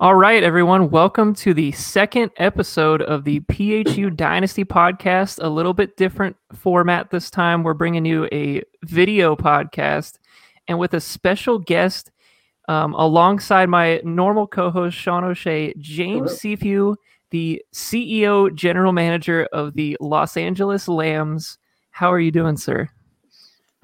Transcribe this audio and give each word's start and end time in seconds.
All 0.00 0.14
right, 0.14 0.42
everyone. 0.42 0.88
Welcome 0.88 1.34
to 1.34 1.52
the 1.52 1.72
second 1.72 2.30
episode 2.38 3.02
of 3.02 3.24
the 3.24 3.40
PHU 3.40 4.08
Dynasty 4.08 4.64
podcast. 4.64 5.44
A 5.44 5.48
little 5.50 5.74
bit 5.74 5.98
different 5.98 6.38
format 6.54 7.10
this 7.10 7.28
time. 7.28 7.62
We're 7.62 7.74
bringing 7.74 8.06
you 8.06 8.26
a 8.32 8.62
video 8.82 9.36
podcast 9.36 10.14
and 10.66 10.78
with 10.78 10.94
a 10.94 11.02
special 11.02 11.58
guest 11.58 12.12
um, 12.66 12.94
alongside 12.94 13.68
my 13.68 14.00
normal 14.02 14.46
co 14.46 14.70
host, 14.70 14.96
Sean 14.96 15.22
O'Shea, 15.22 15.74
James 15.76 16.32
Seafew, 16.32 16.96
the 17.28 17.62
CEO, 17.74 18.54
General 18.54 18.94
Manager 18.94 19.48
of 19.52 19.74
the 19.74 19.98
Los 20.00 20.38
Angeles 20.38 20.88
Lambs. 20.88 21.58
How 21.90 22.10
are 22.10 22.20
you 22.20 22.30
doing, 22.30 22.56
sir? 22.56 22.88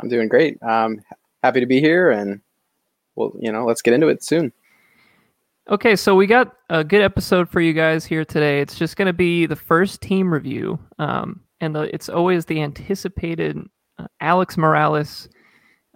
I'm 0.00 0.08
doing 0.08 0.28
great. 0.28 0.56
Um, 0.62 0.98
happy 1.42 1.60
to 1.60 1.66
be 1.66 1.82
here, 1.82 2.10
and 2.10 2.40
well, 3.16 3.32
you 3.38 3.52
know, 3.52 3.66
let's 3.66 3.82
get 3.82 3.92
into 3.92 4.08
it 4.08 4.24
soon. 4.24 4.50
Okay, 5.68 5.96
so 5.96 6.14
we 6.14 6.28
got 6.28 6.54
a 6.70 6.84
good 6.84 7.02
episode 7.02 7.48
for 7.48 7.60
you 7.60 7.72
guys 7.72 8.04
here 8.04 8.24
today. 8.24 8.60
It's 8.60 8.78
just 8.78 8.96
going 8.96 9.06
to 9.06 9.12
be 9.12 9.46
the 9.46 9.56
first 9.56 10.00
team 10.00 10.32
review, 10.32 10.78
um, 11.00 11.40
and 11.60 11.74
the, 11.74 11.92
it's 11.92 12.08
always 12.08 12.44
the 12.44 12.62
anticipated 12.62 13.58
uh, 13.98 14.06
Alex 14.20 14.56
Morales, 14.56 15.28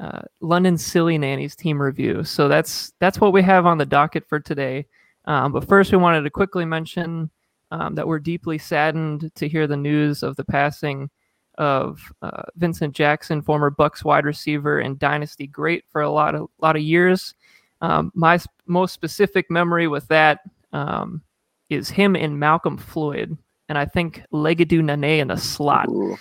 uh, 0.01 0.23
London 0.41 0.77
Silly 0.77 1.19
Nannies 1.19 1.55
team 1.55 1.81
review. 1.81 2.25
So 2.25 2.49
that's 2.49 2.93
that's 2.99 3.21
what 3.21 3.33
we 3.33 3.43
have 3.43 3.65
on 3.65 3.79
the 3.79 3.87
docket 3.87 4.29
for 4.29 4.41
today. 4.41 4.87
Um, 5.27 5.53
but 5.53 5.69
first, 5.69 5.93
we 5.93 5.99
wanted 5.99 6.23
to 6.23 6.31
quickly 6.31 6.65
mention 6.65 7.31
um, 7.71 7.95
that 7.95 8.09
we're 8.09 8.19
deeply 8.19 8.59
saddened 8.59 9.31
to 9.37 9.49
hear 9.49 9.69
the 9.69 9.77
news 9.77 10.25
of 10.25 10.35
the 10.35 10.45
passing 10.45 11.11
of 11.59 12.01
uh, 12.23 12.43
Vincent 12.57 12.93
Jackson, 12.93 13.41
former 13.41 13.71
Bucs 13.71 14.03
wide 14.03 14.25
receiver 14.25 14.81
and 14.81 14.99
dynasty 14.99 15.47
great 15.47 15.85
for 15.93 16.01
a 16.01 16.11
lot 16.11 16.35
of 16.35 16.49
lot 16.61 16.75
of 16.75 16.83
years. 16.83 17.35
Um, 17.81 18.13
my 18.15 18.37
sp- 18.37 18.53
most 18.67 18.93
specific 18.93 19.51
memory 19.51 19.89
with 19.89 20.07
that 20.09 20.41
um, 20.73 21.23
is 21.69 21.89
him 21.89 22.15
and 22.17 22.39
Malcolm 22.39 22.77
Floyd, 22.77 23.37
and 23.69 23.79
I 23.79 23.87
think 23.87 24.23
Legedu 24.33 24.81
Naanee 24.81 25.19
in 25.19 25.29
the 25.29 25.37
slot. 25.37 25.89
Ooh, 25.89 26.17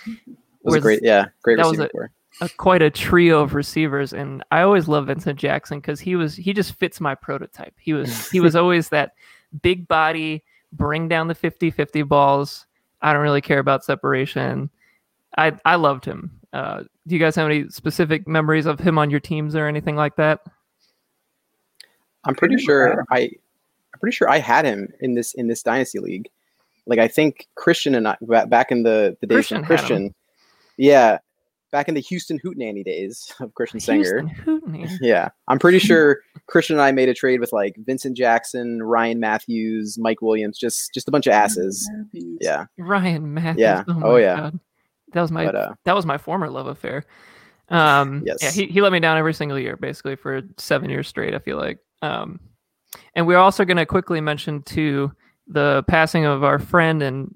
was 0.62 0.76
a 0.76 0.80
great, 0.80 1.00
yeah, 1.02 1.26
great 1.42 1.56
that 1.56 1.66
was 1.66 1.80
a, 1.80 1.90
a, 2.40 2.48
quite 2.48 2.82
a 2.82 2.90
trio 2.90 3.42
of 3.42 3.54
receivers, 3.54 4.12
and 4.12 4.42
I 4.50 4.62
always 4.62 4.88
love 4.88 5.06
Vincent 5.06 5.38
Jackson 5.38 5.80
because 5.80 6.00
he 6.00 6.16
was 6.16 6.34
he 6.34 6.52
just 6.52 6.74
fits 6.74 7.00
my 7.00 7.14
prototype. 7.14 7.74
He 7.78 7.92
was 7.92 8.30
he 8.30 8.40
was 8.40 8.56
always 8.56 8.88
that 8.90 9.14
big 9.62 9.88
body, 9.88 10.44
bring 10.72 11.08
down 11.08 11.28
the 11.28 11.34
50-50 11.34 12.06
balls. 12.06 12.66
I 13.02 13.12
don't 13.12 13.22
really 13.22 13.40
care 13.40 13.58
about 13.58 13.84
separation. 13.84 14.70
I 15.36 15.52
I 15.64 15.76
loved 15.76 16.04
him. 16.04 16.30
Uh, 16.52 16.82
do 17.06 17.14
you 17.14 17.18
guys 17.18 17.36
have 17.36 17.46
any 17.46 17.68
specific 17.68 18.26
memories 18.26 18.66
of 18.66 18.80
him 18.80 18.98
on 18.98 19.10
your 19.10 19.20
teams 19.20 19.54
or 19.54 19.66
anything 19.66 19.96
like 19.96 20.16
that? 20.16 20.40
I'm 22.24 22.34
pretty 22.34 22.56
sure 22.58 23.04
I, 23.10 23.18
I'm 23.20 24.00
pretty 24.00 24.14
sure 24.14 24.28
I 24.28 24.38
had 24.38 24.64
him 24.64 24.88
in 25.00 25.14
this 25.14 25.34
in 25.34 25.48
this 25.48 25.62
dynasty 25.62 25.98
league. 25.98 26.28
Like 26.86 26.98
I 26.98 27.08
think 27.08 27.46
Christian 27.54 27.94
and 27.94 28.08
I 28.08 28.16
back 28.46 28.70
in 28.72 28.82
the 28.82 29.16
the 29.20 29.26
days 29.26 29.36
Christian 29.36 29.58
of 29.58 29.64
Christian, 29.66 30.14
yeah, 30.76 31.18
back 31.70 31.88
in 31.88 31.94
the 31.94 32.00
Houston 32.00 32.38
Hootenanny 32.40 32.84
days 32.84 33.32
of 33.40 33.54
Christian 33.54 33.80
Hootenanny. 33.80 34.90
Yeah, 35.00 35.28
I'm 35.48 35.58
pretty 35.58 35.78
sure 35.78 36.20
Christian 36.46 36.76
and 36.76 36.82
I 36.82 36.90
made 36.92 37.08
a 37.08 37.14
trade 37.14 37.40
with 37.40 37.52
like 37.52 37.76
Vincent 37.78 38.16
Jackson, 38.16 38.82
Ryan 38.82 39.20
Mathews, 39.20 39.98
Mike 39.98 40.20
Williams, 40.22 40.58
just 40.58 40.92
just 40.92 41.06
a 41.08 41.10
bunch 41.10 41.26
of 41.26 41.32
asses. 41.32 41.88
Yeah, 42.40 42.64
Ryan 42.78 43.34
Mathews. 43.34 43.60
Yeah. 43.60 43.84
Oh, 43.88 44.00
Oh, 44.02 44.16
yeah. 44.16 44.36
God. 44.36 44.60
That 45.12 45.22
was 45.22 45.30
my 45.32 45.44
but 45.44 45.54
uh, 45.54 45.74
that 45.84 45.94
was 45.94 46.06
my 46.06 46.18
former 46.18 46.48
love 46.48 46.66
affair. 46.66 47.04
Um, 47.68 48.22
Yes. 48.26 48.38
Yeah, 48.42 48.50
he, 48.50 48.66
he 48.72 48.80
let 48.80 48.90
me 48.92 48.98
down 49.00 49.16
every 49.16 49.34
single 49.34 49.58
year, 49.58 49.76
basically 49.76 50.16
for 50.16 50.42
seven 50.56 50.90
years 50.90 51.06
straight. 51.08 51.34
I 51.34 51.38
feel 51.38 51.56
like. 51.56 51.78
Um, 52.02 52.40
and 53.14 53.26
we're 53.26 53.38
also 53.38 53.64
going 53.64 53.76
to 53.76 53.86
quickly 53.86 54.20
mention 54.20 54.62
to 54.62 55.12
the 55.46 55.84
passing 55.88 56.24
of 56.24 56.44
our 56.44 56.58
friend 56.58 57.02
and 57.02 57.34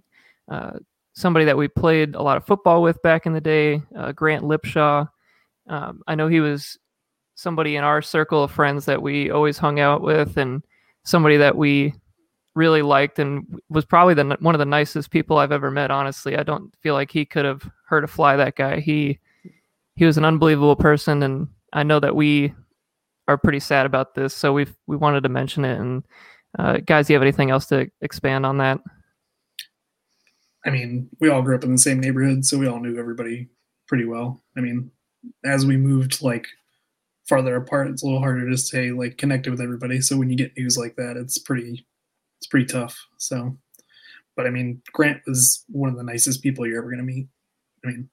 uh, 0.51 0.79
somebody 1.15 1.45
that 1.45 1.57
we 1.57 1.69
played 1.69 2.15
a 2.15 2.23
lot 2.23 2.37
of 2.37 2.47
football 2.47 2.83
with 2.83 3.01
back 3.03 3.27
in 3.27 3.33
the 3.33 3.41
day, 3.41 3.83
uh, 3.97 4.13
Grant 4.13 4.45
Lipshaw. 4.45 5.09
Um, 5.69 6.03
I 6.07 6.15
know 6.15 6.29
he 6.29 6.41
was 6.41 6.79
somebody 7.35 7.77
in 7.77 7.85
our 7.85 8.03
circle 8.03 8.45
of 8.45 8.51
friends 8.51 8.85
that 8.85 9.03
we 9.03 9.31
always 9.31 9.59
hung 9.59 9.81
out 9.81 10.03
with, 10.03 10.37
and 10.37 10.63
somebody 11.05 11.37
that 11.39 11.57
we 11.57 11.95
really 12.55 12.83
liked 12.83 13.19
and 13.19 13.61
was 13.69 13.85
probably 13.85 14.15
the 14.15 14.37
one 14.41 14.55
of 14.55 14.59
the 14.61 14.65
nicest 14.65 15.11
people 15.11 15.39
I've 15.39 15.53
ever 15.53 15.71
met. 15.71 15.91
Honestly, 15.91 16.37
I 16.37 16.43
don't 16.43 16.75
feel 16.81 16.95
like 16.95 17.11
he 17.11 17.25
could 17.25 17.45
have 17.45 17.69
hurt 17.87 18.05
a 18.05 18.09
fly. 18.09 18.37
That 18.37 18.57
guy, 18.57 18.81
he 18.81 19.19
he 19.97 20.05
was 20.05 20.19
an 20.19 20.25
unbelievable 20.25 20.77
person, 20.77 21.23
and 21.23 21.49
I 21.73 21.83
know 21.83 22.01
that 22.01 22.17
we 22.17 22.55
are 23.29 23.39
pretty 23.39 23.61
sad 23.61 23.87
about 23.87 24.15
this, 24.15 24.35
so 24.35 24.53
we 24.53 24.67
we 24.87 24.97
wanted 24.97 25.23
to 25.23 25.29
mention 25.29 25.65
it. 25.65 25.79
And 25.79 26.03
uh, 26.59 26.79
guys, 26.79 27.07
do 27.07 27.13
you 27.13 27.17
have 27.17 27.23
anything 27.23 27.51
else 27.51 27.67
to 27.67 27.89
expand 28.01 28.47
on 28.47 28.59
that? 28.59 28.81
I 30.67 30.71
mean, 30.71 31.09
we 31.21 31.29
all 31.29 31.43
grew 31.43 31.57
up 31.57 31.65
in 31.65 31.73
the 31.73 31.79
same 31.79 32.01
neighborhood, 32.01 32.45
so 32.45 32.59
we 32.59 32.67
all 32.67 32.81
knew 32.81 32.99
everybody 32.99 33.49
pretty 33.87 34.07
well. 34.07 34.43
I 34.57 34.61
mean, 34.61 34.91
as 35.45 35.67
we 35.67 35.77
moved 35.77 36.23
like 36.23 36.47
farther 37.29 37.57
apart, 37.57 37.89
it's 37.89 38.03
a 38.03 38.07
little 38.07 38.21
harder 38.21 38.49
to 38.49 38.57
stay 38.57 38.91
like 38.91 39.19
connected 39.19 39.51
with 39.51 39.61
everybody. 39.61 40.01
So 40.01 40.17
when 40.17 40.31
you 40.31 40.37
get 40.37 40.57
news 40.57 40.79
like 40.79 40.97
that, 40.97 41.17
it's 41.17 41.39
pretty 41.39 41.87
it's 42.39 42.47
pretty 42.47 42.67
tough. 42.67 42.99
So 43.19 43.57
but 44.37 44.47
I 44.47 44.51
mean, 44.51 44.83
Grant 44.93 45.23
was 45.27 45.65
one 45.69 45.91
of 45.91 45.97
the 45.97 46.03
nicest 46.03 46.43
people 46.43 46.67
you're 46.67 46.79
ever 46.79 46.91
gonna 46.91 47.03
meet. 47.03 47.29
I 47.85 47.89
mean, 47.89 48.09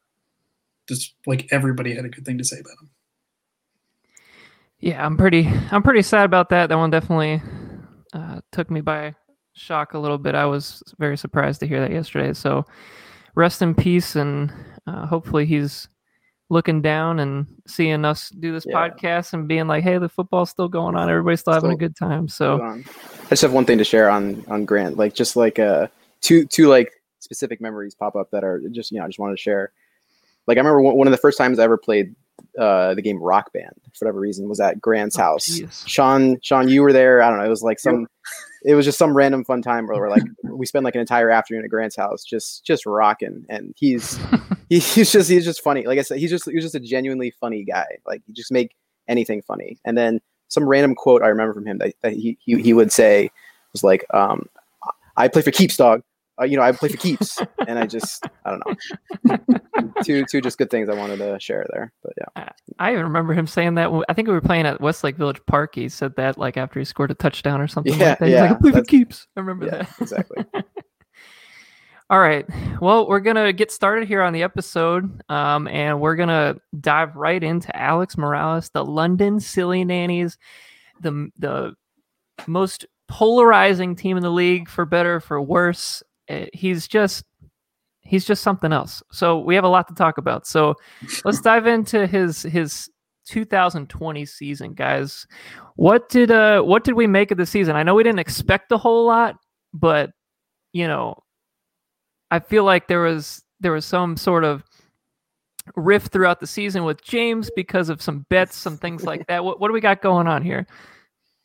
just 0.88 1.16
like 1.26 1.48
everybody 1.52 1.96
had 1.96 2.06
a 2.06 2.10
good 2.10 2.26
thing 2.26 2.38
to 2.38 2.44
say 2.44 2.60
about 2.60 2.78
him. 2.82 2.90
Yeah, 4.82 5.06
I'm 5.06 5.16
pretty 5.16 5.48
I'm 5.72 5.84
pretty 5.84 6.02
sad 6.02 6.26
about 6.26 6.50
that. 6.50 6.68
That 6.70 6.78
one 6.78 6.90
definitely 6.90 7.42
uh, 8.14 8.42
took 8.52 8.70
me 8.72 8.82
by 8.82 9.16
shock 9.54 9.94
a 9.94 10.00
little 10.00 10.18
bit. 10.18 10.34
I 10.36 10.46
was 10.46 10.82
very 10.98 11.18
surprised 11.18 11.60
to 11.60 11.68
hear 11.68 11.80
that 11.82 11.92
yesterday. 11.92 12.34
So 12.34 12.66
rest 13.36 13.62
in 13.62 13.76
peace, 13.76 14.16
and 14.16 14.52
uh, 14.88 15.06
hopefully 15.06 15.46
he's 15.46 15.88
looking 16.50 16.82
down 16.82 17.20
and 17.20 17.46
seeing 17.68 18.04
us 18.04 18.30
do 18.30 18.52
this 18.52 18.66
Yeah. 18.68 18.76
podcast 18.90 19.34
and 19.34 19.48
being 19.48 19.68
like, 19.68 19.84
"Hey, 19.84 20.00
the 20.00 20.10
football's 20.10 20.50
still 20.50 20.68
going 20.68 20.96
on. 20.96 21.10
Everybody's 21.10 21.42
still 21.42 21.54
having 21.54 21.72
a 21.72 21.78
good 21.78 21.96
time." 21.96 22.28
So. 22.28 22.62
I 22.62 23.30
just 23.30 23.44
have 23.44 23.54
one 23.54 23.66
thing 23.66 23.78
to 23.78 23.84
share 23.86 24.10
on 24.10 24.44
on 24.50 24.66
Grant, 24.66 24.98
like 24.98 25.14
just 25.14 25.36
like 25.36 25.60
uh 25.60 25.88
two 26.22 26.46
two 26.46 26.68
like 26.68 26.92
specific 27.20 27.62
memories 27.62 27.94
pop 27.94 28.16
up 28.16 28.32
that 28.32 28.44
are 28.44 28.62
just 28.72 28.92
you 28.92 28.98
know 28.98 29.06
I 29.06 29.08
just 29.08 29.20
wanted 29.20 29.38
to 29.38 29.42
share. 29.42 29.72
Like 30.48 30.58
I 30.58 30.62
remember 30.62 30.82
one 30.82 31.08
of 31.08 31.12
the 31.12 31.18
first 31.18 31.38
times 31.38 31.60
I 31.60 31.64
ever 31.64 31.78
played 31.78 32.16
uh 32.60 32.94
the 32.96 33.02
game 33.02 33.22
Rock 33.22 33.52
Band 33.54 33.74
for 33.94 34.06
whatever 34.06 34.20
reason 34.20 34.48
was 34.50 34.60
at 34.60 34.80
Grant's 34.82 35.18
Oh, 35.18 35.22
house. 35.24 35.48
jeez. 35.48 35.88
Sean 35.88 36.38
Sean, 36.42 36.68
you 36.68 36.82
were 36.82 36.94
there. 36.94 37.22
I 37.22 37.30
don't 37.30 37.40
know. 37.40 37.46
It 37.46 37.50
was 37.50 37.64
like 37.64 37.80
some. 37.80 38.08
It 38.64 38.76
was 38.76 38.86
just 38.86 39.00
some 39.00 39.16
random 39.18 39.44
fun 39.44 39.62
time 39.64 39.88
where 39.88 39.98
we're 40.00 40.10
like 40.10 40.24
we 40.44 40.66
spent 40.66 40.86
like 40.86 40.94
an 40.96 41.02
entire 41.02 41.30
afternoon 41.32 41.64
at 41.64 41.70
Grant's 41.72 41.96
house 41.96 42.24
just 42.24 42.64
just 42.66 42.86
rocking, 42.86 43.46
and 43.50 43.74
he's 43.78 44.20
he, 44.70 44.80
he's 44.80 45.12
just 45.12 45.30
he's 45.30 45.46
just 45.46 45.62
funny. 45.62 45.86
Like 45.86 45.98
I 46.00 46.04
said, 46.04 46.18
he's 46.20 46.30
just 46.30 46.50
he's 46.50 46.64
just 46.64 46.76
a 46.76 46.80
genuinely 46.80 47.32
funny 47.32 47.64
guy. 47.64 47.88
Like 48.06 48.22
he 48.28 48.34
just 48.34 48.52
make 48.52 48.76
anything 49.08 49.42
funny. 49.42 49.80
And 49.86 49.98
then 49.98 50.22
some 50.50 50.68
random 50.68 50.94
quote 50.96 51.24
I 51.24 51.28
remember 51.28 51.54
from 51.54 51.66
him 51.66 51.78
that, 51.80 51.94
that 52.02 52.14
he, 52.14 52.38
he 52.42 52.62
he 52.62 52.74
would 52.74 52.92
say 52.92 53.32
was 53.74 53.84
like, 53.84 54.06
um, 54.14 54.46
"I 55.18 55.28
play 55.28 55.42
for 55.42 55.52
keeps, 55.52 55.78
dog. 55.78 56.04
Uh, 56.42 56.46
you 56.46 56.58
know, 56.58 56.64
I 56.64 56.72
play 56.72 56.90
for 56.90 56.98
keeps." 56.98 57.38
and 57.68 57.78
I 57.78 57.86
just 57.86 58.26
I 58.46 58.52
don't 58.52 58.64
know. 58.66 59.38
two 60.04 60.26
two 60.26 60.42
just 60.42 60.58
good 60.58 60.70
things 60.70 60.90
I 60.90 60.96
wanted 60.96 61.18
to 61.18 61.40
share 61.40 61.66
there. 61.72 61.94
But 62.04 62.14
yeah, 62.18 62.50
I 62.80 62.92
even 62.92 63.04
remember 63.04 63.34
him 63.34 63.48
saying 63.48 63.76
that. 63.76 63.92
I 64.10 64.14
think 64.14 64.28
we 64.28 64.34
were 64.34 64.42
playing 64.42 64.66
at 64.66 64.82
Westlake 64.82 65.18
Village 65.18 65.40
Park. 65.48 65.76
He 65.76 65.90
said 65.90 66.16
that 66.18 66.38
like 66.38 66.58
after 66.58 66.80
he 66.80 66.86
scored 66.86 67.12
a 67.12 67.16
touchdown 67.16 67.62
or 67.62 67.68
something 67.68 67.94
Yeah, 67.94 68.10
like 68.10 68.20
that. 68.20 68.26
He's 68.28 68.36
like, 68.36 68.50
yeah, 68.50 68.56
"I 68.56 68.60
play 68.60 68.72
for 68.72 68.84
keeps." 68.84 69.28
I 69.36 69.40
remember 69.42 69.66
yeah, 69.66 69.78
that. 69.84 69.90
exactly. 70.02 70.46
All 72.12 72.20
right. 72.20 72.46
Well, 72.82 73.08
we're 73.08 73.22
going 73.22 73.38
to 73.38 73.54
get 73.54 73.72
started 73.72 74.06
here 74.06 74.22
on 74.22 74.34
the 74.34 74.44
episode, 74.44 75.22
um, 75.30 75.66
and 75.70 76.02
we're 76.02 76.18
going 76.18 76.28
to 76.28 76.60
dive 76.82 77.16
right 77.16 77.42
into 77.42 77.74
Alex 77.74 78.18
Morales, 78.18 78.70
the 78.74 78.84
London 78.84 79.40
Silly 79.40 79.86
Nannies, 79.86 80.38
the, 81.00 81.30
the 81.40 81.74
most 82.48 82.86
polarizing 83.08 83.96
team 83.96 84.18
in 84.18 84.24
the 84.24 84.30
league, 84.30 84.68
for 84.68 84.86
better, 84.86 85.22
for 85.22 85.42
worse. 85.42 86.04
Uh, 86.32 86.46
He's 86.54 86.88
just. 86.88 87.26
He's 88.04 88.26
just 88.26 88.42
something 88.42 88.74
else. 88.74 89.02
So 89.12 89.40
we 89.40 89.56
have 89.56 89.64
a 89.64 89.70
lot 89.70 89.88
to 89.88 89.94
talk 89.94 90.18
about. 90.18 90.46
So 90.46 90.74
let's 91.24 91.40
dive 91.50 91.68
into 91.68 92.08
his 92.08 92.42
his 92.42 92.90
2020 93.28 94.26
season, 94.26 94.74
guys. 94.74 95.26
What 95.76 96.10
did 96.10 96.32
uh 96.32 96.62
what 96.62 96.84
did 96.84 96.96
we 96.96 97.08
make 97.08 97.32
of 97.32 97.38
the 97.38 97.46
season? 97.46 97.76
I 97.76 97.84
know 97.84 97.96
we 97.96 98.04
didn't 98.04 98.20
expect 98.20 98.72
a 98.72 98.78
whole 98.78 99.06
lot, 99.06 99.38
but 99.74 100.12
you 100.74 100.88
know, 100.88 101.24
I 102.32 102.40
feel 102.40 102.64
like 102.64 102.88
there 102.88 103.02
was 103.02 103.44
there 103.60 103.72
was 103.72 103.86
some 103.86 104.18
sort 104.18 104.44
of 104.44 104.64
rift 105.76 106.12
throughout 106.12 106.40
the 106.40 106.48
season 106.48 106.84
with 106.84 107.04
James 107.04 107.50
because 107.56 107.90
of 107.90 108.02
some 108.02 108.26
bets, 108.30 108.58
some 108.58 108.78
things 108.78 109.04
like 109.04 109.28
that. 109.28 109.44
What 109.44 109.60
what 109.60 109.68
do 109.68 109.74
we 109.74 109.82
got 109.82 110.02
going 110.02 110.28
on 110.28 110.44
here? 110.44 110.66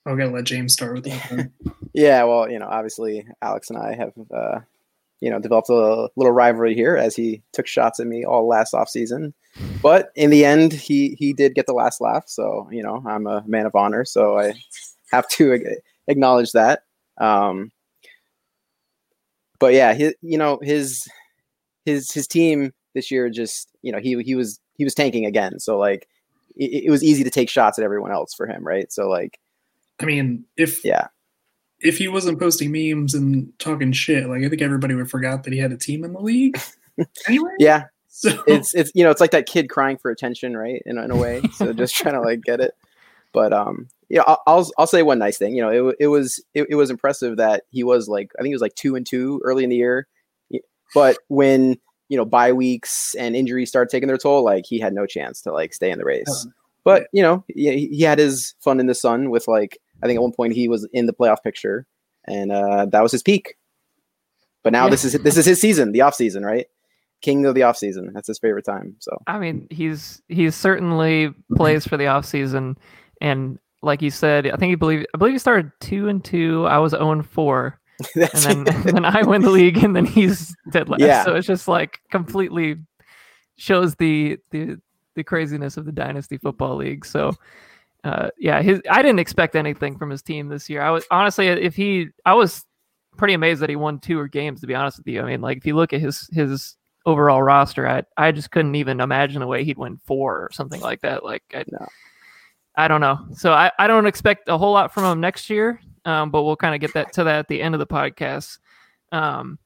I'm 0.06 0.16
gonna 0.16 0.32
let 0.32 0.44
James 0.44 0.72
start 0.72 0.94
with 0.94 1.04
that. 1.04 1.50
Yeah, 1.92 2.24
well, 2.24 2.50
you 2.50 2.58
know, 2.58 2.68
obviously 2.68 3.26
Alex 3.40 3.70
and 3.70 3.78
I 3.78 3.94
have, 3.94 4.12
uh, 4.30 4.58
you 5.20 5.30
know, 5.30 5.38
developed 5.38 5.70
a 5.70 6.08
little 6.16 6.32
rivalry 6.32 6.74
here 6.74 6.96
as 6.96 7.16
he 7.16 7.42
took 7.52 7.66
shots 7.66 8.00
at 8.00 8.06
me 8.06 8.24
all 8.24 8.46
last 8.46 8.74
offseason. 8.74 9.32
But 9.82 10.10
in 10.14 10.30
the 10.30 10.44
end, 10.44 10.72
he 10.72 11.16
he 11.18 11.32
did 11.32 11.54
get 11.54 11.66
the 11.66 11.72
last 11.72 12.00
laugh. 12.00 12.24
So 12.26 12.68
you 12.70 12.82
know, 12.82 13.02
I'm 13.06 13.26
a 13.26 13.42
man 13.46 13.66
of 13.66 13.74
honor, 13.74 14.04
so 14.04 14.38
I 14.38 14.54
have 15.10 15.28
to 15.30 15.76
acknowledge 16.08 16.52
that. 16.52 16.82
Um, 17.18 17.72
but 19.58 19.72
yeah, 19.72 19.94
his, 19.94 20.14
you 20.20 20.38
know 20.38 20.58
his 20.62 21.06
his 21.84 22.12
his 22.12 22.26
team 22.26 22.72
this 22.94 23.10
year 23.10 23.30
just 23.30 23.70
you 23.82 23.92
know 23.92 23.98
he 23.98 24.20
he 24.22 24.34
was 24.34 24.60
he 24.76 24.84
was 24.84 24.94
tanking 24.94 25.24
again. 25.24 25.58
So 25.58 25.78
like 25.78 26.06
it, 26.56 26.84
it 26.84 26.90
was 26.90 27.02
easy 27.02 27.24
to 27.24 27.30
take 27.30 27.48
shots 27.48 27.78
at 27.78 27.84
everyone 27.84 28.12
else 28.12 28.34
for 28.34 28.46
him, 28.46 28.66
right? 28.66 28.92
So 28.92 29.08
like 29.08 29.38
I 30.00 30.04
mean, 30.04 30.44
if 30.56 30.84
yeah, 30.84 31.08
if 31.80 31.98
he 31.98 32.08
wasn't 32.08 32.40
posting 32.40 32.72
memes 32.72 33.14
and 33.14 33.52
talking 33.58 33.92
shit, 33.92 34.28
like 34.28 34.42
I 34.42 34.48
think 34.48 34.62
everybody 34.62 34.94
would 34.94 35.10
forgot 35.10 35.44
that 35.44 35.52
he 35.52 35.58
had 35.58 35.72
a 35.72 35.76
team 35.76 36.04
in 36.04 36.12
the 36.12 36.20
league. 36.20 36.58
anyway, 37.28 37.50
yeah, 37.58 37.84
so 38.08 38.42
it's 38.46 38.74
it's 38.74 38.90
you 38.94 39.04
know 39.04 39.10
it's 39.10 39.20
like 39.20 39.32
that 39.32 39.46
kid 39.46 39.68
crying 39.68 39.98
for 39.98 40.10
attention, 40.10 40.56
right? 40.56 40.82
In, 40.86 40.98
in 40.98 41.10
a 41.10 41.16
way, 41.16 41.42
so 41.54 41.72
just 41.74 41.94
trying 41.94 42.14
to 42.14 42.20
like 42.20 42.42
get 42.42 42.60
it. 42.60 42.74
But 43.32 43.52
um, 43.52 43.88
yeah, 44.08 44.22
I'll, 44.26 44.42
I'll 44.46 44.70
I'll 44.78 44.86
say 44.86 45.02
one 45.02 45.18
nice 45.18 45.36
thing. 45.36 45.54
You 45.54 45.62
know, 45.62 45.90
it 45.90 45.96
it 46.00 46.06
was 46.08 46.42
it, 46.54 46.66
it 46.70 46.76
was 46.76 46.90
impressive 46.90 47.36
that 47.36 47.64
he 47.70 47.84
was 47.84 48.08
like 48.08 48.30
I 48.38 48.42
think 48.42 48.48
he 48.48 48.54
was 48.54 48.62
like 48.62 48.74
two 48.74 48.96
and 48.96 49.06
two 49.06 49.40
early 49.44 49.64
in 49.64 49.70
the 49.70 49.76
year, 49.76 50.06
but 50.94 51.18
when 51.28 51.78
you 52.08 52.16
know 52.16 52.24
bye 52.24 52.52
weeks 52.52 53.14
and 53.18 53.36
injuries 53.36 53.68
started 53.68 53.90
taking 53.90 54.08
their 54.08 54.16
toll, 54.16 54.44
like 54.44 54.64
he 54.66 54.78
had 54.78 54.94
no 54.94 55.04
chance 55.04 55.42
to 55.42 55.52
like 55.52 55.74
stay 55.74 55.90
in 55.90 55.98
the 55.98 56.04
race. 56.04 56.46
Um, 56.46 56.54
But 56.84 57.08
you 57.12 57.20
know, 57.20 57.44
he, 57.48 57.88
he 57.88 58.02
had 58.02 58.18
his 58.18 58.54
fun 58.60 58.80
in 58.80 58.86
the 58.86 58.94
sun 58.94 59.28
with 59.28 59.48
like 59.48 59.78
I 60.02 60.06
think 60.06 60.16
at 60.16 60.22
one 60.22 60.32
point 60.32 60.54
he 60.54 60.68
was 60.68 60.86
in 60.92 61.06
the 61.06 61.12
playoff 61.12 61.42
picture, 61.42 61.86
and 62.26 62.52
uh, 62.52 62.86
that 62.86 63.02
was 63.02 63.12
his 63.12 63.22
peak. 63.22 63.54
But 64.62 64.72
now 64.72 64.84
Yeah. 64.84 64.90
this 64.90 65.04
is 65.04 65.12
this 65.22 65.36
is 65.36 65.46
his 65.46 65.60
season, 65.60 65.92
the 65.92 66.00
off 66.02 66.14
season, 66.14 66.44
right? 66.44 66.66
King 67.22 67.46
of 67.46 67.54
the 67.54 67.62
off 67.62 67.76
season. 67.76 68.10
That's 68.12 68.28
his 68.28 68.38
favorite 68.38 68.64
time. 68.64 68.96
So 68.98 69.16
I 69.26 69.38
mean, 69.38 69.66
he's 69.70 70.20
he's 70.28 70.54
certainly 70.54 71.32
plays 71.56 71.86
for 71.86 71.96
the 71.96 72.08
off 72.08 72.24
season, 72.26 72.76
and 73.20 73.58
like 73.82 74.02
you 74.02 74.10
said, 74.10 74.46
I 74.46 74.56
think 74.56 74.70
he 74.70 74.74
believe 74.74 75.06
I 75.14 75.18
believe 75.18 75.34
he 75.34 75.38
started 75.38 75.70
two 75.80 76.08
and 76.08 76.24
two. 76.24 76.66
I 76.66 76.78
was 76.78 76.90
zero 76.90 77.12
and 77.12 77.24
four, 77.26 77.80
and 78.14 78.24
then 78.32 78.58
and 78.68 78.84
then 78.96 79.04
I 79.04 79.22
win 79.22 79.42
the 79.42 79.50
league, 79.50 79.78
and 79.82 79.94
then 79.96 80.04
he's 80.04 80.54
dead 80.72 80.88
last. 80.88 81.00
Yeah. 81.00 81.24
So 81.24 81.34
it's 81.36 81.46
just 81.46 81.68
like 81.68 82.00
completely 82.10 82.76
shows 83.56 83.94
the 83.94 84.38
the 84.50 84.76
the 85.14 85.24
craziness 85.24 85.76
of 85.78 85.86
the 85.86 85.92
dynasty 85.92 86.36
football 86.38 86.76
league. 86.76 87.06
So. 87.06 87.32
Uh, 88.06 88.28
yeah, 88.38 88.62
his 88.62 88.80
I 88.88 89.02
didn't 89.02 89.18
expect 89.18 89.56
anything 89.56 89.98
from 89.98 90.10
his 90.10 90.22
team 90.22 90.48
this 90.48 90.70
year. 90.70 90.80
I 90.80 90.90
was 90.90 91.04
honestly, 91.10 91.48
if 91.48 91.74
he, 91.74 92.06
I 92.24 92.34
was 92.34 92.64
pretty 93.16 93.34
amazed 93.34 93.62
that 93.62 93.68
he 93.68 93.74
won 93.74 93.98
two 93.98 94.16
or 94.16 94.28
games. 94.28 94.60
To 94.60 94.68
be 94.68 94.76
honest 94.76 94.98
with 94.98 95.08
you, 95.08 95.20
I 95.20 95.24
mean, 95.24 95.40
like 95.40 95.58
if 95.58 95.66
you 95.66 95.74
look 95.74 95.92
at 95.92 96.00
his 96.00 96.28
his 96.32 96.76
overall 97.04 97.42
roster, 97.42 97.88
I 97.88 98.04
I 98.16 98.30
just 98.30 98.52
couldn't 98.52 98.76
even 98.76 99.00
imagine 99.00 99.42
a 99.42 99.46
way 99.48 99.64
he'd 99.64 99.76
win 99.76 99.98
four 100.06 100.36
or 100.36 100.50
something 100.52 100.80
like 100.80 101.00
that. 101.00 101.24
Like 101.24 101.42
I, 101.52 101.64
No. 101.68 101.84
I 102.76 102.86
don't 102.86 103.00
know. 103.00 103.26
So 103.32 103.52
I, 103.52 103.72
I 103.78 103.88
don't 103.88 104.06
expect 104.06 104.48
a 104.48 104.58
whole 104.58 104.72
lot 104.72 104.94
from 104.94 105.04
him 105.04 105.20
next 105.20 105.50
year. 105.50 105.80
Um, 106.04 106.30
but 106.30 106.44
we'll 106.44 106.56
kind 106.56 106.74
of 106.74 106.80
get 106.80 106.94
that 106.94 107.12
to 107.14 107.24
that 107.24 107.40
at 107.40 107.48
the 107.48 107.60
end 107.60 107.74
of 107.74 107.80
the 107.80 107.86
podcast. 107.86 108.58
Um, 109.10 109.58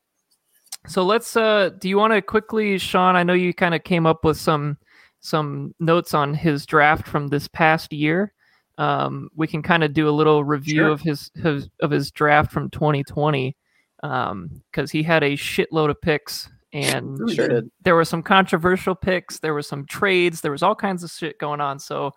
so 0.87 1.05
let's 1.05 1.37
uh 1.37 1.71
do 1.79 1.91
you 1.91 1.99
want 1.99 2.15
to 2.15 2.23
quickly, 2.23 2.79
Sean? 2.79 3.17
I 3.17 3.23
know 3.23 3.35
you 3.35 3.53
kind 3.53 3.75
of 3.75 3.85
came 3.85 4.07
up 4.07 4.25
with 4.25 4.39
some 4.39 4.79
some 5.21 5.75
notes 5.81 6.15
on 6.15 6.35
his 6.35 6.67
draft 6.67 7.07
from 7.07 7.29
this 7.29 7.47
past 7.49 7.93
year. 7.93 8.33
Um, 8.79 9.29
we 9.37 9.47
can 9.47 9.63
kind 9.63 9.85
of 9.85 9.93
do 9.93 10.09
a 10.09 10.11
little 10.11 10.43
review 10.45 10.77
Sure. 10.85 10.89
of 10.89 11.01
his, 11.03 11.31
his 11.35 11.69
of 11.81 11.91
his 11.91 12.11
draft 12.11 12.51
from 12.51 12.71
2020 12.71 13.55
because 14.01 14.91
he 14.91 15.03
had 15.03 15.23
a 15.23 15.37
shitload 15.37 15.91
of 15.91 16.01
picks 16.01 16.49
and 16.73 17.19
sure 17.31 17.63
there 17.85 17.95
were 17.95 18.05
some 18.05 18.23
controversial 18.23 18.95
picks 18.95 19.41
there 19.41 19.53
were 19.53 19.61
some 19.61 19.85
trades 19.85 20.41
there 20.41 20.53
was 20.53 20.63
all 20.63 20.75
kinds 20.75 21.03
of 21.05 21.11
shit 21.11 21.37
going 21.39 21.61
on 21.61 21.79
so 21.79 22.11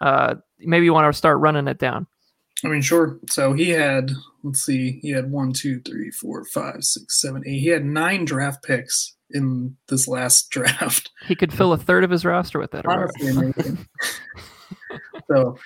uh 0.00 0.34
maybe 0.58 0.86
you 0.86 0.92
want 0.92 1.06
to 1.12 1.16
start 1.16 1.38
running 1.38 1.68
it 1.68 1.78
down 1.78 2.04
I 2.64 2.68
mean, 2.68 2.82
sure. 2.82 3.18
So 3.30 3.52
he 3.52 3.70
had, 3.70 4.12
let's 4.42 4.62
see, 4.62 4.98
he 5.02 5.10
had 5.10 5.30
one, 5.30 5.52
two, 5.52 5.80
three, 5.80 6.10
four, 6.10 6.44
five, 6.46 6.84
six, 6.84 7.20
seven, 7.20 7.42
eight. 7.46 7.58
He 7.58 7.68
had 7.68 7.84
nine 7.84 8.24
draft 8.24 8.62
picks 8.62 9.14
in 9.30 9.76
this 9.88 10.06
last 10.06 10.50
draft. 10.50 11.10
he 11.26 11.34
could 11.34 11.52
fill 11.52 11.72
a 11.72 11.78
third 11.78 12.04
of 12.04 12.10
his 12.10 12.24
roster 12.24 12.58
with 12.58 12.70
that. 12.72 12.86
Honestly, 12.86 13.28
amazing. 13.28 13.86
so 15.30 15.58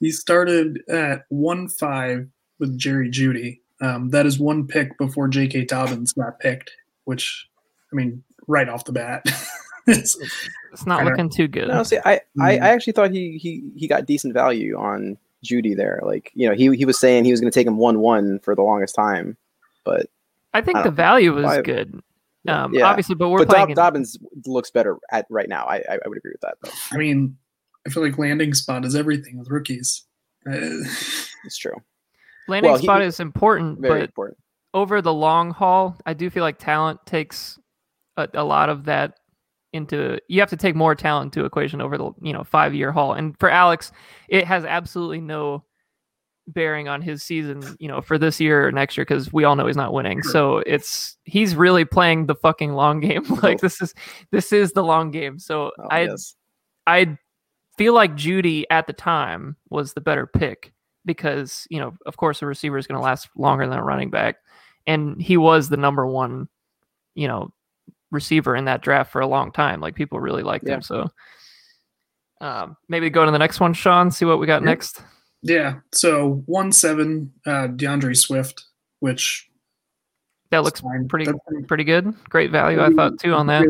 he 0.00 0.10
started 0.10 0.82
at 0.88 1.24
one 1.28 1.68
five 1.68 2.26
with 2.58 2.78
Jerry 2.78 3.10
Jeudy. 3.10 3.60
Um, 3.80 4.10
that 4.10 4.24
is 4.24 4.38
one 4.38 4.66
pick 4.66 4.96
before 4.98 5.28
J.K. 5.28 5.64
Dobbins 5.64 6.12
got 6.12 6.38
picked, 6.38 6.70
which, 7.04 7.48
I 7.92 7.96
mean, 7.96 8.22
right 8.46 8.68
off 8.68 8.84
the 8.84 8.92
bat. 8.92 9.24
it's, 9.86 10.16
it's 10.72 10.86
not 10.86 11.04
looking 11.04 11.28
too 11.28 11.48
good 11.48 11.68
No, 11.68 11.82
see, 11.82 11.98
I, 12.04 12.14
I, 12.14 12.20
Mm. 12.56 12.62
I 12.62 12.68
actually 12.68 12.94
thought 12.94 13.10
he, 13.10 13.36
he 13.36 13.70
he 13.76 13.86
got 13.86 14.06
decent 14.06 14.32
value 14.32 14.76
on 14.78 15.18
Jeudy 15.44 15.76
there. 15.76 16.00
Like, 16.02 16.32
you 16.34 16.48
know, 16.48 16.54
he 16.54 16.74
he 16.76 16.84
was 16.84 16.98
saying 16.98 17.24
he 17.24 17.30
was 17.30 17.40
going 17.40 17.50
to 17.50 17.54
take 17.58 17.66
him 17.66 17.76
one 17.76 18.00
one 18.00 18.38
for 18.40 18.54
the 18.56 18.62
longest 18.62 18.94
time, 18.94 19.36
but 19.84 20.06
i 20.54 20.60
think 20.60 20.76
I 20.78 20.82
the 20.82 20.88
don't- 20.88 20.94
value 20.96 21.34
was 21.34 21.44
I- 21.46 21.62
good 21.62 22.00
um 22.46 22.72
Yeah. 22.74 22.86
obviously 22.86 23.14
but 23.16 23.28
we're 23.30 23.38
but 23.38 23.48
playing 23.48 23.62
Dob- 23.66 23.70
in- 23.70 23.74
Dobbins 23.76 24.18
looks 24.46 24.70
better 24.70 24.96
at 25.10 25.26
right 25.30 25.48
now. 25.48 25.64
I, 25.66 25.76
I 25.88 25.98
I 26.04 26.08
would 26.08 26.18
agree 26.18 26.32
with 26.32 26.40
that 26.42 26.56
though. 26.62 26.70
I 26.92 26.96
mean, 26.98 27.36
I 27.86 27.90
feel 27.90 28.02
like 28.02 28.18
landing 28.18 28.54
spot 28.54 28.84
is 28.84 28.94
everything 28.94 29.38
with 29.38 29.48
rookies. 29.50 30.04
Uh, 30.46 30.52
It's 31.44 31.56
true. 31.58 31.76
landing 32.48 32.70
well, 32.70 32.78
he- 32.80 32.86
spot 32.86 33.02
is 33.02 33.18
important 33.20 33.80
Very 33.80 34.00
but 34.00 34.04
important. 34.10 34.38
over 34.74 35.00
the 35.02 35.12
long 35.12 35.50
haul, 35.52 35.96
I 36.06 36.14
do 36.14 36.28
feel 36.30 36.42
like 36.42 36.58
talent 36.58 37.04
takes 37.06 37.58
a, 38.16 38.28
a 38.34 38.44
lot 38.44 38.68
of 38.68 38.84
that 38.84 39.18
into. 39.74 40.18
You 40.28 40.40
have 40.40 40.50
to 40.50 40.56
take 40.56 40.74
more 40.74 40.94
talent 40.94 41.34
into 41.36 41.44
equation 41.44 41.80
over 41.80 41.98
the 41.98 42.10
you 42.22 42.32
know 42.32 42.44
five 42.44 42.74
year 42.74 42.92
haul. 42.92 43.12
And 43.12 43.38
for 43.38 43.50
Alex, 43.50 43.92
it 44.28 44.46
has 44.46 44.64
absolutely 44.64 45.20
no 45.20 45.64
bearing 46.46 46.88
on 46.88 47.02
his 47.02 47.22
season. 47.22 47.62
You 47.78 47.88
know, 47.88 48.00
for 48.00 48.16
this 48.18 48.40
year 48.40 48.66
or 48.66 48.72
next 48.72 48.96
year, 48.96 49.04
because 49.04 49.32
we 49.32 49.44
all 49.44 49.56
know 49.56 49.66
he's 49.66 49.76
not 49.76 49.92
winning. 49.92 50.22
So 50.22 50.58
it's 50.66 51.16
he's 51.24 51.54
really 51.56 51.84
playing 51.84 52.26
the 52.26 52.34
fucking 52.34 52.72
long 52.72 53.00
game. 53.00 53.24
Oh. 53.30 53.38
like 53.42 53.58
Oh. 53.58 53.60
this 53.62 53.82
is 53.82 53.94
this 54.30 54.52
is 54.52 54.72
the 54.72 54.84
long 54.84 55.10
game. 55.10 55.38
So 55.38 55.72
Oh, 55.78 55.88
I 55.90 56.02
yes. 56.04 56.34
I 56.86 57.18
feel 57.76 57.94
like 57.94 58.14
Jeudy 58.14 58.64
at 58.70 58.86
the 58.86 58.92
time 58.92 59.56
was 59.70 59.92
the 59.94 60.00
better 60.00 60.26
pick 60.26 60.72
because, 61.04 61.66
you 61.70 61.80
know, 61.80 61.94
of 62.06 62.16
course, 62.16 62.40
a 62.40 62.46
receiver 62.46 62.78
is 62.78 62.86
going 62.86 62.98
to 62.98 63.04
last 63.04 63.28
longer 63.36 63.66
than 63.66 63.78
a 63.78 63.82
running 63.82 64.10
back. 64.10 64.36
And 64.86 65.20
he 65.20 65.36
was 65.36 65.68
the 65.68 65.76
number 65.76 66.06
one, 66.06 66.48
you 67.14 67.26
know, 67.26 67.52
receiver 68.14 68.56
in 68.56 68.64
that 68.66 68.80
draft 68.82 69.12
for 69.12 69.20
a 69.20 69.26
long 69.26 69.52
time. 69.52 69.80
Like 69.80 69.94
people 69.94 70.20
really 70.20 70.42
liked 70.42 70.66
Yeah. 70.66 70.76
him. 70.76 70.82
So 70.82 71.08
um, 72.40 72.76
maybe 72.88 73.10
go 73.10 73.24
to 73.24 73.30
the 73.30 73.38
next 73.38 73.60
one, 73.60 73.72
Sean, 73.74 74.10
see 74.10 74.24
what 74.24 74.38
we 74.38 74.46
got 74.46 74.62
Yep. 74.62 74.64
next. 74.64 75.02
yeah. 75.42 75.76
So 75.92 76.42
one 76.46 76.72
seven, 76.72 77.32
uh, 77.46 77.68
DeAndre 77.68 78.16
Swift, 78.16 78.64
which 79.00 79.48
that 80.50 80.62
looks 80.64 80.80
fine. 80.80 81.08
pretty 81.08 81.26
That's- 81.26 81.66
pretty 81.66 81.84
good. 81.84 82.12
Great 82.28 82.50
value, 82.50 82.80
I 82.82 82.90
thought, 82.90 83.18
too, 83.18 83.34
on 83.34 83.46
that. 83.48 83.64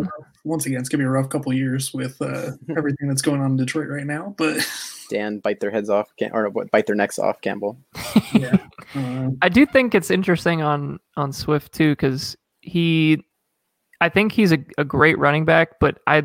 Once 0.44 0.66
again, 0.66 0.78
it's 0.80 0.88
gonna 0.88 1.02
be 1.02 1.06
a 1.06 1.10
rough 1.10 1.30
couple 1.30 1.50
of 1.52 1.56
years 1.58 1.94
with 1.94 2.20
uh, 2.20 2.50
everything 2.76 3.08
that's 3.08 3.22
going 3.22 3.40
on 3.40 3.52
in 3.52 3.56
Detroit 3.56 3.88
right 3.88 4.04
now. 4.06 4.34
But 4.36 4.58
Dan 5.10 5.38
bite 5.38 5.60
their 5.60 5.70
heads 5.70 5.88
off, 5.88 6.08
or 6.32 6.48
what, 6.50 6.70
bite 6.70 6.86
their 6.86 6.94
necks 6.96 7.18
off, 7.18 7.40
Campbell. 7.40 7.78
yeah, 8.34 8.56
uh, 8.94 9.30
I 9.40 9.48
do 9.48 9.64
think 9.66 9.94
it's 9.94 10.10
interesting 10.10 10.60
on 10.62 10.98
on 11.16 11.32
Swift 11.32 11.72
too 11.72 11.92
because 11.92 12.36
he, 12.60 13.22
I 14.00 14.08
think 14.08 14.32
he's 14.32 14.52
a, 14.52 14.58
a 14.78 14.84
great 14.84 15.18
running 15.18 15.44
back, 15.44 15.78
but 15.80 15.98
I 16.06 16.22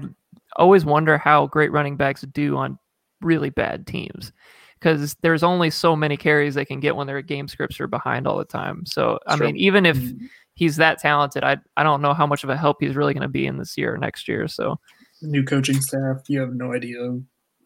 always 0.55 0.85
wonder 0.85 1.17
how 1.17 1.47
great 1.47 1.71
running 1.71 1.95
backs 1.97 2.21
do 2.21 2.57
on 2.57 2.77
really 3.21 3.49
bad 3.49 3.85
teams 3.87 4.31
because 4.79 5.15
there's 5.21 5.43
only 5.43 5.69
so 5.69 5.95
many 5.95 6.15
carries 6.17 6.55
they 6.55 6.65
can 6.65 6.79
get 6.79 6.95
when 6.95 7.05
their 7.07 7.21
game 7.21 7.47
scripts 7.47 7.79
are 7.79 7.87
behind 7.87 8.25
all 8.27 8.37
the 8.37 8.45
time. 8.45 8.85
So 8.85 9.19
I 9.27 9.35
Sure. 9.37 9.47
mean, 9.47 9.57
even 9.57 9.85
if 9.85 9.97
Mm-hmm. 9.97 10.25
he's 10.55 10.77
that 10.77 10.99
talented, 10.99 11.43
I 11.43 11.57
I 11.77 11.83
don't 11.83 12.01
know 12.01 12.13
how 12.13 12.25
much 12.25 12.43
of 12.43 12.49
a 12.49 12.57
help 12.57 12.77
he's 12.79 12.95
really 12.95 13.13
going 13.13 13.21
to 13.23 13.27
be 13.27 13.45
in 13.45 13.57
this 13.57 13.77
year 13.77 13.93
or 13.93 13.97
next 13.97 14.27
year. 14.27 14.47
So 14.47 14.79
new 15.21 15.43
coaching 15.43 15.81
staff, 15.81 16.21
you 16.27 16.39
have 16.39 16.53
no 16.55 16.73
idea. 16.73 16.99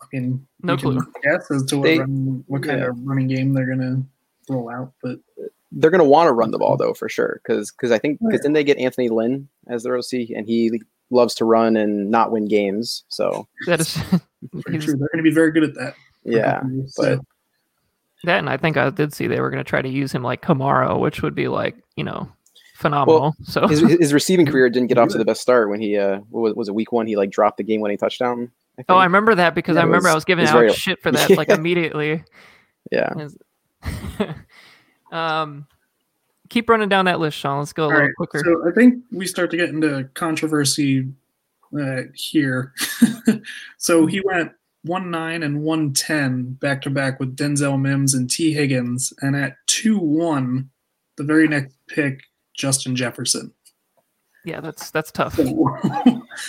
I 0.01 0.05
mean, 0.12 0.45
No 0.63 0.75
clue. 0.75 1.00
guess 1.24 1.50
as 1.51 1.63
to 1.65 1.77
what 1.77 1.83
They- 1.83 2.00
run, 2.00 2.43
what 2.48 2.63
kind 2.63 2.79
yeah. 2.79 2.88
of 2.89 2.98
running 3.05 3.27
game 3.27 3.53
they're 3.53 3.67
gonna 3.67 4.03
roll 4.50 4.69
out, 4.69 4.91
but 5.01 5.19
They're 5.75 5.89
going 5.91 5.99
to 6.03 6.07
want 6.07 6.27
to 6.27 6.31
run 6.33 6.51
the 6.51 6.59
ball 6.59 6.77
though, 6.77 6.93
for 6.93 7.09
sure, 7.09 7.41
because 7.43 7.71
because 7.71 7.91
I 7.91 7.97
think 7.97 8.19
because 8.19 8.39
yeah. 8.39 8.43
then 8.43 8.53
they 8.53 8.63
get 8.63 8.77
Anthony 8.77 9.09
Lynn 9.09 9.47
as 9.67 9.83
their 9.83 9.97
OC, 9.97 10.29
and 10.35 10.45
he 10.45 10.81
loves 11.09 11.33
to 11.35 11.45
run 11.45 11.75
and 11.75 12.09
not 12.11 12.31
win 12.31 12.45
games. 12.47 13.03
So 13.09 13.47
that 13.67 13.79
is 13.79 13.97
pretty 14.61 14.79
true. 14.79 14.95
They're 14.97 15.09
gonna 15.13 15.23
be 15.23 15.31
very 15.33 15.51
good 15.51 15.63
at 15.63 15.73
that. 15.75 15.95
yeah, 16.23 16.61
So, 16.87 17.17
but- 17.17 17.25
that, 18.25 18.39
and 18.39 18.49
I 18.49 18.55
think 18.55 18.77
I 18.77 18.89
did 18.89 19.13
see 19.13 19.27
they 19.27 19.41
were 19.41 19.49
going 19.49 19.61
to 19.61 19.67
try 19.69 19.81
to 19.81 19.89
use 19.89 20.13
him 20.13 20.23
like 20.23 20.41
Kamara, 20.41 20.97
which 20.97 21.21
would 21.21 21.35
be 21.35 21.49
like 21.49 21.75
you 21.97 22.03
know 22.05 22.29
phenomenal. 22.77 23.33
so 23.43 23.67
his, 23.67 23.81
his 23.81 24.13
receiving 24.13 24.45
career 24.51 24.69
didn't 24.69 24.87
get 24.87 24.97
off 24.97 25.09
to 25.09 25.17
the 25.17 25.25
best 25.25 25.41
start 25.41 25.69
when 25.69 25.81
he 25.81 25.97
uh 25.97 26.19
was, 26.29 26.53
was 26.55 26.69
it 26.69 26.75
week 26.75 26.91
one 26.93 27.05
he 27.07 27.15
like 27.17 27.31
dropped 27.31 27.57
the 27.57 27.63
game 27.63 27.81
winning 27.81 27.97
touchdown. 27.97 28.49
I 28.79 28.83
Oh, 28.89 28.95
I 28.95 29.03
remember 29.05 29.35
that 29.35 29.55
because 29.55 29.75
Yeah, 29.75 29.81
I 29.81 29.83
it 29.83 29.87
remember 29.87 30.07
I 30.07 30.13
was- 30.13 30.17
was 30.21 30.25
giving 30.25 30.43
it 30.43 30.47
was 30.47 30.51
Alex 30.51 30.65
very- 30.71 30.73
shit 30.73 31.01
for 31.01 31.11
that 31.13 31.29
like 31.31 31.49
immediately. 31.49 32.23
yeah. 32.91 33.13
Um, 35.13 35.67
keep 36.50 36.70
running 36.70 36.89
down 36.89 37.05
that 37.05 37.20
list, 37.20 37.38
Sean. 37.38 37.60
Let's 37.60 37.74
go 37.74 37.84
a 37.84 37.86
all 37.86 37.91
little 37.91 38.08
right, 38.08 38.15
quicker. 38.15 38.41
so 38.43 38.67
I 38.67 38.72
think 38.74 39.03
we 39.12 39.25
start 39.27 39.51
to 39.51 39.58
get 39.58 39.70
into 39.70 40.10
controversy 40.13 41.08
uh, 41.79 42.01
here. 42.13 42.74
so 43.77 44.05
he 44.05 44.22
went 44.25 44.51
one 44.84 45.10
nine 45.10 45.43
and 45.43 45.62
one 45.62 45.93
ten 45.93 46.53
back 46.53 46.82
to 46.82 46.89
back 46.89 47.20
with 47.20 47.36
Denzel 47.36 47.79
Mims 47.79 48.13
and 48.13 48.29
Tee 48.29 48.53
Higgins, 48.53 49.13
and 49.22 49.36
at 49.36 49.55
two 49.67 49.98
one, 49.98 50.70
the 51.17 51.24
very 51.24 51.48
next 51.48 51.75
pick, 51.88 52.24
Justin 52.55 52.96
Jefferson. 52.96 53.53
Yeah, 54.46 54.60
that's 54.60 54.91
that's 54.91 55.12
tough. 55.12 55.39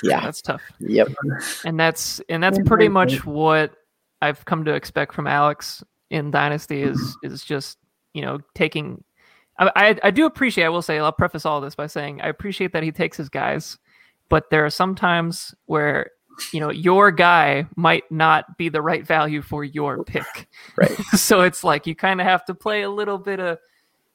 Yeah. 0.02 0.20
That's 0.20 0.40
tough. 0.40 0.62
Yep. 0.80 1.08
And 1.64 1.78
that's 1.78 2.20
and 2.28 2.42
that's 2.42 2.58
pretty 2.64 2.88
much 2.88 3.24
what 3.26 3.74
I've 4.22 4.44
come 4.46 4.64
to 4.64 4.72
expect 4.72 5.12
from 5.12 5.26
Alex 5.26 5.84
in 6.10 6.30
Dynasty 6.30 6.82
is 6.82 7.16
is 7.22 7.44
just, 7.44 7.78
you 8.14 8.22
know, 8.22 8.38
taking 8.54 9.04
I, 9.58 9.70
I 9.76 9.98
I 10.04 10.10
do 10.10 10.24
appreciate 10.24 10.64
I 10.64 10.70
will 10.70 10.82
say 10.82 10.98
I'll 10.98 11.12
preface 11.12 11.44
all 11.44 11.60
this 11.60 11.74
by 11.74 11.86
saying 11.86 12.20
I 12.22 12.28
appreciate 12.28 12.72
that 12.72 12.82
he 12.82 12.92
takes 12.92 13.16
his 13.16 13.28
guys, 13.28 13.76
but 14.28 14.50
there 14.50 14.64
are 14.64 14.70
some 14.70 14.94
times 14.94 15.54
where 15.66 16.10
you 16.52 16.60
know 16.60 16.70
your 16.70 17.10
guy 17.10 17.66
might 17.76 18.10
not 18.10 18.56
be 18.56 18.68
the 18.68 18.82
right 18.82 19.06
value 19.06 19.42
for 19.42 19.62
your 19.64 20.02
pick. 20.04 20.48
Right. 20.76 20.90
so 21.14 21.42
it's 21.42 21.62
like 21.62 21.86
you 21.86 21.94
kind 21.94 22.20
of 22.20 22.26
have 22.26 22.44
to 22.46 22.54
play 22.54 22.82
a 22.82 22.90
little 22.90 23.18
bit 23.18 23.38
of 23.38 23.58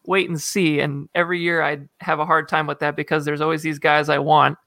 wait 0.05 0.27
and 0.27 0.41
see. 0.41 0.79
And 0.79 1.07
every 1.15 1.39
year 1.39 1.61
I 1.61 1.79
have 1.99 2.19
a 2.19 2.25
hard 2.25 2.49
time 2.49 2.67
with 2.67 2.79
that 2.79 2.95
because 2.95 3.23
there's 3.23 3.41
always 3.41 3.61
these 3.61 3.79
guys 3.79 4.09
I 4.09 4.19
want, 4.19 4.57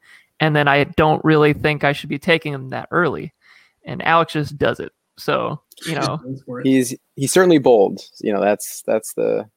and 0.40 0.54
then 0.56 0.68
I 0.68 0.84
don't 0.84 1.22
really 1.24 1.52
think 1.52 1.84
I 1.84 1.92
should 1.92 2.08
be 2.08 2.18
taking 2.18 2.52
them 2.52 2.70
that 2.70 2.88
early. 2.90 3.34
And 3.84 4.00
Alex 4.02 4.34
just 4.34 4.56
does 4.56 4.80
it. 4.80 4.92
So 5.18 5.60
you 5.86 5.94
know, 5.94 6.18
Goes 6.18 6.42
for 6.44 6.60
it. 6.60 6.66
He's 6.66 6.94
he's 7.16 7.32
certainly 7.32 7.58
bold. 7.58 8.00
You 8.20 8.32
know, 8.32 8.40
that's 8.40 8.82
that's 8.86 9.12
the 9.14 9.48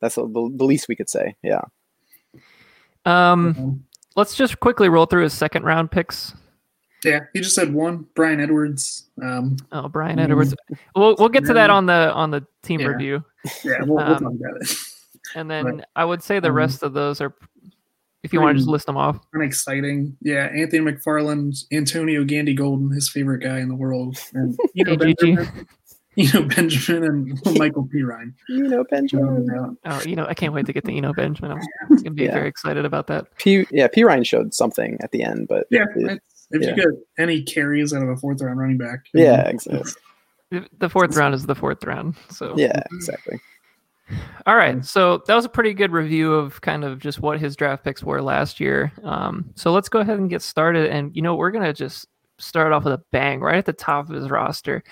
that's 0.00 0.16
the, 0.16 0.22
the 0.26 0.64
least 0.64 0.88
we 0.88 0.96
could 0.96 1.08
say. 1.08 1.36
Yeah. 1.42 1.62
um, 3.06 3.46
Um, 3.56 3.84
let's 4.16 4.34
just 4.34 4.60
quickly 4.60 4.88
roll 4.88 5.06
through 5.06 5.22
his 5.24 5.32
second 5.32 5.64
round 5.64 5.90
picks. 5.90 6.34
yeah, 7.04 7.20
he 7.32 7.40
just 7.40 7.54
said 7.54 7.72
one. 7.72 8.06
Brian 8.14 8.40
Edwards. 8.40 9.04
Um, 9.22 9.56
Oh, 9.72 9.88
Brian. 9.88 10.18
Edwards. 10.18 10.54
We'll 10.96 11.14
we'll 11.18 11.28
get 11.28 11.44
to 11.46 11.54
that 11.54 11.70
on 11.70 11.86
the 11.86 12.12
on 12.12 12.30
the 12.30 12.46
team 12.62 12.80
Yeah. 12.80 12.86
review, 12.88 13.24
yeah, 13.64 13.78
we'll, 13.82 13.96
we'll 13.96 14.00
Um, 14.00 14.18
talk 14.22 14.32
about 14.32 14.62
it. 14.62 14.76
and 15.34 15.50
then 15.50 15.64
Right. 15.66 15.84
I 15.96 16.04
would 16.04 16.22
say 16.22 16.40
the 16.40 16.48
Um, 16.48 16.54
rest 16.54 16.82
of 16.82 16.92
those 16.92 17.20
are, 17.20 17.34
if 18.24 18.32
you 18.32 18.40
want 18.40 18.54
to 18.54 18.58
just 18.58 18.66
hmm. 18.66 18.72
list 18.72 18.86
them 18.86 18.96
off. 18.96 19.20
Unexciting. 19.34 20.16
Yeah, 20.20 20.46
Anthony 20.46 20.80
McFarland, 20.90 21.64
Antonio 21.72 22.24
Gandy 22.24 22.54
Golden, 22.54 22.90
his 22.90 23.08
favorite 23.08 23.40
guy 23.40 23.60
in 23.60 23.68
the 23.68 23.74
world, 23.74 24.18
and 24.32 24.58
you 24.72 24.84
know 24.84 24.94
AGG. 24.94 24.98
Benjamin, 25.18 25.68
you 26.16 26.32
know 26.32 26.42
Benjamin 26.42 27.04
and 27.04 27.40
Michael 27.58 27.86
Perine. 27.94 28.32
You 28.48 28.64
know, 28.68 28.84
Benjamin. 28.90 29.46
doubt. 29.46 29.76
Oh, 29.84 30.02
you 30.08 30.16
know, 30.16 30.26
I 30.26 30.34
can't 30.34 30.52
wait 30.54 30.66
to 30.66 30.72
get 30.72 30.84
the 30.84 30.92
to 30.92 30.98
Eno 30.98 31.12
Benjamin. 31.12 31.52
I'm 31.52 31.96
gonna 31.96 32.10
be 32.10 32.24
Yeah. 32.24 32.32
very 32.32 32.48
excited 32.48 32.84
about 32.84 33.06
that. 33.08 33.26
P 33.38 33.66
yeah, 33.70 33.88
Perine 33.88 34.26
showed 34.26 34.54
something 34.54 34.98
at 35.02 35.12
the 35.12 35.22
end, 35.22 35.46
but 35.48 35.66
Yeah, 35.70 35.84
it- 35.94 36.20
if 36.50 36.62
yeah. 36.62 36.70
you 36.70 36.76
get 36.76 36.86
any 37.18 37.42
carries 37.42 37.92
out 37.92 38.02
of 38.02 38.08
a 38.08 38.16
fourth 38.16 38.40
round 38.40 38.58
running 38.58 38.78
back, 38.78 39.00
yeah, 39.12 39.48
exactly. 39.48 39.92
The- 40.50 40.68
The 40.78 40.88
fourth 40.88 41.16
round 41.16 41.34
is 41.34 41.46
the 41.46 41.54
fourth 41.54 41.82
round. 41.84 42.14
So 42.30 42.54
Yeah, 42.56 42.80
exactly. 42.92 43.40
All 44.46 44.56
right. 44.56 44.84
So 44.84 45.22
that 45.26 45.34
was 45.34 45.44
a 45.44 45.48
pretty 45.48 45.72
good 45.74 45.90
review 45.92 46.34
of 46.34 46.60
kind 46.60 46.84
of 46.84 46.98
just 46.98 47.20
what 47.20 47.40
his 47.40 47.56
draft 47.56 47.84
picks 47.84 48.02
were 48.02 48.20
last 48.20 48.60
year. 48.60 48.92
Um, 49.02 49.50
so 49.54 49.72
let's 49.72 49.88
go 49.88 50.00
ahead 50.00 50.18
and 50.18 50.28
get 50.28 50.42
started. 50.42 50.90
And, 50.90 51.14
you 51.16 51.22
know, 51.22 51.34
we're 51.34 51.50
going 51.50 51.64
to 51.64 51.72
just 51.72 52.06
start 52.38 52.72
off 52.72 52.84
with 52.84 52.92
a 52.92 53.02
bang 53.12 53.40
right 53.40 53.56
at 53.56 53.64
the 53.66 53.72
top 53.72 54.08
of 54.10 54.14
his 54.14 54.28
roster 54.30 54.82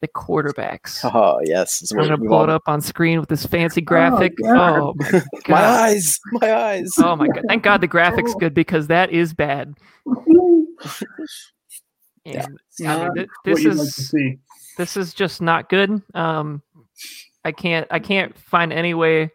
the 0.00 0.08
quarterbacks. 0.08 1.00
Oh 1.14 1.40
yes. 1.44 1.82
It's 1.82 1.92
I'm 1.92 1.98
going 1.98 2.08
to 2.10 2.16
we've 2.16 2.28
pull 2.28 2.38
all- 2.38 2.44
it 2.44 2.50
up 2.50 2.62
on 2.66 2.80
screen 2.80 3.20
with 3.20 3.28
this 3.28 3.44
fancy 3.44 3.80
graphic. 3.82 4.32
God. 4.42 4.78
Oh, 4.78 4.94
my 4.96 5.20
My 5.48 5.62
eyes, 5.62 6.18
my 6.32 6.54
eyes. 6.54 6.92
Oh, 6.98 7.16
my 7.16 7.26
God. 7.26 7.44
Thank 7.48 7.62
God 7.64 7.80
the 7.82 7.88
graphics 7.88 8.38
good 8.38 8.54
because 8.54 8.86
that 8.86 9.10
is 9.10 9.34
bad. 9.34 9.74
Yeah. 12.24 12.44
And 12.46 12.58
It's 12.68 12.86
I 12.86 13.04
mean, 13.04 13.14
th- 13.14 13.28
this 13.44 13.62
you'd 13.62 13.74
like 13.76 13.86
is 13.88 14.14
this 14.76 14.96
is 14.96 15.14
just 15.14 15.40
not 15.40 15.68
good. 15.68 16.02
Um, 16.14 16.62
I 17.44 17.52
can't 17.52 17.86
I 17.90 17.98
can't 17.98 18.36
find 18.38 18.72
any 18.72 18.94
way 18.94 19.30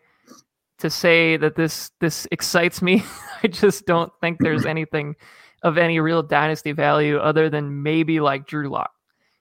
to 0.80 0.90
say 0.90 1.38
that 1.38 1.56
this 1.56 1.92
this 2.00 2.28
excites 2.32 2.82
me. 2.82 3.04
I 3.44 3.48
just 3.48 3.86
don't 3.86 4.12
think 4.22 4.40
there's 4.40 4.66
anything 4.76 5.16
of 5.64 5.78
any 5.78 6.00
real 6.00 6.22
dynasty 6.22 6.72
value 6.72 7.18
other 7.18 7.50
than 7.50 7.84
maybe 7.84 8.20
like 8.20 8.48
Drew 8.48 8.70
Lock. 8.70 8.92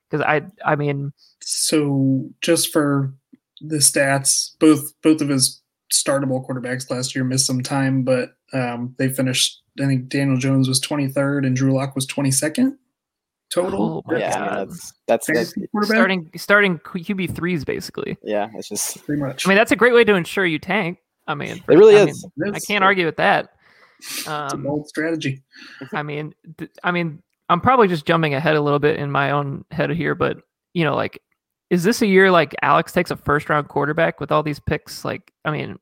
Because 0.09 0.25
I 0.25 0.43
I 0.65 0.77
mean 0.77 1.13
So 1.41 2.31
just 2.41 2.73
for 2.73 3.13
the 3.61 3.77
stats, 3.77 4.57
both 4.59 4.93
both 5.03 5.21
of 5.21 5.29
his 5.29 5.61
startable 5.93 6.47
quarterbacks 6.47 6.91
last 6.91 7.15
year 7.15 7.25
missed 7.25 7.47
some 7.47 7.63
time, 7.63 8.03
but 8.03 8.35
um, 8.53 8.95
they 8.99 9.09
finished. 9.09 9.61
I 9.81 9.87
think 9.87 10.09
Daniel 10.09 10.37
Jones 10.37 10.69
was 10.69 10.81
23rd 10.81 11.45
and 11.45 11.57
Drew 11.57 11.73
Lock 11.73 11.97
was 11.97 12.07
22nd 12.07 12.77
total. 13.51 14.03
Oh 14.07 14.13
my 14.13 14.19
yeah, 14.19 14.35
God. 14.39 14.69
that's 14.71 14.93
that's 15.07 15.27
that's 15.27 15.53
Fantasy 15.55 15.67
starting 15.83 16.31
starting 16.37 16.79
QB 16.79 17.35
threes 17.35 17.65
basically. 17.65 18.17
yeah, 18.23 18.49
it's 18.55 18.69
just 18.69 19.05
pretty 19.05 19.21
much. 19.23 19.47
I 19.47 19.49
mean 19.51 19.57
that's 19.57 19.73
a 19.73 19.77
great 19.77 19.95
way 19.95 20.05
to 20.05 20.15
ensure 20.15 20.45
you 20.47 20.59
tank. 20.59 20.99
I 21.27 21.35
mean 21.35 21.63
it 21.69 21.77
really 21.79 21.97
I 21.97 22.05
is. 22.05 22.27
mean, 22.37 22.55
I 22.55 22.59
can't 22.61 22.85
argue 22.85 23.07
with 23.07 23.17
that. 23.17 23.51
It's 24.01 24.27
a 24.27 24.33
Um, 24.53 24.63
bold 24.65 24.89
strategy. 24.89 25.43
I 25.93 26.03
mean, 26.03 26.35
th- 26.59 26.71
I 26.83 26.91
mean, 26.91 27.23
I'm 27.49 27.61
probably 27.61 27.89
just 27.89 28.05
jumping 28.07 28.35
ahead 28.35 28.57
a 28.57 28.61
little 28.61 28.79
bit 28.81 28.99
in 28.99 29.11
my 29.11 29.31
own 29.31 29.65
head 29.71 29.91
here, 29.91 30.15
but 30.15 30.39
you 30.75 30.85
know, 30.85 30.95
like, 30.97 31.21
is 31.71 31.85
this 31.85 32.03
a 32.03 32.07
year 32.07 32.31
like 32.31 32.55
Alex 32.61 32.93
takes 32.93 33.11
a 33.11 33.17
first 33.17 33.49
round 33.49 33.69
quarterback 33.69 34.21
with 34.21 34.31
all 34.33 34.43
these 34.43 34.59
picks? 34.61 35.05
Like, 35.05 35.33
I 35.45 35.51
mean, 35.53 35.79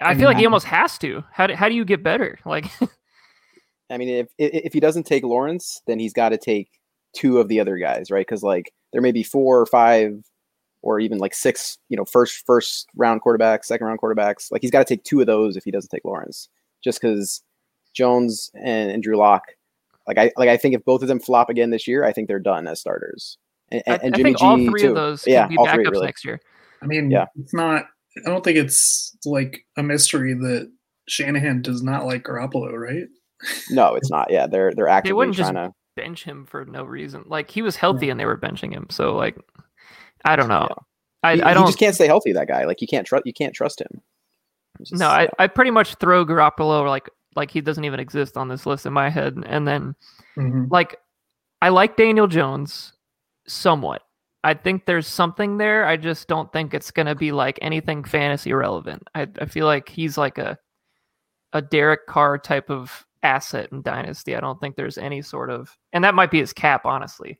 I, 0.00 0.10
I 0.10 0.14
feel 0.14 0.24
like 0.24 0.38
he 0.38 0.46
almost 0.46 0.66
has 0.66 0.96
to. 0.98 1.22
How 1.30 1.46
do, 1.46 1.54
how 1.54 1.68
do 1.68 1.74
you 1.74 1.84
get 1.84 2.02
better? 2.02 2.38
Like, 2.44 2.66
I 3.90 3.96
mean, 3.96 4.08
if 4.08 4.28
if 4.38 4.66
if 4.66 4.72
he 4.72 4.80
doesn't 4.80 5.04
take 5.04 5.24
Lawrence, 5.24 5.82
then 5.86 5.98
he's 5.98 6.12
got 6.12 6.30
to 6.30 6.38
take 6.38 6.68
two 7.14 7.38
of 7.38 7.48
the 7.48 7.60
other 7.60 7.78
guys, 7.78 8.10
right? 8.10 8.26
Because 8.26 8.42
like 8.42 8.72
there 8.92 9.02
may 9.02 9.12
be 9.12 9.22
four 9.22 9.60
or 9.60 9.66
five, 9.66 10.22
or 10.82 11.00
even 11.00 11.18
like 11.18 11.34
six, 11.34 11.78
you 11.88 11.96
know, 11.96 12.04
first 12.04 12.44
first 12.46 12.88
round 12.96 13.22
quarterbacks, 13.22 13.64
second 13.64 13.86
round 13.86 14.00
quarterbacks. 14.00 14.50
Like 14.50 14.62
he's 14.62 14.70
got 14.70 14.80
to 14.80 14.84
take 14.84 15.04
two 15.04 15.20
of 15.20 15.26
those 15.26 15.56
if 15.56 15.64
he 15.64 15.70
doesn't 15.70 15.90
take 15.90 16.04
Lawrence, 16.04 16.48
just 16.82 17.00
because 17.00 17.42
Jones 17.94 18.50
and, 18.54 18.90
and 18.90 19.02
Drew 19.02 19.16
Lock. 19.16 19.42
Like 20.06 20.18
I 20.18 20.32
like 20.36 20.48
I 20.48 20.56
think 20.56 20.74
if 20.74 20.84
both 20.84 21.02
of 21.02 21.08
them 21.08 21.20
flop 21.20 21.50
again 21.50 21.70
this 21.70 21.86
year, 21.86 22.04
I 22.04 22.12
think 22.12 22.28
they're 22.28 22.38
done 22.38 22.66
as 22.66 22.80
starters. 22.80 23.38
And, 23.70 23.82
I, 23.86 23.94
and 23.96 24.14
I 24.14 24.16
Jimmy 24.16 24.30
think 24.30 24.42
all 24.42 24.56
G, 24.56 24.68
three 24.68 24.80
too. 24.80 24.88
of 24.90 24.94
those 24.94 25.24
can 25.24 25.32
yeah, 25.34 25.46
be 25.46 25.56
all 25.58 25.66
backups 25.66 25.74
three, 25.74 25.84
really. 25.90 26.06
next 26.06 26.24
year. 26.24 26.40
I 26.82 26.86
mean, 26.86 27.10
Yeah. 27.10 27.26
it's 27.38 27.52
not. 27.52 27.84
I 28.26 28.30
don't 28.30 28.42
think 28.42 28.56
it's 28.56 29.14
like 29.26 29.60
a 29.76 29.82
mystery 29.82 30.32
that 30.34 30.72
Shanahan 31.08 31.60
does 31.62 31.82
not 31.82 32.06
like 32.06 32.24
Garoppolo, 32.24 32.72
right? 32.72 33.04
No, 33.70 33.94
it's 33.94 34.10
not. 34.10 34.30
Yeah, 34.30 34.46
they're 34.46 34.72
they're 34.74 34.88
actively 34.88 35.14
wouldn't 35.14 35.36
just- 35.36 35.52
trying 35.52 35.68
to. 35.70 35.74
Bench 35.96 36.22
him 36.22 36.46
for 36.46 36.64
no 36.64 36.84
reason. 36.84 37.24
Like 37.26 37.50
he 37.50 37.60
was 37.60 37.74
healthy 37.74 38.08
and 38.08 38.20
they 38.20 38.24
were 38.24 38.38
benching 38.38 38.70
him. 38.72 38.86
So 38.88 39.16
like, 39.16 39.36
I 40.24 40.36
don't 40.36 40.48
know. 40.48 40.68
Yeah. 40.70 40.76
I, 41.24 41.34
he, 41.34 41.42
I 41.42 41.48
he 41.48 41.54
don't. 41.54 41.66
just 41.66 41.78
can't 41.80 41.92
stay 41.96 42.06
healthy. 42.06 42.32
That 42.34 42.46
guy, 42.46 42.66
like 42.66 42.80
you 42.80 42.86
can't 42.86 43.04
trust. 43.04 43.26
You 43.26 43.32
can't 43.32 43.52
trust 43.52 43.80
him. 43.80 44.00
Just- 44.80 44.92
No, 45.00 45.08
I, 45.08 45.28
I 45.40 45.48
pretty 45.48 45.72
much 45.72 45.96
throw 45.96 46.24
Garoppolo 46.24 46.86
like 46.86 47.10
like 47.34 47.50
he 47.50 47.60
doesn't 47.60 47.82
even 47.84 47.98
exist 47.98 48.36
on 48.36 48.46
this 48.46 48.64
list 48.64 48.86
in 48.86 48.92
my 48.92 49.10
head, 49.10 49.42
and 49.44 49.66
then 49.66 49.96
Mhm. 50.36 50.70
like 50.70 51.00
I 51.60 51.70
like 51.70 51.96
Daniel 51.96 52.28
Jones 52.28 52.92
somewhat. 53.48 54.02
I 54.44 54.54
think 54.54 54.86
there's 54.86 55.08
something 55.08 55.58
there. 55.58 55.84
I 55.84 55.96
just 55.96 56.28
don't 56.28 56.52
think 56.52 56.74
it's 56.74 56.92
gonna 56.92 57.16
be 57.16 57.32
like 57.32 57.58
anything 57.60 58.04
fantasy 58.04 58.52
relevant. 58.52 59.02
I, 59.16 59.26
I 59.40 59.46
feel 59.46 59.66
like 59.66 59.88
he's 59.88 60.16
like 60.16 60.38
a 60.38 60.56
a 61.52 61.60
Derek 61.60 62.06
Carr 62.06 62.38
type 62.38 62.70
of 62.70 63.04
asset 63.22 63.68
in 63.72 63.82
Dynasty. 63.82 64.36
I 64.36 64.40
don't 64.40 64.60
think 64.60 64.76
there's 64.76 64.98
any 64.98 65.22
sort 65.22 65.50
of 65.50 65.76
and 65.92 66.04
that 66.04 66.14
might 66.14 66.30
be 66.30 66.38
his 66.38 66.52
cap, 66.52 66.84
honestly. 66.84 67.38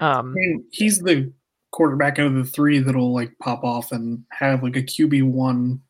Um 0.00 0.30
I 0.30 0.34
mean, 0.34 0.64
he's 0.70 0.98
the 1.00 1.32
quarterback 1.72 2.18
out 2.18 2.26
of 2.26 2.34
the 2.34 2.44
three 2.44 2.78
that'll 2.80 3.12
like 3.14 3.32
pop 3.40 3.62
off 3.64 3.92
and 3.92 4.24
have 4.30 4.62
like 4.62 4.76
a 4.76 4.82
QB 4.82 5.24
one 5.24 5.80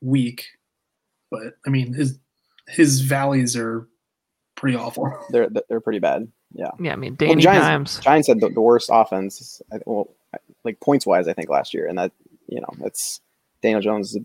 week. 0.00 0.44
But 1.30 1.54
I 1.66 1.70
mean, 1.70 1.92
his 1.92 2.18
his 2.68 3.00
valleys 3.00 3.56
are 3.56 3.86
pretty 4.54 4.76
awful. 4.76 5.12
they're 5.30 5.48
they're 5.68 5.80
pretty 5.80 5.98
bad. 5.98 6.30
Yeah. 6.52 6.70
yeah, 6.80 6.92
I 6.92 6.96
mean 6.96 7.16
Well, 7.20 7.34
Giants- 7.34 7.66
Dimes. 7.66 8.00
Giants 8.00 8.28
had 8.28 8.40
the, 8.40 8.48
the 8.48 8.60
worst 8.60 8.88
offense, 8.92 9.60
well, 9.84 10.08
like 10.64 10.80
points 10.80 11.04
wise, 11.04 11.28
I 11.28 11.32
think 11.32 11.50
last 11.50 11.74
year, 11.74 11.86
and 11.86 11.98
that 11.98 12.12
you 12.48 12.60
know 12.60 12.68
that's 12.78 13.20
Daniel 13.62 13.80
Jones 13.80 14.10
is 14.10 14.16
a 14.16 14.20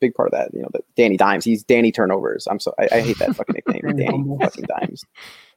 big 0.00 0.14
part 0.14 0.28
of 0.28 0.32
that. 0.32 0.52
You 0.52 0.62
know, 0.62 0.68
the 0.72 0.80
Danny 0.96 1.16
Dimes, 1.16 1.44
he's 1.44 1.62
Danny 1.62 1.92
turnovers. 1.92 2.46
I'm 2.50 2.60
so 2.60 2.74
I, 2.78 2.88
I 2.96 3.00
hate 3.00 3.18
that 3.18 3.34
fucking 3.36 3.54
nickname, 3.66 3.96
Danny 3.96 4.36
fucking 4.40 4.64
Dimes. 4.64 5.04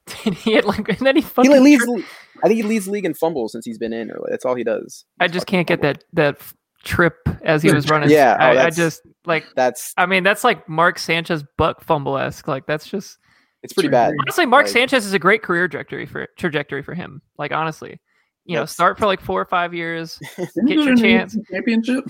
he 0.43 0.61
like 0.61 0.87
and 0.87 0.99
then 0.99 1.15
he 1.15 1.21
He 1.21 1.27
fucking 1.27 1.51
like 1.51 1.61
leads. 1.61 1.83
tri- 1.83 2.03
I 2.43 2.47
think 2.47 2.57
he 2.57 2.63
leads 2.63 2.87
league 2.87 3.05
in 3.05 3.13
fumbles 3.15 3.53
since 3.53 3.65
he's 3.65 3.77
been 3.79 3.93
in. 3.93 4.11
Or 4.11 4.19
that's 4.29 4.45
all 4.45 4.53
he 4.55 4.63
does. 4.63 5.05
I 5.19 5.27
Just 5.27 5.47
can't 5.47 5.67
get 5.67 5.81
that 5.81 6.03
that 6.13 6.37
trip 6.83 7.15
as 7.43 7.63
he 7.63 7.73
was 7.73 7.89
running. 7.89 8.11
Yeah, 8.11 8.37
oh, 8.39 8.43
I, 8.45 8.65
I 8.65 8.69
just 8.69 9.01
like 9.25 9.45
That's 9.55 9.93
I 9.97 10.05
mean, 10.05 10.23
that's 10.23 10.43
like 10.43 10.69
Mark 10.69 10.99
Sanchez 10.99 11.43
buck 11.57 11.83
fumble 11.83 12.17
esque. 12.17 12.47
Like 12.47 12.67
that's 12.67 12.87
just 12.87 13.17
it's 13.63 13.73
pretty 13.73 13.89
bad. 13.89 14.13
honestly, 14.21 14.45
Mark 14.45 14.65
Like- 14.65 14.73
Sanchez 14.73 15.07
is 15.07 15.13
a 15.13 15.19
great 15.19 15.41
career 15.41 15.67
trajectory 15.67 16.05
for 16.05 16.27
trajectory 16.37 16.83
for 16.83 16.93
him. 16.93 17.23
Like 17.39 17.51
honestly, 17.51 17.99
you 18.45 18.55
know, 18.55 18.65
start 18.65 18.99
for 18.99 19.07
like 19.07 19.21
four 19.21 19.41
or 19.41 19.45
five 19.45 19.73
years. 19.73 20.19
Get 20.37 20.49
your 20.67 20.95
chance. 20.95 21.35
Championship. 21.51 22.03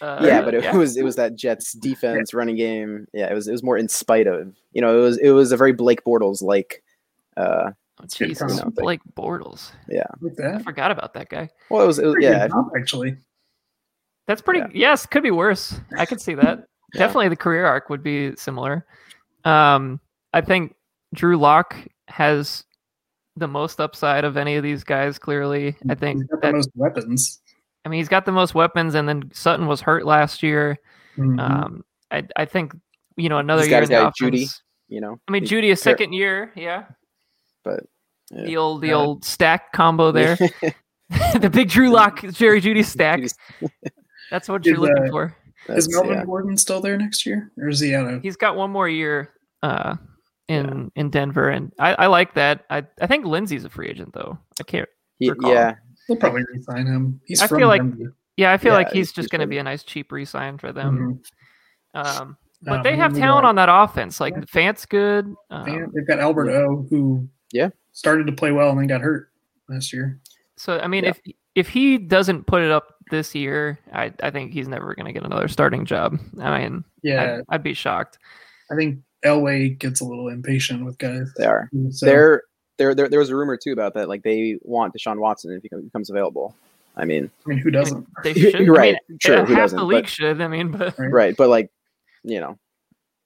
Uh, 0.00 0.20
yeah, 0.22 0.40
but 0.42 0.54
it 0.54 0.62
yeah. 0.64 0.76
was 0.76 0.96
it 0.96 1.04
was 1.04 1.16
that 1.16 1.36
Jets 1.36 1.72
defense 1.80 2.32
running 2.32 2.56
game. 2.56 3.06
Yeah, 3.12 3.30
it 3.30 3.34
was 3.34 3.48
it 3.48 3.52
was 3.52 3.62
more 3.62 3.76
in 3.76 3.88
spite 3.88 4.26
of. 4.26 4.54
You 4.72 4.80
know, 4.80 4.98
it 4.98 5.02
was 5.02 5.18
it 5.18 5.30
was 5.30 5.52
a 5.52 5.56
very 5.56 5.72
Blake 5.72 6.04
Bortles 6.04 6.42
like 6.42 6.82
uh 7.36 7.72
Oh, 8.02 8.06
Jesus, 8.06 8.38
comp. 8.38 8.50
You 8.50 8.56
know, 8.56 8.64
like- 8.64 8.74
Blake 8.74 9.00
Bortles. 9.14 9.72
Like 9.88 10.40
I 10.40 10.58
forgot 10.62 10.90
about 10.90 11.14
that 11.14 11.28
guy. 11.28 11.50
Well, 11.68 11.82
it 11.82 11.86
was, 11.86 11.98
it 11.98 12.06
was 12.06 12.16
yeah, 12.20 12.46
good 12.46 12.52
comp, 12.52 12.72
actually. 12.76 13.16
That's 14.26 14.40
pretty. 14.40 14.60
Yeah. 14.60 14.90
Yes, 14.90 15.06
could 15.06 15.22
be 15.22 15.30
worse. 15.30 15.78
I 15.96 16.06
could 16.06 16.20
see 16.20 16.34
that. 16.34 16.66
Yeah. 16.92 17.06
Definitely, 17.06 17.28
the 17.28 17.36
career 17.36 17.66
arc 17.66 17.88
would 17.88 18.02
be 18.02 18.34
similar. 18.34 18.84
Um, 19.44 20.00
I 20.32 20.40
think 20.40 20.74
Drew 21.14 21.36
Lock 21.36 21.76
has 22.08 22.64
the 23.36 23.46
most 23.46 23.80
upside 23.80 24.24
of 24.24 24.36
any 24.36 24.56
of 24.56 24.64
these 24.64 24.82
guys. 24.82 25.16
Clearly, 25.16 25.76
I 25.88 25.94
think 25.94 26.22
He's 26.22 26.40
the 26.40 26.50
most 26.50 26.70
weapons. 26.74 27.39
I 27.84 27.88
mean, 27.88 27.98
he's 27.98 28.08
got 28.08 28.26
the 28.26 28.32
most 28.32 28.54
weapons, 28.54 28.94
and 28.94 29.08
then 29.08 29.30
Sutton 29.32 29.66
was 29.66 29.80
hurt 29.80 30.04
last 30.04 30.42
year. 30.42 30.78
Mhm. 31.16 31.40
Um, 31.40 31.84
I 32.10 32.24
I 32.36 32.44
think 32.44 32.74
you 33.16 33.28
know 33.28 33.38
another 33.38 33.62
He's 33.62 33.70
year 33.70 33.80
got 33.80 33.84
in 33.84 33.90
his 33.90 33.98
the 33.98 34.24
guy, 34.24 34.28
Jeudy. 34.30 34.36
offense. 34.42 34.62
you 34.88 35.00
know. 35.00 35.20
I 35.28 35.32
mean, 35.32 35.44
Jeudy 35.44 35.70
a 35.72 35.76
second 35.76 36.12
year, 36.12 36.52
yeah. 36.56 36.84
But, 37.64 37.84
yeah. 38.30 38.44
The 38.44 38.56
old 38.56 38.80
the 38.82 38.88
Yeah. 38.88 38.94
old 38.94 39.24
stack 39.24 39.72
combo 39.72 40.12
there. 40.12 40.36
the 41.40 41.50
big 41.52 41.68
Drew 41.70 41.90
Lock 41.90 42.20
Jerry 42.32 42.60
Jeudy 42.60 42.84
stack. 42.84 43.20
That's 44.30 44.48
what 44.48 44.62
Is, 44.64 44.70
you're 44.70 44.78
looking 44.78 45.08
uh, 45.08 45.10
for. 45.10 45.36
Is 45.68 45.86
that's- 45.86 45.88
Melvin 45.92 46.18
yeah. 46.18 46.24
Gordon 46.24 46.56
still 46.56 46.80
there 46.80 46.96
next 46.96 47.26
year, 47.26 47.50
or 47.58 47.68
is 47.68 47.80
he 47.80 47.94
out 47.94 48.06
of? 48.12 48.22
He's 48.22 48.36
got 48.36 48.56
one 48.56 48.70
more 48.70 48.88
year 48.88 49.30
uh, 49.62 49.96
in 50.48 50.90
in 50.96 51.10
Denver, 51.10 51.48
and 51.48 51.72
I, 51.78 51.94
I 51.94 52.06
like 52.06 52.34
that. 52.34 52.64
I 52.70 52.84
I 53.00 53.06
think 53.06 53.26
Lindsay's 53.26 53.64
a 53.64 53.70
free 53.70 53.88
agent 53.88 54.12
though. 54.14 54.38
I 54.60 54.64
can't. 54.64 54.88
He- 55.18 55.32
yeah, 55.42 55.74
They'll 56.10 56.18
probably 56.18 56.44
resign 56.52 56.86
him. 56.86 57.20
He's 57.24 57.40
I 57.40 57.46
from 57.46 57.58
feel 57.58 57.68
like- 57.68 57.80
Denver. 57.82 58.14
Yeah, 58.36 58.52
I 58.52 58.56
feel 58.58 58.72
Yeah, 58.72 58.78
like 58.78 58.86
he's 58.88 59.08
he's- 59.08 59.12
just 59.12 59.30
going 59.30 59.40
to 59.42 59.46
be 59.46 59.58
a 59.58 59.62
nice 59.62 59.82
cheap 59.82 60.10
re-sign 60.12 60.58
for 60.58 60.72
them. 60.72 61.20
Mhm. 61.94 62.20
Um, 62.20 62.36
but 62.62 62.76
Um, 62.78 62.82
they 62.82 62.96
have 62.96 63.14
talent 63.14 63.44
on 63.46 63.54
that 63.56 63.68
offense. 63.70 64.20
Like 64.20 64.34
Yeah. 64.34 64.44
Fant's 64.48 64.86
good. 64.86 65.26
Um, 65.50 65.66
Fant- 65.66 65.92
They've 65.94 66.06
got 66.06 66.18
Albert 66.20 66.50
O, 66.50 66.86
who 66.90 67.28
Yeah. 67.52 67.70
started 67.92 68.26
to 68.26 68.32
play 68.32 68.50
well 68.52 68.70
and 68.70 68.78
then 68.78 68.86
got 68.86 69.00
hurt 69.02 69.28
last 69.68 69.92
year. 69.92 70.18
So 70.56 70.78
I 70.78 70.86
mean, 70.88 71.04
Yeah. 71.04 71.10
if 71.10 71.20
if 71.56 71.68
he 71.68 71.98
doesn't 71.98 72.46
put 72.46 72.62
it 72.62 72.70
up 72.70 72.94
this 73.10 73.34
year, 73.34 73.78
I 73.92 74.12
I 74.22 74.30
think 74.30 74.52
he's 74.52 74.68
never 74.68 74.94
going 74.94 75.06
to 75.06 75.12
get 75.12 75.24
another 75.24 75.48
starting 75.48 75.84
job. 75.84 76.18
I 76.40 76.58
mean, 76.60 76.84
Yeah, 77.02 77.38
I'd, 77.48 77.54
I'd 77.56 77.62
be 77.62 77.74
shocked. 77.74 78.18
I 78.70 78.76
think 78.76 79.00
Elway 79.24 79.76
gets 79.78 80.00
a 80.00 80.04
little 80.04 80.28
impatient 80.28 80.84
with 80.84 80.96
guys. 80.98 81.30
they 81.36 81.44
are. 81.44 81.68
So, 81.90 82.06
There, 82.06 82.42
there, 82.80 82.94
there, 82.94 83.08
there 83.10 83.18
was 83.20 83.28
a 83.28 83.36
rumor 83.36 83.56
too 83.56 83.72
about 83.72 83.92
that. 83.94 84.08
Like 84.08 84.22
they 84.22 84.58
want 84.62 84.94
Deshaun 84.94 85.18
Watson 85.18 85.52
if 85.52 85.62
he 85.62 85.68
becomes 85.84 86.08
available. 86.08 86.56
I 86.96 87.04
mean, 87.04 87.30
I 87.46 87.48
mean, 87.50 87.58
who 87.58 87.70
doesn't? 87.70 88.06
They 88.24 88.32
should. 88.34 88.66
right. 88.68 88.94
I 88.96 88.98
mean, 89.08 89.18
Sure, 89.20 89.44
who 89.44 89.52
half 89.54 89.64
doesn't, 89.64 89.78
the 89.78 89.84
league 89.84 90.04
but- 90.04 90.10
should. 90.10 90.40
I 90.40 90.48
mean, 90.48 90.70
but 90.72 90.98
Right. 90.98 91.12
right? 91.12 91.36
But 91.36 91.50
like, 91.50 91.70
you 92.24 92.40
know, 92.40 92.58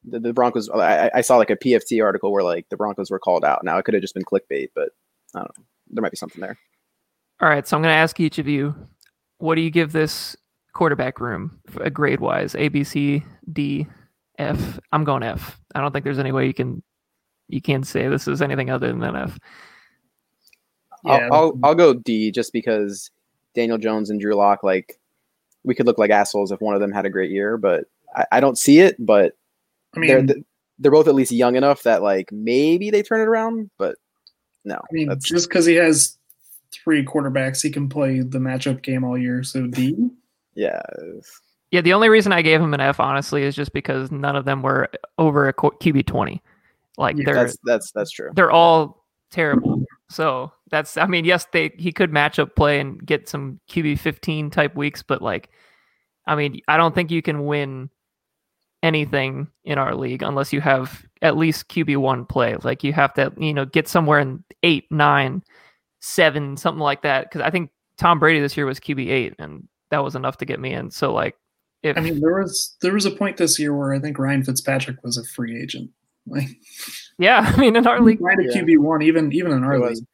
the, 0.05 0.19
the 0.21 0.33
Broncos. 0.33 0.69
I, 0.69 1.07
I- 1.07 1.11
I 1.15 1.21
saw 1.23 1.37
like 1.37 1.51
a 1.51 1.57
PFT 1.57 2.03
article 2.05 2.33
where 2.33 2.43
like 2.43 2.69
the 2.69 2.77
Broncos 2.77 3.11
were 3.11 3.19
called 3.21 3.45
out. 3.45 3.65
Now 3.65 3.79
it 3.79 3.85
could 3.85 3.95
have 3.95 4.03
just 4.03 4.15
been 4.15 4.25
clickbait, 4.25 4.69
but 4.75 4.91
I 5.35 5.39
don't 5.39 5.57
know. 5.59 5.65
There 5.91 6.03
might 6.03 6.11
be 6.13 6.17
something 6.17 6.41
there. 6.41 6.59
All 7.41 7.49
right, 7.49 7.67
so 7.67 7.77
I'm 7.77 7.83
going 7.83 7.93
to 7.93 7.97
ask 7.99 8.19
each 8.21 8.39
of 8.39 8.47
you, 8.49 8.75
what 9.39 9.55
do 9.57 9.61
you 9.61 9.71
give 9.71 9.93
this 9.93 10.37
quarterback 10.73 11.21
room, 11.21 11.61
grade 11.93 12.21
wise? 12.21 12.55
A, 12.55 12.69
B, 12.69 12.85
C, 12.85 13.23
D, 13.53 13.87
F. 14.39 14.79
I'm 14.93 15.05
going 15.05 15.23
F. 15.23 15.59
I 15.75 15.81
don't 15.81 15.93
think 15.93 16.05
there's 16.05 16.19
any 16.19 16.33
way 16.33 16.47
you 16.47 16.55
can 16.55 16.83
you 17.49 17.61
can't 17.61 17.87
say 17.87 18.09
this 18.09 18.29
is 18.29 18.43
anything 18.43 18.71
other 18.71 18.89
than 18.89 19.03
an 19.03 19.17
F. 19.17 19.39
Yeah, 21.05 21.29
I'll, 21.31 21.33
I'll 21.33 21.59
I'll 21.63 21.75
go 21.75 21.95
D 21.95 22.31
just 22.31 22.53
because 22.53 23.11
Daniel 23.55 23.79
Jones 23.79 24.11
and 24.11 24.21
Drew 24.21 24.35
Lock 24.35 24.63
like 24.63 24.99
we 25.65 25.75
could 25.75 25.87
look 25.87 25.99
like 25.99 26.11
assholes 26.11 26.53
if 26.53 26.61
one 26.61 26.75
of 26.75 26.81
them 26.81 26.93
had 26.93 27.07
a 27.07 27.11
great 27.11 27.31
year, 27.31 27.57
but 27.57 27.85
I, 28.15 28.27
I 28.33 28.41
don't 28.41 28.59
see 28.59 28.81
it. 28.81 28.97
But 28.99 29.37
I 29.97 30.07
they're 30.07 30.23
mean, 30.23 30.45
they're 30.79 30.93
both 30.93 31.09
at 31.09 31.15
least 31.15 31.33
young 31.33 31.57
enough 31.57 31.83
that 31.83 32.03
like 32.03 32.31
maybe 32.33 32.91
they 32.91 33.03
turn 33.03 33.21
it 33.21 33.29
around. 33.29 33.71
But 33.79 33.97
no, 34.65 34.77
I 34.77 34.93
mean, 34.93 35.09
that's, 35.09 35.29
just 35.29 35.49
because 35.49 35.67
he 35.67 35.75
has 35.75 36.19
three 36.73 37.05
quarterbacks, 37.05 37.63
he 37.63 37.71
can 37.71 37.89
play 37.89 38.21
the 38.21 38.39
matchup 38.39 38.83
game 38.83 39.05
all 39.05 39.19
year. 39.19 39.43
So 39.43 39.67
D. 39.67 40.11
yeah, 40.55 40.81
Yeah, 41.71 41.81
the 41.81 41.93
only 41.93 42.09
reason 42.09 42.33
I 42.33 42.43
gave 42.43 42.61
him 42.61 42.75
an 42.75 42.81
F, 42.81 43.01
honestly, 43.01 43.43
is 43.43 43.55
just 43.55 43.73
because 43.73 44.11
none 44.11 44.37
of 44.37 44.45
them 44.45 44.63
were 44.63 44.89
over 45.19 45.49
a 45.49 45.55
QB 45.55 46.07
20. 46.07 46.43
Like 46.99 47.17
Yeah, 47.17 47.25
they're 47.27 47.35
that's 47.35 47.57
that's 47.65 47.93
that's 47.93 48.11
true. 48.11 48.31
they're 48.35 48.51
all 48.51 49.05
terrible. 49.31 49.85
So 50.11 50.53
that's 50.71 50.97
I 50.97 51.07
mean, 51.07 51.25
yes, 51.25 51.47
they 51.53 51.73
he 51.79 51.93
could 51.93 52.13
match 52.13 52.39
up 52.39 52.55
play 52.57 52.81
and 52.81 53.05
get 53.05 53.29
some 53.29 53.61
QB 53.71 53.99
15 53.99 54.51
type 54.51 54.77
weeks, 54.77 55.03
but 55.03 55.23
like 55.23 55.51
I 56.27 56.37
mean, 56.37 56.61
I 56.69 56.77
don't 56.77 56.95
think 56.95 57.11
you 57.11 57.23
can 57.23 57.47
win 57.47 57.91
anything 58.83 59.49
in 59.65 59.79
our 59.79 59.95
league 59.95 60.23
unless 60.23 60.53
you 60.53 60.61
have 60.61 61.05
at 61.23 61.37
least 61.37 61.69
QB 61.69 61.97
one 61.97 62.27
play. 62.27 62.57
Like 62.63 62.85
you 62.85 62.93
have 62.93 63.15
to, 63.15 63.33
you 63.39 63.55
know, 63.55 63.65
get 63.65 63.89
somewhere 63.89 64.21
in 64.21 64.45
eight, 64.63 64.85
nine, 64.91 65.43
seven, 66.01 66.57
something 66.57 66.81
like 66.81 67.03
that. 67.03 67.25
Because 67.25 67.41
I 67.41 67.51
think 67.51 67.71
Tom 67.97 68.19
Brady 68.19 68.41
this 68.41 68.57
year 68.57 68.67
was 68.67 68.79
QB 68.79 69.09
eight, 69.09 69.35
and 69.39 69.67
that 69.91 70.05
was 70.05 70.15
enough 70.15 70.37
to 70.39 70.45
get 70.45 70.61
me 70.61 70.73
in. 70.73 70.91
So 70.91 71.13
like, 71.13 71.35
if 71.83 71.97
I 71.97 72.01
mean, 72.01 72.21
there 72.21 72.41
was 72.41 72.77
there 72.83 72.93
was 72.93 73.07
a 73.07 73.11
point 73.11 73.39
this 73.39 73.59
year 73.59 73.77
where 73.77 73.93
I 73.93 73.99
think 73.99 74.19
Ryan 74.19 74.45
Fitzpatrick 74.45 75.03
was 75.03 75.17
a 75.17 75.25
free 75.25 75.61
agent. 75.61 75.91
Like 76.27 76.49
yeah, 77.19 77.53
I 77.55 77.61
mean 77.61 77.77
in 77.77 77.87
our 77.87 78.01
league, 78.01 78.21
right 78.21 78.39
at 78.39 78.55
Yeah. 78.55 78.63
QB 78.63 78.79
one, 78.79 79.03
even 79.03 79.33
even 79.33 79.53
in 79.53 79.63
our 79.65 79.79
league. 79.79 80.05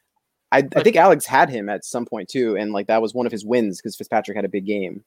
I, 0.53 0.67
I 0.75 0.83
think 0.83 0.97
Alex 0.97 1.25
had 1.27 1.49
him 1.49 1.69
at 1.69 1.85
some 1.85 2.05
point 2.05 2.29
too, 2.29 2.57
and 2.57 2.73
like 2.73 2.89
that 2.89 3.01
was 3.01 3.15
one 3.15 3.27
of 3.27 3.33
his 3.33 3.45
wins 3.45 3.81
because 3.81 3.95
Fitzpatrick 3.97 4.35
had 4.37 4.45
a 4.45 4.49
big 4.49 4.67
game. 4.67 5.05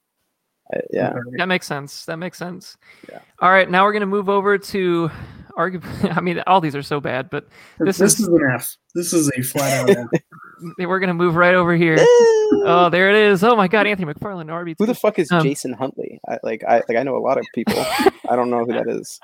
Uh, 0.74 0.80
yeah, 0.92 1.14
That 1.38 1.48
makes 1.50 1.68
sense. 1.68 2.06
That 2.06 2.16
makes 2.18 2.38
sense. 2.38 2.78
Yeah. 3.12 3.20
All 3.40 3.52
right, 3.52 3.70
now 3.70 3.84
we're 3.84 3.92
gonna 3.92 4.06
move 4.06 4.30
over 4.30 4.58
to 4.58 5.12
arguably. 5.58 6.16
I 6.18 6.22
mean, 6.22 6.42
all 6.48 6.62
these 6.62 6.76
are 6.78 6.82
so 6.82 7.02
bad, 7.02 7.30
but 7.30 7.50
This, 7.80 7.98
This 7.98 8.14
is, 8.14 8.22
is- 8.22 8.28
an 8.30 8.40
F. 8.56 8.78
This 8.96 9.12
is 9.12 9.30
a 9.38 9.42
flat 9.42 9.90
out 9.90 9.98
F. 10.14 10.22
we're 10.78 11.00
gonna 11.00 11.14
move 11.14 11.36
right 11.36 11.54
over 11.56 11.76
here. 11.76 11.98
Oh, 12.00 12.88
there 12.90 13.10
it 13.10 13.16
is. 13.18 13.44
Oh 13.44 13.58
my 13.58 13.68
God, 13.68 13.86
Anthony 13.88 14.14
McFarland, 14.14 14.46
RB. 14.46 14.76
who 14.80 14.86
the 14.86 14.96
fuck 14.96 15.20
is 15.20 15.30
Um, 15.32 15.44
Jason 15.44 15.74
Huntley? 15.74 16.22
I, 16.30 16.38
like 16.44 16.64
I 16.64 16.76
like 16.88 16.98
I 16.98 17.04
know 17.04 17.18
a 17.18 17.20
lot 17.20 17.38
of 17.38 17.46
people. 17.54 17.76
I 18.30 18.38
don't 18.38 18.50
know 18.50 18.60
who 18.64 18.72
that 18.72 18.88
is. 18.88 19.20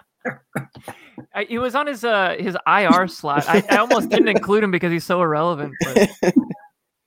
I, 1.34 1.44
he 1.46 1.58
was 1.58 1.76
on 1.76 1.88
his 1.88 2.04
uh 2.04 2.36
his 2.40 2.58
IR 2.68 3.08
slot. 3.08 3.46
I, 3.48 3.64
I 3.70 3.78
almost 3.78 4.10
didn't 4.10 4.28
include 4.36 4.64
him 4.64 4.72
because 4.72 4.92
he's 4.92 5.04
so 5.06 5.22
irrelevant, 5.22 5.74
but 5.84 6.10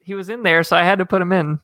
he 0.01 0.15
was 0.15 0.29
in 0.29 0.43
there, 0.43 0.63
so 0.65 0.77
I 0.77 0.83
had 0.85 0.99
to 0.99 1.07
put 1.07 1.21
him 1.23 1.33
in. 1.33 1.61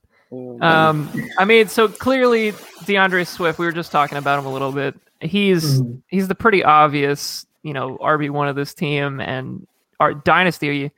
Um, 0.61 1.11
I 1.39 1.45
mean, 1.47 1.69
so 1.69 1.89
clearly 1.89 2.53
DeAndre 2.85 3.27
Swift. 3.27 3.59
We 3.59 3.65
were 3.67 3.73
just 3.73 3.91
talking 3.91 4.19
about 4.19 4.39
him 4.39 4.47
a 4.47 4.53
little 4.53 4.73
bit. 4.73 4.95
He's 5.21 5.81
Mhm. 5.81 6.03
he's 6.09 6.29
the 6.29 6.35
pretty 6.35 6.63
obvious, 6.63 7.47
you 7.63 7.73
know, 7.73 7.97
RB 7.99 8.29
one 8.31 8.47
of 8.49 8.55
this 8.57 8.75
team 8.75 9.21
and 9.21 9.67
our 10.01 10.13
dynasty. 10.15 10.93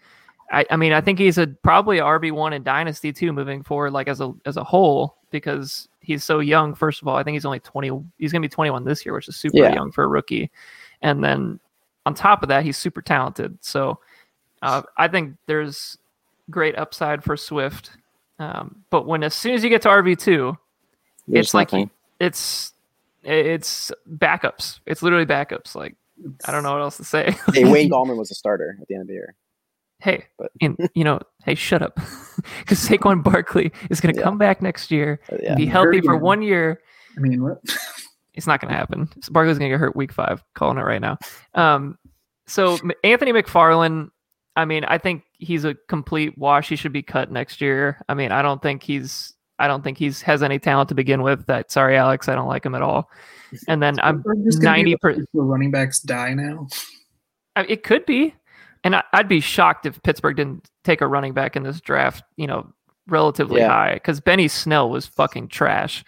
I, 0.52 0.66
I 0.68 0.76
mean, 0.76 0.92
I 0.92 1.00
think 1.00 1.20
he's 1.20 1.38
a 1.38 1.46
probably 1.46 1.98
RB 1.98 2.32
one 2.32 2.52
in 2.52 2.64
dynasty 2.64 3.12
too, 3.12 3.32
moving 3.32 3.62
forward, 3.62 3.92
like 3.92 4.08
as 4.08 4.20
a 4.20 4.32
as 4.44 4.56
a 4.56 4.64
whole, 4.64 5.16
because 5.30 5.88
he's 6.00 6.24
so 6.24 6.40
young. 6.40 6.74
First 6.74 7.02
of 7.02 7.08
all, 7.08 7.16
I 7.16 7.22
think 7.22 7.34
he's 7.34 7.44
only 7.44 7.60
twenty. 7.60 7.90
He's 8.18 8.32
gonna 8.32 8.42
be 8.42 8.48
twenty 8.48 8.70
one 8.70 8.84
this 8.84 9.04
year, 9.04 9.14
which 9.14 9.28
is 9.28 9.36
super 9.36 9.58
Yeah. 9.58 9.74
young 9.74 9.92
for 9.92 10.04
a 10.04 10.08
rookie. 10.08 10.50
And 11.02 11.22
then 11.24 11.60
on 12.06 12.14
top 12.14 12.42
of 12.42 12.48
that, 12.48 12.64
he's 12.64 12.76
super 12.76 13.02
talented. 13.02 13.56
So 13.60 13.98
uh, 14.62 14.82
I 14.98 15.08
think 15.08 15.36
there's 15.46 15.96
great 16.50 16.76
upside 16.76 17.22
for 17.24 17.36
Swift. 17.36 17.90
Um, 18.38 18.84
but 18.90 19.06
when 19.06 19.22
as 19.22 19.34
soon 19.34 19.54
as 19.54 19.62
you 19.64 19.70
get 19.70 19.82
to 19.82 19.88
RB 19.88 20.18
two, 20.18 20.56
it's 21.28 21.54
like 21.54 21.70
it's 22.18 22.72
it's 23.22 23.92
backups. 24.16 24.80
It's 24.86 25.02
literally 25.02 25.26
backups. 25.26 25.74
Like 25.74 25.94
I 26.46 26.52
don't 26.52 26.62
know 26.62 26.72
what 26.72 26.80
else 26.80 26.96
to 26.98 27.04
say. 27.04 27.34
hey, 27.52 27.64
Wayne 27.64 27.90
Gallman 27.92 28.16
was 28.16 28.30
a 28.30 28.34
starter 28.34 28.76
at 28.80 28.88
the 28.88 28.94
end 28.94 29.02
of 29.02 29.08
the 29.08 29.14
year. 29.14 29.34
hey, 30.00 30.26
But- 30.38 30.52
and 30.60 30.76
you 30.94 31.04
know, 31.04 31.20
hey, 31.44 31.54
shut 31.54 31.82
up, 31.82 31.94
because 32.60 32.78
Saquon 32.78 33.22
Barkley 33.24 33.72
is 33.90 34.00
going 34.00 34.14
to 34.14 34.20
Yeah. 34.20 34.24
come 34.24 34.38
back 34.38 34.62
next 34.62 34.90
year, 34.90 35.20
Uh, 35.32 35.36
yeah, 35.42 35.54
be 35.54 35.66
healthy 35.66 36.00
for 36.00 36.16
one 36.16 36.42
year. 36.42 36.80
I 37.16 37.20
mean, 37.20 37.42
what? 37.42 37.58
It's 38.34 38.46
not 38.46 38.60
going 38.60 38.70
to 38.72 38.76
happen. 38.78 39.10
Barkley's 39.32 39.58
going 39.58 39.68
to 39.70 39.74
get 39.74 39.80
hurt 39.80 39.96
week 39.96 40.12
five. 40.12 40.42
Calling 40.54 40.78
it 40.78 40.82
right 40.82 41.00
now. 41.00 41.18
Um, 41.54 41.98
so 42.46 42.78
Anthony 43.02 43.32
McFarland, 43.32 44.10
I 44.54 44.64
mean, 44.64 44.84
I 44.84 44.98
think 44.98 45.24
he's 45.38 45.64
a 45.64 45.74
complete 45.88 46.38
wash. 46.38 46.68
He 46.68 46.76
should 46.76 46.92
be 46.92 47.02
cut 47.02 47.30
next 47.32 47.60
year. 47.60 48.00
I 48.08 48.14
mean, 48.14 48.30
I 48.30 48.40
don't 48.40 48.62
think 48.62 48.82
he's. 48.84 49.34
I 49.58 49.66
don't 49.66 49.82
think 49.82 49.98
he's 49.98 50.22
has 50.22 50.42
any 50.44 50.58
talent 50.60 50.88
to 50.90 50.94
begin 50.94 51.22
with. 51.22 51.44
That 51.46 51.70
sorry, 51.72 51.96
Alex, 51.98 52.28
I 52.28 52.34
don't 52.36 52.46
like 52.48 52.64
him 52.64 52.74
at 52.76 52.82
all. 52.82 53.10
And 53.68 53.82
then 53.82 53.96
I'm 54.00 54.22
just 54.44 54.62
gonna 54.62 54.76
be 54.84 54.92
90 54.94 54.96
per- 55.02 55.14
the 55.16 55.26
running 55.42 55.72
backs 55.72 55.98
die 56.00 56.32
now. 56.32 56.68
I- 57.56 57.64
It 57.68 57.82
could 57.82 58.06
be, 58.06 58.32
and 58.84 58.96
I, 58.96 59.02
I'd 59.12 59.28
be 59.28 59.40
shocked 59.40 59.86
if 59.86 60.02
Pittsburgh 60.02 60.36
didn't 60.36 60.68
take 60.84 61.00
a 61.00 61.06
running 61.06 61.32
back 61.34 61.56
in 61.56 61.62
this 61.62 61.80
draft. 61.80 62.22
You 62.36 62.46
know, 62.46 62.72
relatively 63.06 63.60
Yeah. 63.60 63.68
high 63.68 63.94
because 63.94 64.20
Benny 64.20 64.48
Snell 64.48 64.88
was 64.90 65.06
fucking 65.06 65.48
trash. 65.48 66.04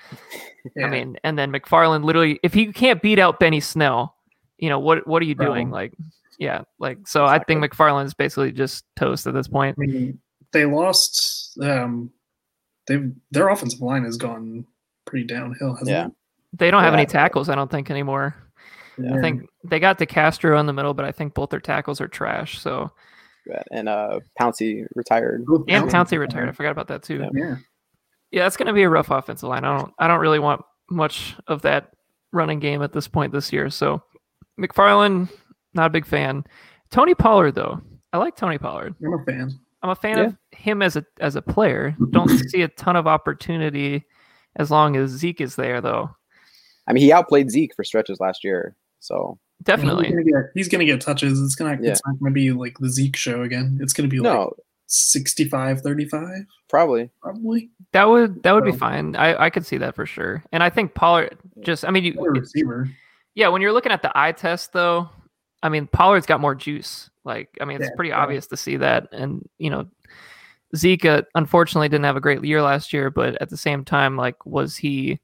Yeah. 0.77 0.87
I 0.87 0.91
mean, 0.91 1.17
and 1.25 1.39
then 1.39 1.53
McFarland 1.53 2.05
literally, 2.05 2.39
if 2.43 2.55
he 2.55 2.73
can't 2.73 3.03
beat 3.03 3.19
out 3.19 3.41
Benny 3.41 3.61
Snell, 3.61 4.15
you 4.59 4.69
know 4.69 4.79
what? 4.79 5.07
What 5.07 5.23
are 5.23 5.27
you 5.27 5.35
doing? 5.35 5.69
Problem. 5.69 5.71
Like, 5.71 5.93
yeah, 6.39 6.63
like 6.79 7.07
so. 7.07 7.25
I 7.25 7.39
think 7.41 7.63
McFarland 7.65 8.07
is 8.07 8.15
basically 8.15 8.53
just 8.53 8.85
toast 8.97 9.27
at 9.27 9.35
this 9.35 9.49
point. 9.49 9.77
I 9.81 9.87
mean, 9.87 10.19
they 10.53 10.65
lost. 10.67 11.59
Um, 11.61 12.11
they've, 12.87 13.13
their 13.31 13.49
offensive 13.49 13.81
line 13.81 14.05
has 14.05 14.17
gone 14.17 14.65
pretty 15.05 15.27
downhill. 15.27 15.75
Hasn't 15.75 15.91
Yeah. 15.91 16.07
it? 16.07 16.13
They 16.55 16.71
don't 16.71 16.83
have 16.83 16.93
Yeah. 16.95 16.99
any 17.01 17.07
tackles, 17.07 17.49
I 17.49 17.55
don't 17.55 17.71
think 17.71 17.91
anymore. 17.91 18.35
Yeah. 18.99 19.15
I 19.15 19.21
think 19.21 19.43
they 19.65 19.81
got 19.81 19.99
DeCastro 19.99 20.59
in 20.61 20.67
the 20.67 20.73
middle, 20.73 20.95
but 20.95 21.05
I 21.05 21.13
think 21.13 21.35
both 21.35 21.51
their 21.51 21.61
tackles 21.61 22.01
are 22.01 22.09
trash. 22.09 22.59
So 22.59 22.91
and 23.71 23.89
uh, 23.89 24.21
Pouncey 24.41 24.85
retired. 24.95 25.45
Both 25.47 25.65
And 25.69 25.89
Pouncey- 25.89 25.93
Pouncey 25.93 26.19
retired. 26.19 26.49
I 26.49 26.53
forgot 26.53 26.71
about 26.71 26.89
that 26.89 27.03
too. 27.03 27.19
Yeah. 27.19 27.29
Yeah. 27.35 27.57
Yeah, 28.31 28.47
it's 28.47 28.57
going 28.57 28.67
to 28.69 28.73
be 28.73 28.83
a 28.83 28.89
rough 28.89 29.11
offensive 29.11 29.49
line. 29.49 29.65
I 29.65 29.77
don't 29.77 29.93
I 29.99 30.09
don't 30.09 30.21
really 30.21 30.39
want 30.39 30.63
much 30.91 31.37
of 31.49 31.63
that 31.63 31.91
running 32.33 32.61
game 32.61 32.83
at 32.83 32.93
this 32.93 33.07
point 33.07 33.33
this 33.33 33.53
year. 33.53 33.69
So 33.69 34.03
McFarland, 34.59 35.29
not 35.75 35.87
a 35.87 35.91
big 35.91 36.07
fan. 36.07 36.45
Tony 36.91 37.15
Pollard 37.15 37.55
though. 37.55 37.81
I 38.13 38.19
like 38.19 38.37
Tony 38.37 38.59
Pollard. 38.59 38.95
I'm 39.05 39.15
a 39.15 39.25
fan. 39.25 39.51
I'm 39.83 39.91
a 39.91 39.95
fan 39.95 40.19
of 40.19 40.37
him 40.53 40.81
as 40.81 40.97
a 40.97 41.05
as 41.21 41.37
a 41.37 41.43
player. 41.43 41.97
Don't 42.11 42.29
see 42.51 42.63
a 42.63 42.69
ton 42.69 42.97
of 42.97 43.07
opportunity 43.07 44.05
as 44.57 44.71
long 44.71 44.97
as 44.97 45.11
Zeke 45.11 45.41
is 45.41 45.57
there 45.57 45.81
though. 45.81 46.11
I 46.87 46.93
mean, 46.93 47.03
he 47.03 47.13
outplayed 47.13 47.51
Zeke 47.51 47.75
for 47.75 47.85
stretches 47.85 48.19
last 48.21 48.45
year. 48.45 48.77
So 49.03 49.39
Definitely. 49.65 50.07
He's 50.07 50.13
gonna 50.15 50.25
get, 50.25 50.51
he's 50.55 50.69
gonna 50.69 50.85
get 50.85 51.01
touches. 51.01 51.41
It's 51.41 51.55
gonna 51.55 51.79
Yeah. 51.81 51.91
it's 51.91 52.01
not 52.07 52.19
gonna 52.19 52.33
be 52.33 52.51
like 52.53 52.79
the 52.79 52.89
Zeke 52.89 53.17
show 53.17 53.43
again. 53.43 53.79
It's 53.81 53.93
gonna 53.93 54.09
be 54.09 54.19
like 54.19 54.33
no, 54.33 54.53
65 54.87 55.83
35 55.83 56.47
probably. 56.69 57.11
probably. 57.23 57.71
That 57.93 58.05
would 58.05 58.43
that 58.43 58.53
would 58.53 58.65
be 58.65 58.73
fine. 58.73 59.15
I, 59.17 59.45
I 59.45 59.51
could 59.51 59.65
see 59.67 59.77
that 59.79 59.95
for 59.95 60.05
sure. 60.07 60.43
And 60.53 60.63
I 60.65 60.71
think 60.71 60.95
Pollard 60.95 61.39
just 61.61 61.85
I 61.85 61.91
mean 61.91 62.05
you 62.05 62.15
receiver. 62.19 62.89
Yeah, 63.35 63.49
when 63.49 63.63
you're 63.63 63.73
looking 63.73 63.93
at 63.93 64.03
the 64.03 64.11
eye 64.19 64.33
test, 64.33 64.73
though, 64.73 65.09
I 65.63 65.69
mean, 65.71 65.87
Pollard's 65.87 66.27
got 66.27 66.41
more 66.41 66.55
juice. 66.55 67.09
Like, 67.25 67.49
I 67.61 67.65
mean, 67.65 67.77
it's 67.79 67.87
Yeah, 67.89 67.97
pretty 67.97 68.11
yeah. 68.11 68.19
obvious 68.21 68.47
to 68.49 68.57
see 68.59 68.77
that. 68.77 69.09
And, 69.13 69.49
you 69.59 69.71
know, 69.71 69.87
Zeke 70.77 71.07
uh, 71.07 71.23
unfortunately 71.35 71.89
didn't 71.89 72.05
have 72.05 72.17
a 72.17 72.21
great 72.21 72.45
year 72.45 72.61
last 72.61 72.93
year, 72.93 73.11
but 73.11 73.41
at 73.41 73.49
the 73.49 73.57
same 73.57 73.87
time, 73.87 74.19
like, 74.19 74.45
was 74.45 74.77
he, 74.77 75.19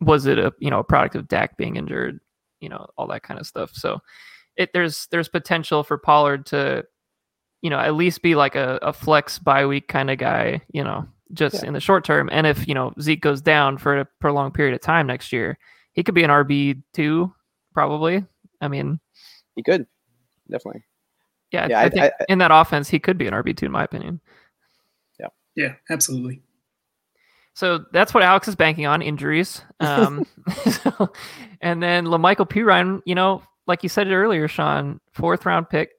was 0.00 0.26
it 0.26 0.38
a, 0.38 0.52
you 0.60 0.70
know, 0.70 0.78
a 0.78 0.84
product 0.84 1.16
of 1.16 1.26
Dak 1.26 1.56
being 1.56 1.74
injured, 1.74 2.20
you 2.64 2.68
know, 2.68 2.86
all 2.98 3.06
that 3.08 3.22
kind 3.22 3.38
of 3.38 3.46
stuff. 3.46 3.70
So 3.74 4.00
it, 4.56 4.70
there's, 4.72 5.06
there's 5.12 5.28
potential 5.28 5.84
for 5.84 5.96
Pollard 5.98 6.46
to, 6.46 6.84
you 7.62 7.70
know, 7.70 7.78
at 7.78 7.94
least 7.94 8.22
be 8.22 8.34
like 8.34 8.56
a, 8.56 8.78
a 8.82 8.92
flex 8.92 9.38
bye 9.38 9.66
week 9.66 9.86
kind 9.86 10.10
of 10.10 10.18
guy, 10.18 10.60
you 10.72 10.82
know, 10.82 11.06
just 11.32 11.62
Yeah. 11.62 11.68
in 11.68 11.72
the 11.74 11.80
short 11.80 12.04
term. 12.04 12.28
And 12.32 12.46
if, 12.46 12.66
you 12.66 12.74
know, 12.74 12.92
Zeke 13.00 13.20
goes 13.20 13.40
down 13.40 13.78
for 13.78 14.00
a 14.00 14.04
prolonged 14.20 14.54
period 14.54 14.74
of 14.74 14.80
time 14.80 15.06
next 15.06 15.32
year, 15.32 15.58
he 15.92 16.02
could 16.02 16.14
be 16.14 16.24
an 16.24 16.30
RB 16.30 16.82
two, 16.92 17.32
probably. 17.72 18.24
I 18.60 18.68
mean, 18.68 18.98
He 19.56 19.62
could 19.62 19.86
definitely. 20.50 20.82
yeah, 21.52 21.68
Yeah, 21.70 21.78
I, 21.80 21.84
I- 21.84 21.88
think 21.88 22.04
I- 22.04 22.24
in 22.28 22.38
that 22.38 22.50
offense 22.52 22.88
he 22.88 22.98
could 22.98 23.16
be 23.18 23.26
an 23.26 23.34
RB 23.34 23.56
two 23.56 23.66
in 23.66 23.72
my 23.72 23.84
opinion. 23.84 24.20
Yeah. 25.20 25.28
Yeah, 25.54 25.74
absolutely. 25.90 26.42
So 27.56 27.84
that's 27.92 28.12
what 28.12 28.24
Alex 28.24 28.48
is 28.48 28.56
banking 28.56 28.86
on 28.86 29.00
injuries. 29.02 29.62
Um, 29.80 30.26
so- 30.70 31.12
and 31.64 31.82
then 31.82 32.04
La'Mical 32.06 32.48
Perine, 32.48 33.00
you 33.04 33.14
know, 33.16 33.42
like 33.66 33.82
you 33.82 33.88
said 33.88 34.06
it 34.06 34.14
earlier, 34.14 34.46
Sean, 34.46 35.00
fourth 35.12 35.44
round 35.46 35.68
pick. 35.68 35.90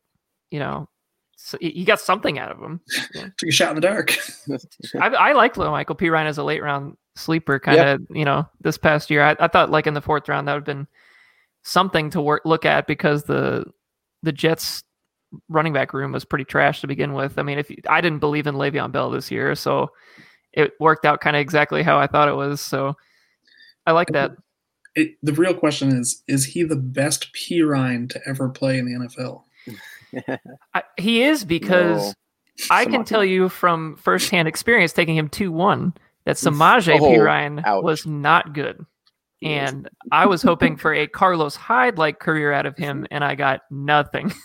You 0.51 0.60
know, 0.60 0.88
so 1.36 1.58
he 1.60 1.71
he 1.71 1.84
got 1.84 1.99
something 1.99 2.39
out 2.39 2.51
of 2.51 2.60
him. 2.60 2.80
Took 3.38 3.49
a 3.49 3.51
shot 3.51 3.69
in 3.69 3.75
the 3.75 3.82
dark. 3.82 4.15
I, 5.01 5.08
I 5.08 5.34
liked 5.34 5.58
Michael 5.58 5.95
Perine 5.95 6.28
as 6.28 6.38
a 6.38 6.43
late 6.43 6.62
round 6.63 6.95
sleeper, 7.15 7.60
kind 7.60 7.78
of. 7.89 8.01
You 8.12 8.23
know, 8.25 8.47
this 8.62 8.78
past 8.78 9.10
year, 9.10 9.23
I, 9.23 9.36
I 9.39 9.47
thought 9.49 9.71
like 9.71 9.88
in 9.88 9.93
the 9.95 10.01
fourth 10.01 10.30
round 10.30 10.47
that 10.47 10.54
would 10.54 10.60
have 10.67 10.78
been 10.78 10.88
something 11.63 12.12
to 12.12 12.21
work 12.21 12.43
look 12.45 12.63
at 12.65 12.88
because 12.88 13.23
the 13.23 13.65
the 14.23 14.32
Jets 14.32 14.84
running 15.49 15.73
back 15.73 15.93
room 15.93 16.12
was 16.13 16.23
pretty 16.23 16.45
trash 16.45 16.80
to 16.82 16.88
begin 16.88 17.13
with. 17.13 17.38
I 17.38 17.43
mean, 17.43 17.58
if 17.60 17.69
you- 17.69 17.82
I 17.89 17.99
didn't 17.99 18.19
believe 18.19 18.47
in 18.47 18.56
Le'Veon 18.56 18.91
Bell 18.91 19.10
this 19.10 19.30
year, 19.32 19.54
so 19.56 19.89
it 20.54 20.71
worked 20.80 21.06
out 21.06 21.19
kind 21.19 21.36
of 21.36 21.41
exactly 21.41 21.84
how 21.84 21.97
I 21.99 22.08
thought 22.08 22.30
it 22.30 22.36
was. 22.36 22.62
So 22.62 22.95
I 23.86 23.91
like 23.91 24.08
that. 24.13 24.32
It, 24.96 25.16
the 25.22 25.34
real 25.34 25.54
question 25.54 25.90
is: 25.90 26.24
Is 26.28 26.46
he 26.46 26.64
the 26.64 26.76
best 26.76 27.34
Perine 27.34 28.10
to 28.10 28.22
ever 28.28 28.50
play 28.50 28.78
in 28.78 28.86
the 28.86 29.08
NFL? 29.08 29.44
I, 30.74 30.84
he 30.98 31.24
is 31.24 31.44
because 31.44 32.08
No. 32.08 32.14
I 32.72 32.86
can 32.86 33.04
tell 33.04 33.26
you 33.26 33.50
from 33.50 33.98
firsthand 33.98 34.48
experience 34.48 34.94
taking 34.94 35.18
him 35.18 35.28
2 35.28 35.52
1 35.52 35.94
that 36.26 36.38
Samaje 36.38 36.98
Oh, 37.00 37.04
Perine 37.04 37.62
ouch. 37.66 37.84
was 37.84 38.06
not 38.06 38.54
good. 38.54 38.86
And 39.44 39.90
I 40.12 40.26
was 40.26 40.42
hoping 40.42 40.76
for 40.78 40.92
a 40.94 41.06
Carlos 41.06 41.56
Hyde 41.56 42.00
like 42.00 42.20
career 42.20 42.52
out 42.52 42.66
of 42.66 42.76
him, 42.78 43.06
and 43.12 43.24
I 43.24 43.36
got 43.36 43.62
nothing. 43.70 44.34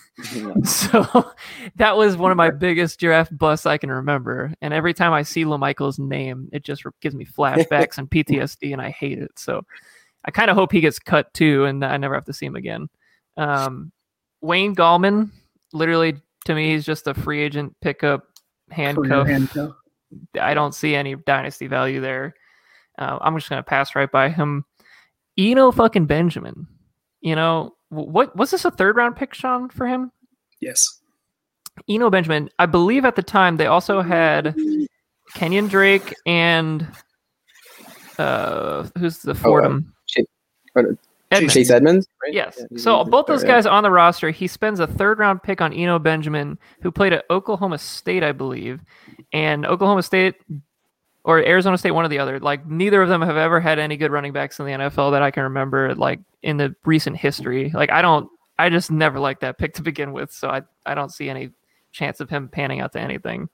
So 0.64 1.32
that 1.76 1.96
was 1.96 2.18
one 2.18 2.30
of 2.30 2.36
my 2.36 2.50
biggest 2.50 3.00
draft 3.00 3.36
busts 3.38 3.64
I 3.64 3.78
can 3.78 3.90
remember. 3.90 4.52
And 4.60 4.74
every 4.74 4.92
time 4.92 5.14
I 5.14 5.22
see 5.22 5.46
La'Mical's 5.46 5.98
name, 5.98 6.50
it 6.52 6.62
just 6.62 6.82
gives 7.00 7.14
me 7.14 7.24
flashbacks 7.38 7.96
and 7.96 8.10
PTSD, 8.10 8.70
and 8.74 8.82
I 8.82 8.90
hate 8.90 9.18
it. 9.18 9.30
So 9.38 9.64
I 10.24 10.30
kind 10.30 10.50
of 10.50 10.56
hope 10.56 10.72
he 10.72 10.80
gets 10.80 10.98
cut 10.98 11.32
too, 11.34 11.64
and 11.64 11.84
I 11.84 11.96
never 11.96 12.14
have 12.14 12.26
to 12.26 12.32
see 12.32 12.46
him 12.46 12.56
again. 12.56 12.88
Um, 13.36 13.90
Wayne 14.42 14.74
Gallman, 14.74 15.30
literally 15.72 16.16
to 16.46 16.54
me, 16.54 16.70
he's 16.72 16.84
just 16.84 17.06
a 17.06 17.14
free 17.14 17.40
agent 17.42 17.74
pickup 17.80 18.24
handcuff. 18.70 19.26
handcuff. 19.26 19.72
I 20.40 20.54
don't 20.54 20.74
see 20.74 20.94
any 20.94 21.14
dynasty 21.14 21.66
value 21.68 22.00
there. 22.00 22.34
Uh, 22.98 23.18
I'm 23.20 23.36
just 23.36 23.48
gonna 23.48 23.62
pass 23.62 23.94
right 23.94 24.10
by 24.10 24.28
him. 24.28 24.64
Eno 25.38 25.70
fucking 25.72 26.06
Benjamin. 26.06 26.66
You 27.20 27.36
know 27.36 27.74
what? 27.88 28.34
Was 28.36 28.50
this 28.50 28.64
a 28.64 28.70
third 28.70 28.96
round 28.96 29.16
pick, 29.16 29.32
Sean, 29.34 29.68
for 29.70 29.86
him? 29.86 30.10
Yes. 30.60 30.84
Eno 31.88 32.10
Benjamin. 32.10 32.50
I 32.58 32.66
believe 32.66 33.04
at 33.04 33.16
the 33.16 33.22
time 33.22 33.56
they 33.56 33.66
also 33.66 34.02
had 34.02 34.54
Kenyon 35.34 35.68
Drake 35.68 36.14
and 36.26 36.86
uh, 38.18 38.86
who's 38.98 39.18
the 39.18 39.34
Fordham? 39.34 39.80
Chase- 39.82 39.86
what- 39.86 39.94
Edmonds. 40.76 41.54
Chase 41.54 41.70
Edmonds. 41.70 42.08
right? 42.22 42.34
Yes. 42.34 42.58
Yeah, 42.58 42.78
So 42.78 43.04
both 43.04 43.26
those 43.26 43.42
yeah. 43.42 43.50
guys 43.50 43.66
on 43.66 43.84
the 43.84 43.90
roster, 43.90 44.30
he 44.30 44.46
spends 44.48 44.80
a 44.80 44.86
third 44.86 45.18
round 45.18 45.42
pick 45.42 45.60
on 45.60 45.72
Eno 45.72 45.98
Benjamin, 45.98 46.58
who 46.82 46.90
played 46.90 47.12
at 47.12 47.24
Oklahoma 47.30 47.78
State, 47.78 48.24
I 48.24 48.32
believe. 48.32 48.80
And 49.32 49.64
Oklahoma 49.64 50.02
State 50.02 50.34
or 51.22 51.38
Arizona 51.38 51.78
State, 51.78 51.92
one 51.92 52.04
or 52.04 52.08
the 52.08 52.18
other. 52.18 52.40
Like 52.40 52.66
neither 52.66 53.00
of 53.00 53.08
them 53.08 53.22
have 53.22 53.36
ever 53.36 53.60
had 53.60 53.78
any 53.78 53.96
good 53.96 54.10
running 54.10 54.32
backs 54.32 54.58
in 54.58 54.66
the 54.66 54.72
NFL 54.72 55.12
that 55.12 55.22
I 55.22 55.30
can 55.30 55.44
remember, 55.44 55.94
like 55.94 56.18
in 56.42 56.56
the 56.56 56.74
recent 56.84 57.16
history. 57.16 57.70
Like 57.72 57.90
I 57.90 58.02
don't 58.02 58.28
I 58.60 58.68
just 58.68 58.90
never 58.90 59.18
liked 59.18 59.40
that 59.40 59.56
pick 59.56 59.72
to 59.74 59.82
begin 59.82 60.12
with, 60.12 60.30
so 60.30 60.50
I, 60.50 60.60
I 60.84 60.94
don't 60.94 61.10
see 61.10 61.30
any 61.30 61.50
chance 61.92 62.20
of 62.20 62.28
him 62.28 62.46
panning 62.46 62.80
out 62.80 62.92
to 62.92 63.00
anything. 63.00 63.48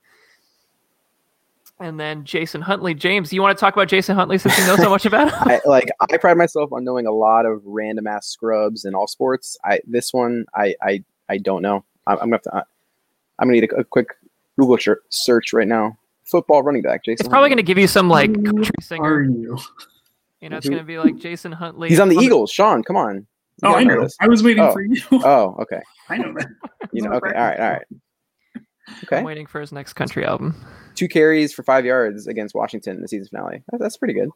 And 1.79 1.99
then 1.99 2.23
Jason 2.25 2.61
Huntley. 2.61 2.93
James, 2.95 3.31
you 3.31 3.41
want 3.41 3.55
to 3.55 3.59
talk 3.59 3.75
about 3.75 3.87
Jason 3.87 4.15
Huntley 4.15 4.37
since 4.39 4.57
you 4.57 4.65
know 4.65 4.75
so 4.77 4.89
much 4.89 5.05
about 5.05 5.29
him? 5.31 5.35
I, 5.41 5.61
like 5.65 5.89
I 6.11 6.17
pride 6.17 6.37
myself 6.37 6.71
on 6.73 6.83
knowing 6.83 7.05
a 7.05 7.11
lot 7.11 7.45
of 7.45 7.61
random 7.65 8.07
ass 8.07 8.27
scrubs 8.27 8.83
in 8.83 8.95
all 8.95 9.05
sports. 9.07 9.57
I 9.63 9.79
this 9.85 10.11
one 10.13 10.45
I 10.55 10.75
I, 10.81 11.03
I 11.29 11.37
don't 11.37 11.61
know. 11.61 11.83
I'm, 12.07 12.13
I'm 12.19 12.29
gonna 12.29 12.35
have 12.37 12.41
to. 12.43 12.55
I, 12.55 12.59
I'm 13.39 13.47
gonna 13.47 13.61
need 13.61 13.71
a, 13.71 13.75
a 13.77 13.83
quick 13.83 14.09
Google 14.57 14.77
search 14.79 14.99
search 15.09 15.53
right 15.53 15.67
now. 15.67 15.97
Football 16.25 16.63
running 16.63 16.81
back 16.81 17.05
Jason. 17.05 17.25
It's 17.25 17.29
probably 17.29 17.49
gonna 17.49 17.61
give 17.61 17.77
you 17.77 17.87
some 17.87 18.09
like 18.09 18.35
Who 18.35 18.43
country 18.43 18.71
Are 18.79 18.81
singer. 18.81 19.21
you? 19.23 19.59
You 20.41 20.49
know, 20.49 20.57
it's 20.57 20.69
going 20.69 20.77
to 20.77 20.85
be 20.85 20.99
like 20.99 21.17
Jason 21.17 21.51
Huntley. 21.51 21.89
He's 21.89 21.99
on 21.99 22.09
the 22.09 22.17
on 22.17 22.23
Eagles. 22.23 22.51
Sean, 22.51 22.83
come 22.83 22.95
on. 22.95 23.15
You 23.15 23.69
Oh, 23.69 23.73
I 23.73 23.83
gotta 23.83 24.01
know. 24.01 24.07
I 24.21 24.27
was 24.27 24.43
waiting 24.43 24.63
Oh. 24.63 24.71
for 24.71 24.81
you. 24.83 25.01
Oh, 25.11 25.55
okay. 25.61 25.81
I 26.09 26.17
know 26.17 26.31
that. 26.33 26.47
You 26.93 27.01
know. 27.01 27.13
Okay. 27.13 27.33
All 27.33 27.43
right. 27.43 27.59
All 27.59 27.69
right. 27.71 27.81
I'm 29.11 29.23
waiting 29.23 29.45
for 29.47 29.59
his 29.61 29.71
next 29.71 29.93
country 29.93 30.25
album. 30.25 30.55
Two 30.95 31.07
carries 31.07 31.53
for 31.53 31.63
five 31.63 31.85
yards 31.85 32.27
against 32.27 32.55
Washington 32.55 32.95
in 32.95 33.01
the 33.01 33.07
season 33.07 33.27
finale. 33.29 33.63
That- 33.71 33.79
That's 33.79 33.97
pretty 33.97 34.13
good. 34.13 34.29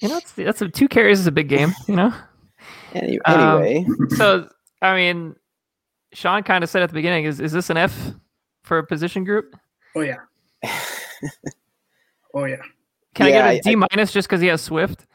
You 0.00 0.08
know, 0.08 0.14
that's 0.14 0.32
that's 0.32 0.62
a, 0.62 0.68
two 0.68 0.86
carries 0.88 1.18
is 1.20 1.26
a 1.26 1.32
big 1.32 1.48
game. 1.48 1.72
You 1.88 1.96
know, 1.96 2.14
Any, 2.94 3.18
Um, 3.22 3.62
anyway, 3.62 3.86
so 4.16 4.48
I 4.80 4.94
mean, 4.94 5.34
Sean 6.12 6.42
kind 6.44 6.62
of 6.62 6.70
said 6.70 6.82
at 6.82 6.88
the 6.90 6.94
beginning, 6.94 7.24
is 7.24 7.40
is 7.40 7.50
this 7.52 7.68
an 7.70 7.76
F 7.76 8.12
for 8.62 8.78
a 8.78 8.86
position 8.86 9.24
group? 9.24 9.56
Oh 9.96 10.02
yeah. 10.02 10.18
Oh 12.34 12.44
yeah. 12.44 12.56
Can 13.14 13.26
Yeah, 13.28 13.44
I 13.46 13.48
I- 13.48 13.54
get 13.56 13.66
a 13.66 13.70
D 13.70 13.76
minus 13.76 14.12
just 14.12 14.28
because 14.28 14.40
he 14.40 14.46
has 14.48 14.60
Swift? 14.60 15.06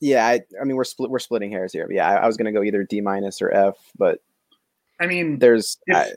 yeah. 0.00 0.26
I, 0.26 0.40
I 0.60 0.64
mean, 0.64 0.76
we're 0.76 0.84
split. 0.84 1.10
We're 1.10 1.18
splitting 1.20 1.50
hairs 1.50 1.72
here. 1.72 1.88
Yeah, 1.90 2.08
I, 2.08 2.16
I 2.16 2.26
was 2.26 2.36
gonna 2.36 2.52
go 2.52 2.62
either 2.62 2.82
D 2.84 3.00
minus 3.00 3.40
or 3.40 3.50
F, 3.50 3.76
but 3.96 4.18
I 5.00 5.06
mean, 5.06 5.38
there's 5.38 5.78
if, 5.86 5.96
I, 5.96 6.10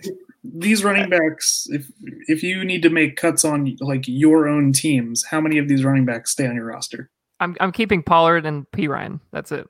these 0.54 0.84
running 0.84 1.10
backs, 1.10 1.66
if 1.70 1.90
if 2.28 2.44
you 2.44 2.64
need 2.64 2.82
to 2.84 2.90
make 2.90 3.16
cuts 3.16 3.44
on 3.46 3.76
like 3.80 4.06
your 4.08 4.48
own 4.48 4.72
teams, 4.74 5.24
how 5.26 5.42
many 5.42 5.58
of 5.58 5.68
these 5.68 5.84
running 5.84 6.06
backs 6.06 6.32
stay 6.32 6.48
on 6.48 6.56
your 6.56 6.66
roster? 6.66 7.10
I'm 7.40 7.56
I'm 7.60 7.72
keeping 7.72 8.04
Pollard 8.04 8.46
and 8.46 8.70
Perine. 8.72 9.20
That's 9.32 9.52
it. 9.52 9.68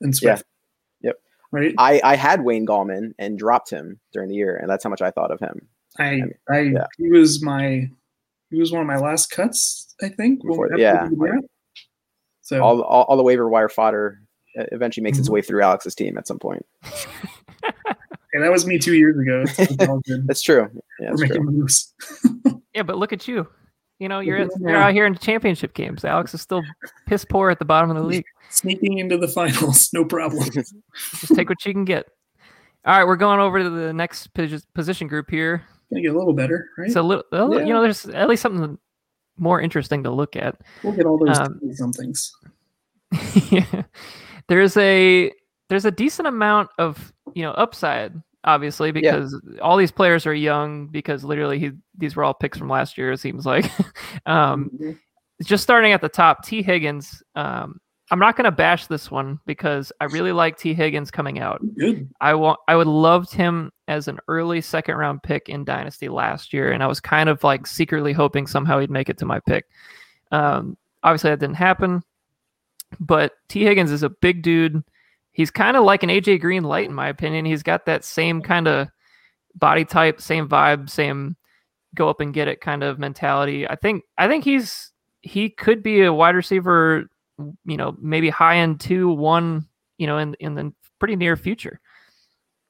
And 0.00 0.16
Swift. 0.16 0.44
Yep. 1.02 1.16
Right. 1.52 1.74
I 1.78 2.00
I 2.04 2.16
had 2.16 2.42
Wayne 2.42 2.66
Gallman 2.66 3.12
and 3.18 3.38
dropped 3.38 3.70
him 3.70 4.00
during 4.12 4.28
the 4.28 4.34
year, 4.36 4.56
and 4.56 4.68
that's 4.70 4.84
how 4.84 4.90
much 4.90 5.02
I 5.02 5.10
thought 5.10 5.30
of 5.30 5.40
him. 5.40 5.68
I 5.98 6.10
mean, 6.12 6.30
I 6.50 6.58
yeah. 6.60 6.86
he 6.98 7.10
was 7.10 7.42
my 7.42 7.88
he 8.50 8.58
was 8.58 8.72
one 8.72 8.80
of 8.80 8.86
my 8.86 8.96
last 8.98 9.30
cuts. 9.30 9.94
I 10.02 10.08
think. 10.08 10.42
when- 10.42 10.52
Before- 10.52 10.66
after 10.72 10.78
yeah, 10.80 11.08
the. 11.08 11.42
So 12.42 12.62
All, 12.64 12.80
all 12.82 13.02
all 13.04 13.16
the 13.16 13.22
waiver 13.22 13.48
wire 13.48 13.68
fodder 13.68 14.20
uh, 14.58 14.64
eventually 14.72 15.04
makes 15.04 15.18
its 15.18 15.28
Mhm. 15.28 15.32
way 15.34 15.42
through 15.42 15.62
Alex's 15.62 15.94
team 15.94 16.16
at 16.18 16.26
some 16.26 16.38
point. 16.38 16.64
okay, 18.34 18.42
that 18.42 18.50
was 18.50 18.66
me 18.66 18.78
two 18.78 18.94
years 18.94 19.18
ago. 19.18 19.42
It's, 19.42 19.58
it's 19.58 19.84
all 19.88 20.00
good. 20.06 20.26
That's 20.26 20.42
true. 20.42 20.68
Yeah, 21.00 21.10
We're 21.10 21.16
that's 21.16 21.20
making 21.22 21.42
true. 21.42 21.52
moves. 21.52 21.94
Yeah, 22.74 22.84
but 22.84 22.98
look 22.98 23.12
at 23.12 23.26
you. 23.26 23.48
You 23.98 24.08
know, 24.08 24.20
you're 24.20 24.44
Look 24.44 24.52
you're 24.60 24.76
out 24.76 24.92
here 24.92 25.04
in 25.04 25.16
championship 25.16 25.74
games. 25.74 26.04
Alex 26.04 26.32
is 26.34 26.40
still 26.40 26.62
piss 27.06 27.24
poor 27.24 27.50
at 27.50 27.58
the 27.58 27.64
bottom 27.64 27.90
of 27.90 27.96
the 27.96 28.02
league. 28.04 28.24
Sneaking 28.50 28.98
into 28.98 29.18
the 29.18 29.26
finals, 29.26 29.90
no 29.92 30.04
problem. 30.04 30.48
Just 30.52 30.74
take 31.34 31.48
what 31.48 31.64
you 31.66 31.72
can 31.72 31.84
get. 31.84 32.06
All 32.86 32.96
right, 32.96 33.04
we're 33.04 33.16
going 33.16 33.40
over 33.40 33.60
to 33.60 33.68
the 33.68 33.92
next 33.92 34.28
position 34.74 35.08
group 35.08 35.28
here. 35.28 35.64
Gonna 35.92 36.00
get 36.02 36.14
a 36.14 36.18
little 36.18 36.32
better, 36.32 36.68
right? 36.78 36.86
It's 36.86 36.94
a 36.96 37.02
little, 37.02 37.24
well, 37.32 37.52
Yeah. 37.58 37.66
you 37.66 37.72
know, 37.74 37.82
there's 37.82 38.06
at 38.06 38.28
least 38.28 38.42
something 38.42 38.78
more 39.36 39.60
interesting 39.60 40.04
to 40.04 40.10
look 40.12 40.36
at. 40.36 40.60
we'll 40.84 40.92
get 40.92 41.06
all 41.06 41.18
those 41.18 41.36
um, 41.38 41.60
somethings. 41.74 42.32
yeah. 43.50 43.82
There's 44.48 44.76
a 44.76 45.32
there's 45.68 45.84
a 45.84 45.90
decent 45.90 46.28
amount 46.28 46.70
of 46.78 47.12
you 47.34 47.42
know 47.42 47.52
upside, 47.52 48.12
obviously, 48.44 48.92
because 48.92 49.38
all 49.62 49.76
these 49.76 49.90
players 49.92 50.26
are 50.26 50.34
young. 50.34 50.86
Because 50.88 51.24
literally, 51.24 51.58
he, 51.58 51.70
these 51.96 52.16
were 52.16 52.24
all 52.24 52.34
picks 52.34 52.58
from 52.58 52.68
last 52.68 52.96
year. 52.98 53.12
It 53.12 53.18
seems 53.18 53.46
like. 53.46 53.64
um, 54.26 54.70
Mhm. 54.80 54.98
just 55.44 55.62
starting 55.62 55.92
at 55.92 56.00
the 56.00 56.08
top, 56.08 56.44
Tee 56.44 56.62
Higgins. 56.62 57.22
Um, 57.34 57.80
I'm 58.12 58.18
not 58.18 58.34
going 58.36 58.44
to 58.44 58.50
bash 58.50 58.88
this 58.88 59.08
one 59.08 59.38
because 59.46 59.92
I 60.00 60.06
really 60.06 60.32
like 60.32 60.58
Tee 60.58 60.74
Higgins 60.74 61.12
coming 61.12 61.38
out. 61.38 61.60
Good. 61.76 62.08
I 62.20 62.34
want 62.34 62.58
I 62.66 62.74
would 62.74 62.88
loved 62.88 63.32
him 63.32 63.70
as 63.86 64.08
an 64.08 64.18
early 64.26 64.60
second 64.60 64.96
round 64.96 65.22
pick 65.22 65.48
in 65.48 65.64
Dynasty 65.64 66.08
last 66.08 66.52
year, 66.52 66.72
and 66.72 66.82
I 66.82 66.88
was 66.88 66.98
kind 67.00 67.28
of 67.28 67.44
like 67.44 67.68
secretly 67.68 68.12
hoping 68.12 68.48
somehow 68.48 68.80
he'd 68.80 68.90
make 68.90 69.08
it 69.08 69.18
to 69.18 69.26
my 69.26 69.38
pick. 69.46 69.64
Um, 70.32 70.76
obviously 71.04 71.30
that 71.30 71.38
didn't 71.38 71.54
happen, 71.54 72.02
but 72.98 73.32
Tee 73.48 73.62
Higgins 73.64 73.92
is 73.92 74.02
a 74.02 74.10
big 74.10 74.42
dude. 74.42 74.82
He's 75.32 75.50
kind 75.50 75.76
of 75.76 75.84
like 75.84 76.02
an 76.02 76.10
AJ 76.10 76.40
Green 76.40 76.64
light 76.64 76.88
in 76.88 76.94
my 76.94 77.08
opinion. 77.08 77.44
He's 77.44 77.62
got 77.62 77.86
that 77.86 78.04
same 78.04 78.42
kind 78.42 78.66
of 78.68 78.88
body 79.54 79.84
type, 79.84 80.20
same 80.20 80.48
vibe, 80.48 80.90
same 80.90 81.36
go 81.94 82.08
up 82.08 82.20
and 82.20 82.34
get 82.34 82.48
it 82.48 82.60
kind 82.60 82.82
of 82.82 82.98
mentality. 82.98 83.66
I 83.68 83.76
think 83.76 84.04
I 84.18 84.28
think 84.28 84.44
he's 84.44 84.92
he 85.22 85.50
could 85.50 85.82
be 85.82 86.02
a 86.02 86.12
wide 86.12 86.34
receiver, 86.34 87.08
you 87.64 87.76
know, 87.76 87.96
maybe 88.00 88.30
high 88.30 88.56
end 88.56 88.80
two, 88.80 89.08
one, 89.08 89.66
you 89.98 90.06
know, 90.06 90.18
in 90.18 90.34
in 90.40 90.54
the 90.54 90.72
pretty 90.98 91.16
near 91.16 91.36
future. 91.36 91.80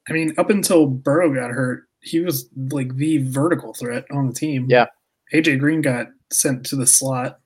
I 0.08 0.12
mean, 0.12 0.34
up 0.38 0.50
until 0.50 0.86
Burrow 0.86 1.32
got 1.34 1.50
hurt, 1.50 1.84
he 2.00 2.20
was 2.20 2.48
like 2.70 2.96
the 2.96 3.18
vertical 3.18 3.74
threat 3.74 4.04
on 4.10 4.26
the 4.26 4.32
team. 4.32 4.66
Yeah. 4.68 4.86
AJ 5.32 5.60
Green 5.60 5.82
got 5.82 6.08
sent 6.32 6.64
to 6.66 6.76
the 6.76 6.86
slot 6.86 7.40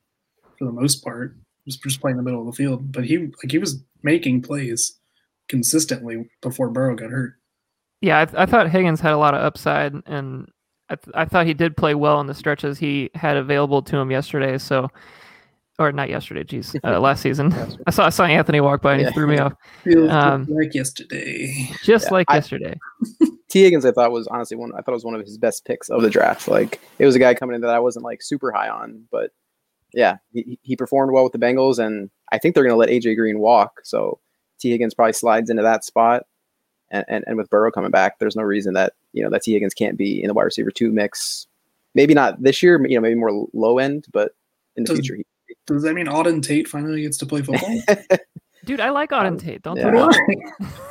for 0.59 0.65
the 0.65 0.73
most 0.73 1.05
part, 1.05 1.37
just 1.67 1.83
just 1.83 2.01
playing 2.01 2.17
the 2.17 2.23
middle 2.23 2.41
of 2.41 2.47
the 2.47 2.53
field. 2.53 2.93
But 2.93 3.05
he 3.05 3.19
like 3.19 3.51
he 3.51 3.59
was 3.59 3.83
making 4.03 4.43
plays 4.43 4.99
consistently 5.49 6.29
before 6.43 6.71
Burrow 6.71 6.95
got 6.97 7.11
hurt. 7.11 7.35
Yeah, 8.01 8.21
I, 8.21 8.25
th- 8.27 8.37
I 8.37 8.47
thought 8.47 8.71
Higgins 8.71 9.01
had 9.01 9.13
a 9.13 9.17
lot 9.19 9.35
of 9.35 9.41
upside, 9.43 9.95
and 10.07 10.49
I, 10.91 10.97
th- 10.97 11.15
I 11.15 11.25
thought 11.25 11.47
he 11.47 11.55
did 11.55 11.77
play 11.77 11.95
well 11.95 12.21
in 12.21 12.27
the 12.27 12.35
stretches 12.35 12.79
he 12.79 13.11
had 13.15 13.37
available 13.37 13.81
to 13.83 13.97
him 13.97 14.11
yesterday. 14.11 14.59
So, 14.59 14.89
or 15.79 15.91
not 15.91 16.11
yesterday, 16.11 16.45
geez, 16.45 16.77
uh, 16.85 17.01
last 17.01 17.23
season. 17.23 17.53
I 17.87 17.91
saw 17.91 18.07
I 18.07 18.11
saw 18.11 18.25
Anthony 18.25 18.61
walk 18.61 18.83
by 18.83 18.95
and 18.95 19.07
he 19.07 19.13
threw 19.13 19.27
me 19.27 19.39
off, 19.39 19.55
Feels 19.85 20.11
just 20.11 20.15
Um, 20.25 20.47
like 20.51 20.75
yesterday. 20.75 21.71
just 21.83 22.07
Yeah, 22.07 22.13
like 22.13 22.27
I- 22.31 22.35
yesterday. 22.37 22.79
Tee 23.51 23.63
Higgins, 23.63 23.85
I 23.87 23.93
thought 23.93 24.11
was 24.11 24.27
honestly 24.27 24.57
one. 24.57 24.73
I 24.77 24.83
thought 24.83 24.93
was 24.93 25.05
one 25.05 25.15
of 25.15 25.21
his 25.21 25.39
best 25.39 25.65
picks 25.65 25.89
of 25.89 26.03
the 26.03 26.11
draft. 26.11 26.49
Like 26.49 26.81
it 26.99 27.07
was 27.07 27.15
a 27.15 27.21
guy 27.21 27.35
coming 27.35 27.55
in 27.55 27.61
that 27.63 27.71
I 27.71 27.79
wasn't 27.79 28.05
like 28.05 28.21
super 28.21 28.51
high 28.51 28.69
on, 28.69 29.05
but 29.13 29.31
yeah, 29.95 30.17
he, 30.33 30.59
he 30.63 30.75
performed 30.77 31.13
well 31.13 31.23
with 31.23 31.33
the 31.33 31.39
Bengals, 31.39 31.79
and 31.79 32.11
I 32.33 32.39
think 32.39 32.55
they're 32.55 32.65
going 32.65 32.73
to 32.73 32.77
let 32.77 32.89
AJ 32.89 33.15
Green 33.17 33.39
walk. 33.39 33.81
So 33.85 34.19
Tee 34.65 34.71
Higgins 34.71 34.95
probably 34.95 35.13
slides 35.13 35.51
into 35.51 35.63
that 35.63 35.85
spot, 35.85 36.25
and, 36.91 37.05
and 37.07 37.25
and 37.27 37.37
with 37.37 37.51
Burrow 37.51 37.71
coming 37.71 37.91
back, 37.91 38.19
there's 38.19 38.35
no 38.35 38.43
reason 38.43 38.73
that 38.75 38.95
you 39.13 39.23
know 39.23 39.29
that 39.29 39.43
Tee 39.43 39.53
Higgins 39.53 39.75
can't 39.75 39.99
be 39.99 40.23
in 40.23 40.29
the 40.29 40.35
wide 40.35 40.45
receiver 40.45 40.71
two 40.71 40.91
mix. 40.91 41.47
Maybe 41.95 42.15
not 42.15 42.43
this 42.43 42.63
year, 42.63 42.81
you 42.89 42.97
know, 42.97 43.03
maybe 43.03 43.15
more 43.15 43.47
low 43.53 43.79
end, 43.79 44.07
but 44.11 44.33
in 44.77 44.85
the 44.85 44.89
Does- 44.89 44.99
future, 45.01 45.17
he, 45.17 45.25
Does 45.67 45.83
that 45.83 45.95
mean 45.95 46.07
Auden 46.07 46.43
Tate 46.43 46.67
finally 46.67 47.03
gets 47.03 47.19
to 47.19 47.27
play 47.27 47.43
football? 47.43 47.79
Dude, 48.65 48.81
I 48.81 48.89
like 48.89 49.11
Auden 49.11 49.39
Tate. 49.39 49.63
Don't 49.63 49.77
yeah. 49.77 49.91
throw 49.91 50.07
Why? 50.07 50.19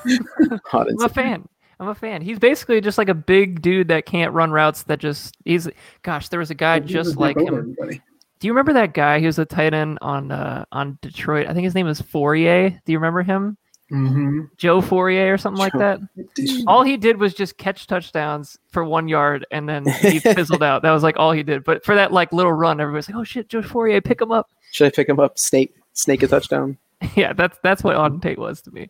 it. 0.05 0.61
I'm 0.73 1.01
a 1.01 1.09
fan. 1.09 1.49
I'm 1.79 1.87
a 1.87 1.95
fan. 1.95 2.21
He's 2.21 2.37
basically 2.37 2.79
just 2.79 2.99
like 2.99 3.09
a 3.09 3.15
big 3.15 3.63
dude 3.63 3.87
that 3.87 4.05
can't 4.05 4.31
run 4.31 4.51
routes. 4.51 4.83
That 4.83 4.99
just 4.99 5.35
he's. 5.43 5.67
Gosh, 6.03 6.29
there 6.29 6.39
was 6.39 6.51
a 6.51 6.55
guy 6.55 6.79
just 6.79 7.09
just 7.09 7.17
like 7.17 7.35
him. 7.35 7.47
everybody. 7.47 8.01
Do 8.39 8.47
you 8.47 8.53
remember 8.53 8.73
that 8.73 8.93
guy? 8.93 9.19
He 9.19 9.25
was 9.25 9.39
a 9.39 9.45
tight 9.45 9.73
end 9.73 9.97
on 10.01 10.29
uh, 10.29 10.65
on 10.71 10.99
Detroit. 11.01 11.47
I 11.47 11.53
think 11.53 11.63
his 11.63 11.73
name 11.73 11.85
was 11.85 12.01
Fauria. 12.01 12.71
Do 12.85 12.91
you 12.91 12.97
remember 12.97 13.23
him? 13.23 13.57
Mhm. 13.93 14.49
Joe 14.57 14.81
Fauria 14.81 15.31
or 15.31 15.37
something 15.37 15.59
like 15.59 15.73
that. 15.73 15.99
Dude, 16.33 16.63
All 16.65 16.81
he 16.83 16.97
did 16.97 17.19
was 17.19 17.33
just 17.35 17.57
catch 17.57 17.85
touchdowns 17.85 18.57
for 18.71 18.83
one 18.83 19.07
yard, 19.07 19.45
and 19.51 19.69
then 19.69 19.85
he 19.85 20.19
fizzled 20.19 20.63
out. 20.63 20.81
That 20.81 20.91
was 20.91 21.03
like 21.03 21.15
all 21.17 21.31
he 21.31 21.43
did. 21.43 21.63
But 21.63 21.85
for 21.85 21.93
that 21.93 22.11
like 22.11 22.33
little 22.33 22.53
run, 22.53 22.81
everybody's 22.81 23.07
like, 23.07 23.17
"Oh 23.17 23.23
shit, 23.23 23.49
Joe 23.49 23.61
Fauria, 23.61 24.03
pick 24.03 24.19
him 24.19 24.31
up." 24.31 24.49
Should 24.71 24.87
I 24.87 24.89
pick 24.89 25.07
him 25.07 25.19
up? 25.19 25.37
Snake, 25.37 25.75
snake 25.93 26.23
a 26.23 26.27
touchdown. 26.27 26.77
yeah, 27.15 27.33
that's 27.33 27.59
that's 27.61 27.83
what 27.83 27.95
Auden 27.95 28.19
Tate 28.21 28.39
was 28.39 28.61
to 28.63 28.71
me. 28.71 28.89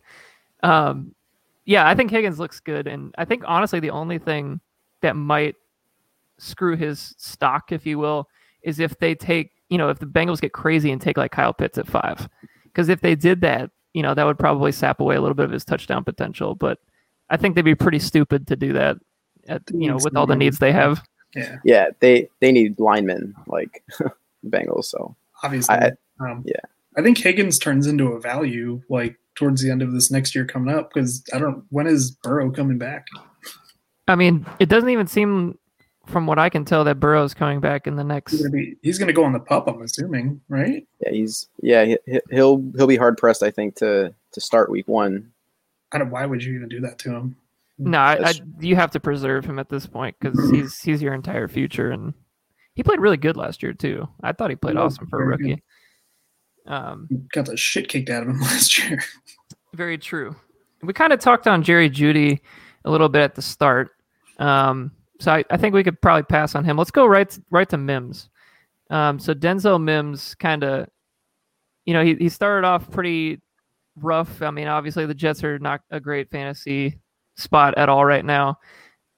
Um, 0.64 1.14
yeah, 1.66 1.86
I 1.88 1.96
think 1.96 2.10
Higgins 2.10 2.40
looks 2.40 2.62
good, 2.62 2.88
and 2.88 3.14
I 3.18 3.26
think 3.26 3.44
honestly 3.46 3.82
the 3.82 3.90
only 3.90 4.20
thing 4.20 4.62
that 5.02 5.18
might 5.18 5.56
screw 6.38 6.78
his 6.78 7.14
stock, 7.18 7.74
if 7.74 7.86
you 7.86 8.00
will, 8.00 8.30
is 8.62 8.80
if 8.80 8.98
they 9.00 9.16
take 9.16 9.52
you 9.68 9.78
know 9.78 9.90
if 9.90 10.00
the 10.00 10.06
Bengals 10.06 10.40
get 10.40 10.54
crazy 10.54 10.92
and 10.92 11.02
take 11.02 11.18
like 11.18 11.32
Kyle 11.32 11.54
Pitts 11.54 11.78
at 11.78 11.88
five, 11.88 12.30
because 12.64 12.88
if 12.88 13.02
they 13.02 13.16
did 13.16 13.42
that, 13.42 13.70
you 13.94 14.02
know 14.04 14.14
that 14.14 14.26
would 14.26 14.40
probably 14.40 14.72
sap 14.72 15.00
away 15.00 15.16
a 15.16 15.22
little 15.22 15.36
bit 15.36 15.46
of 15.46 15.52
his 15.52 15.66
touchdown 15.66 16.04
potential. 16.04 16.56
But 16.56 16.80
I 17.30 17.38
think 17.38 17.56
they'd 17.56 17.62
be 17.62 17.76
pretty 17.76 18.00
stupid 18.00 18.48
to 18.48 18.56
do 18.56 18.74
that. 18.74 18.98
At 19.48 19.62
you 19.74 19.88
know 19.90 19.98
with 20.02 20.16
all 20.16 20.26
the 20.26 20.36
needs 20.36 20.60
they 20.60 20.72
have. 20.72 21.04
yeah, 21.36 21.58
Yeah, 21.64 21.86
they 22.00 22.30
they 22.40 22.52
need 22.52 22.80
linemen 22.80 23.36
like 23.48 23.84
Bengals. 24.48 24.86
So 24.86 25.16
obviously. 25.44 25.76
I- 25.76 25.92
um, 26.20 26.44
yeah. 26.46 26.60
I 26.96 27.02
think 27.02 27.18
Higgins 27.18 27.58
turns 27.58 27.88
into 27.88 28.10
a 28.10 28.20
value 28.20 28.82
like 28.88 29.18
towards 29.34 29.64
the 29.64 29.72
end 29.72 29.82
of 29.82 29.92
this 29.94 30.12
next 30.12 30.36
year 30.36 30.46
coming 30.46 30.74
up 30.74 30.92
because 30.94 31.24
I 31.34 31.40
don't. 31.40 31.64
When 31.70 31.88
is 31.88 32.12
Burrow 32.12 32.52
coming 32.52 32.78
back? 32.78 33.08
I 34.08 34.16
mean, 34.16 34.46
it 34.60 34.70
doesn't 34.70 34.90
even 34.90 35.08
seem, 35.08 35.58
from 36.06 36.28
what 36.28 36.38
I 36.40 36.50
can 36.50 36.66
tell, 36.66 36.84
that 36.84 37.00
Burrow's 37.00 37.34
coming 37.34 37.60
back 37.60 37.88
in 37.88 37.96
the 37.96 38.04
next. 38.04 38.32
He's 38.34 38.42
gonna 38.42 38.52
be. 38.52 38.76
He's 38.82 38.98
gonna 39.00 39.14
go 39.14 39.24
on 39.24 39.34
the 39.34 39.40
pup. 39.40 39.68
I'm 39.68 39.82
assuming, 39.82 40.42
right? 40.50 40.86
yeah, 41.02 41.12
he's 41.12 41.48
yeah 41.62 41.86
he, 41.86 41.98
he- 42.06 42.20
he'll 42.32 42.64
he'll 42.78 42.88
be 42.88 42.98
hard 42.98 43.18
pressed. 43.18 43.44
I 43.44 43.52
think 43.52 43.76
to 43.78 44.14
to 44.34 44.42
start 44.42 44.70
week 44.70 44.88
one. 44.88 45.32
I 45.92 45.98
don't. 46.00 46.10
Why 46.10 46.26
would 46.26 46.44
you 46.44 46.56
even 46.56 46.70
do 46.70 46.80
that 46.82 46.98
to 47.00 47.12
him? 47.12 47.36
No, 47.80 47.98
I, 47.98 48.30
I, 48.30 48.34
you 48.60 48.76
have 48.76 48.92
to 48.92 49.00
preserve 49.00 49.46
him 49.46 49.58
at 49.60 49.70
this 49.70 49.86
point 49.88 50.16
because 50.20 50.50
he's 50.52 50.80
he's 50.82 51.02
your 51.02 51.14
entire 51.14 51.48
future, 51.48 51.90
and 51.92 52.14
he 52.76 52.84
played 52.84 53.00
really 53.00 53.18
good 53.18 53.36
last 53.38 53.64
year 53.64 53.74
too. 53.74 54.08
I 54.22 54.32
thought 54.32 54.50
he 54.52 54.56
played 54.56 54.76
He 54.76 54.82
awesome 54.82 55.08
for 55.08 55.22
a 55.22 55.26
very 55.26 55.38
good. 55.38 55.50
rookie. 55.50 55.64
Um, 56.66 57.08
got 57.34 57.46
the 57.46 57.58
shit 57.58 57.90
kicked 57.90 58.10
out 58.10 58.24
of 58.24 58.30
him 58.30 58.40
last 58.42 58.78
year. 58.78 59.02
very 59.74 59.98
true. 59.98 60.36
We 60.82 60.94
kind 60.94 61.14
of 61.14 61.20
talked 61.20 61.48
on 61.48 61.64
Jerry 61.64 61.90
Jeudy 61.90 62.40
a 62.86 62.92
little 62.92 63.10
bit 63.10 63.22
at 63.22 63.36
the 63.36 63.42
start, 63.42 63.92
um, 64.40 64.92
so 65.24 65.32
I, 65.32 65.46
I 65.50 65.56
think 65.56 65.74
we 65.74 65.84
could 65.84 66.02
probably 66.02 66.24
pass 66.24 66.54
on 66.54 66.66
him. 66.66 66.76
Let's 66.78 66.92
go 66.92 67.06
right 67.06 67.38
right 67.50 67.70
to 67.70 67.78
Mims. 67.78 68.30
Um, 68.90 69.20
so 69.20 69.34
Denzel 69.34 69.82
Mims 69.82 70.36
kind 70.36 70.64
of, 70.64 70.88
you 71.86 71.94
know, 71.94 72.04
he 72.04 72.16
he 72.16 72.28
started 72.28 72.68
off 72.68 72.92
pretty 72.92 73.40
rough. 73.96 74.42
I 74.42 74.52
mean, 74.52 74.68
obviously 74.68 75.06
the 75.06 75.14
Jets 75.14 75.42
are 75.44 75.58
not 75.60 75.80
a 75.92 76.02
great 76.02 76.30
fantasy 76.30 77.00
spot 77.38 77.78
at 77.78 77.88
all 77.88 78.04
right 78.04 78.26
now, 78.26 78.60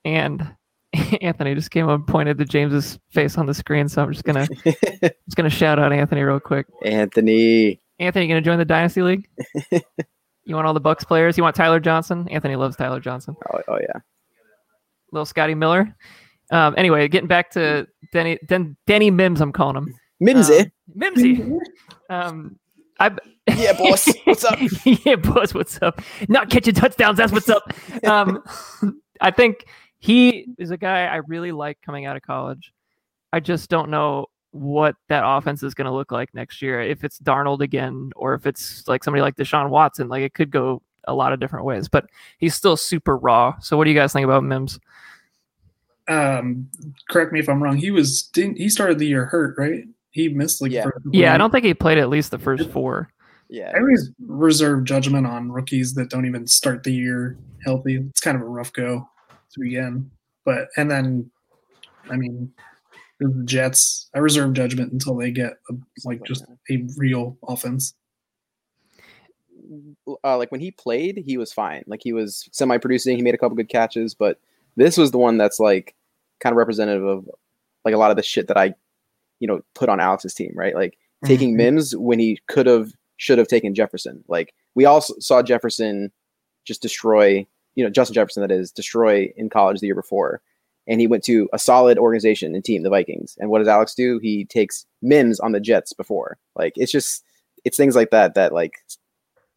and 0.04 0.48
Anthony 1.22 1.56
just 1.56 1.72
came 1.72 1.90
up 1.90 1.96
and 1.96 2.08
pointed 2.08 2.38
to 2.38 2.46
James's 2.46 3.00
face 3.10 3.36
on 3.40 3.48
the 3.48 3.54
screen. 3.56 3.90
So 3.90 4.04
I'm 4.04 4.14
just 4.14 4.26
gonna 4.26 4.48
just 4.66 5.36
gonna 5.36 5.50
shout 5.50 5.80
out 5.80 5.92
Anthony 5.92 6.22
real 6.22 6.40
quick. 6.40 6.68
Anthony, 6.84 7.82
Anthony, 7.98 8.26
you 8.26 8.30
gonna 8.30 8.42
join 8.42 8.60
the 8.60 8.66
dynasty 8.66 9.02
league? 9.02 9.28
you 9.72 10.54
want 10.56 10.68
all 10.68 10.76
the 10.76 10.82
Bucs 10.82 11.06
players? 11.06 11.36
You 11.36 11.44
want 11.44 11.56
Tyler 11.56 11.80
Johnson? 11.80 12.28
Anthony 12.30 12.56
loves 12.56 12.76
Tyler 12.76 13.00
Johnson. 13.00 13.36
oh, 13.52 13.60
oh 13.68 13.80
yeah, 13.82 14.02
Little 15.16 15.26
Scotty 15.26 15.56
Miller. 15.56 15.96
Um, 16.52 16.76
anyway, 16.78 17.08
getting 17.08 17.28
back 17.28 17.50
to 17.52 17.88
Denny 18.12 18.38
Den, 18.46 18.78
Denny 18.86 19.10
Mims, 19.10 19.42
I'm 19.42 19.52
calling 19.52 19.78
him. 19.78 19.96
Mimsy. 20.20 20.60
Um, 20.60 20.72
Mimsy. 20.94 21.58
Um, 22.10 22.60
I 23.00 23.12
Yeah, 23.56 23.74
boss. 23.74 24.08
What's 24.26 24.44
up? 24.44 24.60
yeah, 24.86 25.16
boss. 25.16 25.54
What's 25.54 25.82
up? 25.82 26.02
Not 26.28 26.50
catching 26.50 26.74
touchdowns. 26.74 27.18
That's 27.18 27.32
what's 27.32 27.50
up. 27.50 27.74
Um, 28.04 28.44
I 29.22 29.32
think 29.32 29.66
he 30.00 30.48
is 30.58 30.72
a 30.72 30.78
guy 30.78 31.06
I 31.06 31.18
really 31.28 31.52
like 31.52 31.80
coming 31.82 32.06
out 32.06 32.16
of 32.16 32.24
college. 32.24 32.74
I 33.32 33.40
just 33.40 33.70
don't 33.70 33.90
know 33.90 34.28
what 34.52 34.96
that 35.10 35.24
offense 35.26 35.62
is 35.64 35.74
going 35.74 35.86
to 35.86 35.92
look 35.92 36.12
like 36.12 36.34
next 36.34 36.62
year. 36.62 36.82
If 36.82 37.04
it's 37.04 37.20
Darnold 37.20 37.62
again, 37.62 38.12
or 38.16 38.34
if 38.34 38.46
it's 38.46 38.88
like 38.88 39.04
somebody 39.04 39.22
like 39.22 39.36
Deshaun 39.36 39.70
Watson, 39.70 40.08
like 40.08 40.24
it 40.24 40.34
could 40.34 40.50
go 40.50 40.82
a 41.08 41.14
lot 41.14 41.34
of 41.34 41.40
different 41.40 41.66
ways. 41.66 41.88
But 41.88 42.08
he's 42.38 42.56
still 42.56 42.78
super 42.78 43.18
raw. 43.18 43.58
So, 43.60 43.78
what 43.78 43.86
do 43.86 43.92
you 43.92 43.98
guys 43.98 44.14
think 44.14 44.26
about 44.26 44.44
Mims? 44.44 44.80
Um, 46.08 46.70
correct 47.10 47.32
me 47.32 47.40
if 47.40 47.50
I'm 47.50 47.62
wrong. 47.62 47.78
He 47.78 47.92
was. 47.92 48.24
Didn't 48.24 48.58
he 48.58 48.70
started 48.70 49.00
the 49.00 49.08
year 49.08 49.26
hurt? 49.26 49.56
Right? 49.58 49.84
He 50.12 50.30
missed 50.30 50.62
like. 50.62 50.72
Yeah. 50.72 50.88
Yeah, 51.12 51.34
I 51.34 51.38
don't 51.38 51.52
think 51.52 51.66
he 51.66 51.74
played 51.74 51.98
at 51.98 52.10
least 52.10 52.32
the 52.32 52.40
first 52.40 52.70
four. 52.70 53.10
Yeah, 53.50 53.72
I 53.76 53.80
always 53.80 54.10
reserve 54.26 54.86
judgment 54.86 55.28
on 55.28 55.52
rookies 55.52 55.94
that 55.96 56.10
don't 56.10 56.26
even 56.26 56.48
start 56.48 56.84
the 56.84 56.92
year 56.92 57.38
healthy. 57.64 57.98
It's 57.98 58.22
kind 58.22 58.36
of 58.36 58.42
a 58.42 58.46
rough 58.46 58.74
go 58.74 59.08
to 59.52 59.60
begin. 59.60 60.10
But 60.46 60.70
and 60.78 60.90
then, 60.90 61.30
I 62.10 62.16
mean, 62.16 62.52
the 63.20 63.44
Jets. 63.46 64.10
I 64.14 64.20
reserve 64.20 64.54
judgment 64.54 64.94
until 64.94 65.16
they 65.16 65.32
get 65.32 65.54
a, 65.70 65.74
like 66.04 66.24
just 66.24 66.46
a 66.70 66.88
real 66.98 67.38
offense. 67.48 67.94
Uh, 70.24 70.38
like 70.38 70.52
when 70.52 70.62
he 70.62 70.72
played, 70.72 71.24
he 71.26 71.38
was 71.38 71.54
fine. 71.54 71.84
Like 71.88 72.02
he 72.04 72.14
was 72.14 72.48
semi-producing. 72.52 73.16
He 73.18 73.24
made 73.24 73.34
a 73.36 73.38
couple 73.38 73.56
good 73.58 73.70
catches, 73.70 74.14
but 74.14 74.40
this 74.76 74.98
was 74.98 75.12
the 75.12 75.18
one 75.18 75.38
that's 75.38 75.60
like 75.60 75.96
kind 76.40 76.54
of 76.54 76.58
representative 76.58 77.06
of 77.06 77.30
like 77.84 77.94
a 77.94 77.98
lot 77.98 78.12
of 78.12 78.18
the 78.18 78.24
shit 78.24 78.48
that 78.48 78.58
I, 78.58 78.74
you 79.40 79.48
know, 79.48 79.62
put 79.74 79.90
on 79.90 80.00
Alex's 80.00 80.34
team. 80.34 80.52
Right, 80.56 80.76
like 80.76 80.98
taking 81.24 81.54
Mhm. 81.54 81.58
Mims 81.58 81.96
when 81.96 82.20
he 82.20 82.40
could 82.48 82.66
have, 82.66 82.92
should 83.18 83.38
have 83.38 83.48
taken 83.48 83.74
Jefferson. 83.74 84.24
Like 84.28 84.54
we 84.76 84.86
all 84.86 85.02
saw 85.02 85.42
Jefferson 85.42 86.12
just 86.66 86.82
destroy, 86.82 87.46
you 87.76 87.84
know, 87.84 87.90
Justin 87.90 88.14
Jefferson 88.16 88.42
that 88.42 88.52
is 88.52 88.72
destroy 88.72 89.32
in 89.38 89.50
college 89.50 89.80
the 89.80 89.88
year 89.88 89.96
before, 89.96 90.42
and 90.88 91.00
he 91.00 91.08
went 91.08 91.24
to 91.26 91.48
a 91.54 91.60
solid 91.60 91.98
organization 91.98 92.54
and 92.54 92.64
team, 92.64 92.84
the 92.84 92.90
Vikings. 92.90 93.38
And 93.40 93.50
what 93.50 93.60
does 93.60 93.68
Alex 93.68 93.96
do? 93.96 94.20
He 94.20 94.46
takes 94.46 94.86
Mims 95.02 95.40
on 95.40 95.52
the 95.54 95.60
Jets 95.60 95.94
before. 95.94 96.38
Like 96.56 96.74
it's 96.76 96.92
just 96.92 97.24
it's 97.64 97.78
things 97.78 97.96
like 97.96 98.12
that 98.12 98.36
that 98.36 98.54
like 98.54 98.74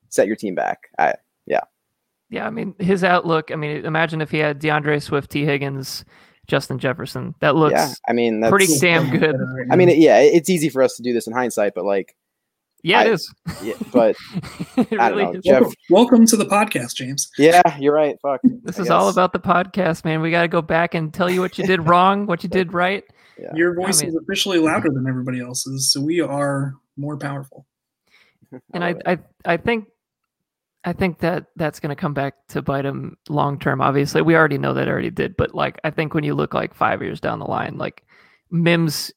set 0.09 0.27
your 0.27 0.37
team 0.37 0.55
back. 0.55 0.89
I 0.99 1.15
Yeah, 1.47 1.61
Yeah, 2.31 2.47
I 2.47 2.51
mean 2.51 2.75
his 2.79 3.05
outlook. 3.05 3.51
I 3.51 3.57
mean, 3.57 3.85
imagine 3.85 4.21
if 4.21 4.31
he 4.31 4.39
had 4.39 4.59
D'Andre 4.59 4.99
Swift, 4.99 5.31
T. 5.31 5.45
Higgins, 5.45 6.05
Justin 6.47 6.79
Jefferson. 6.79 7.35
That 7.41 7.57
looks 7.57 7.73
yeah, 7.75 7.93
I 8.09 8.13
mean 8.13 8.41
that's 8.41 8.51
pretty 8.51 8.73
damn 8.81 9.11
good. 9.19 9.37
I 9.71 9.77
mean, 9.77 9.89
yeah, 10.01 10.19
it's 10.21 10.49
easy 10.51 10.69
for 10.69 10.83
us 10.83 10.97
to 10.97 11.03
do 11.03 11.13
this 11.13 11.27
in 11.27 11.33
hindsight, 11.33 11.75
but 11.75 11.85
like, 11.85 12.17
Yeah, 12.83 13.03
it 13.03 13.09
I- 13.09 13.13
is. 13.13 13.35
yeah, 13.63 13.75
but 13.93 14.17
It 14.77 14.99
I 15.01 15.09
don't 15.11 15.19
really 15.19 15.25
know, 15.25 15.33
is. 15.33 15.45
Jeff- 15.45 15.61
welcome, 15.63 15.75
welcome 15.91 16.27
to 16.27 16.37
the 16.37 16.47
podcast, 16.47 16.95
James. 16.95 17.29
yeah, 17.39 17.77
you're 17.79 17.95
right. 17.95 18.17
Fuck. 18.23 18.41
This 18.45 18.79
I 18.79 18.83
is 18.83 18.91
all 18.91 19.09
about 19.09 19.33
the 19.33 19.41
podcast, 19.41 20.05
man. 20.05 20.21
We 20.23 20.31
got 20.31 20.43
to 20.43 20.49
go 20.49 20.63
back 20.63 20.95
and 20.95 21.13
tell 21.13 21.29
you 21.29 21.41
what 21.41 21.59
you 21.59 21.65
did 21.67 21.87
wrong, 21.89 22.27
what 22.27 22.43
you 22.43 22.49
did 22.49 22.73
right. 22.73 23.05
Yeah. 23.39 23.55
Your 23.55 23.75
voice 23.75 24.01
mean- 24.01 24.09
is 24.11 24.17
officially 24.17 24.59
louder 24.59 24.89
than 24.91 25.07
everybody 25.09 25.41
else's, 25.41 25.93
so 25.93 26.01
we 26.01 26.21
are 26.21 26.75
more 26.97 27.17
powerful. 27.19 27.67
And 28.73 28.83
love 28.83 28.97
I. 29.07 29.13
I, 29.13 29.19
I 29.45 29.57
think, 29.59 29.87
I 30.85 30.93
think 30.93 31.19
that 31.19 31.47
that's 31.57 31.81
going 31.81 31.95
to 31.95 32.01
come 32.01 32.15
back 32.15 32.35
to 32.49 32.63
bite 32.63 32.85
him 32.87 33.17
long 33.29 33.59
term. 33.59 33.81
Obviously, 33.81 34.23
we 34.23 34.37
already 34.37 34.59
know 34.59 34.75
that 34.75 34.89
already 34.89 35.11
did, 35.11 35.37
but 35.37 35.55
like 35.55 35.81
I 35.85 35.91
think 35.91 36.15
when 36.15 36.25
you 36.25 36.35
look 36.35 36.55
like 36.55 36.75
five 36.75 37.03
years 37.03 37.21
down 37.21 37.41
the 37.41 37.47
line, 37.47 37.79
like 37.79 38.05
Mims 38.51 39.13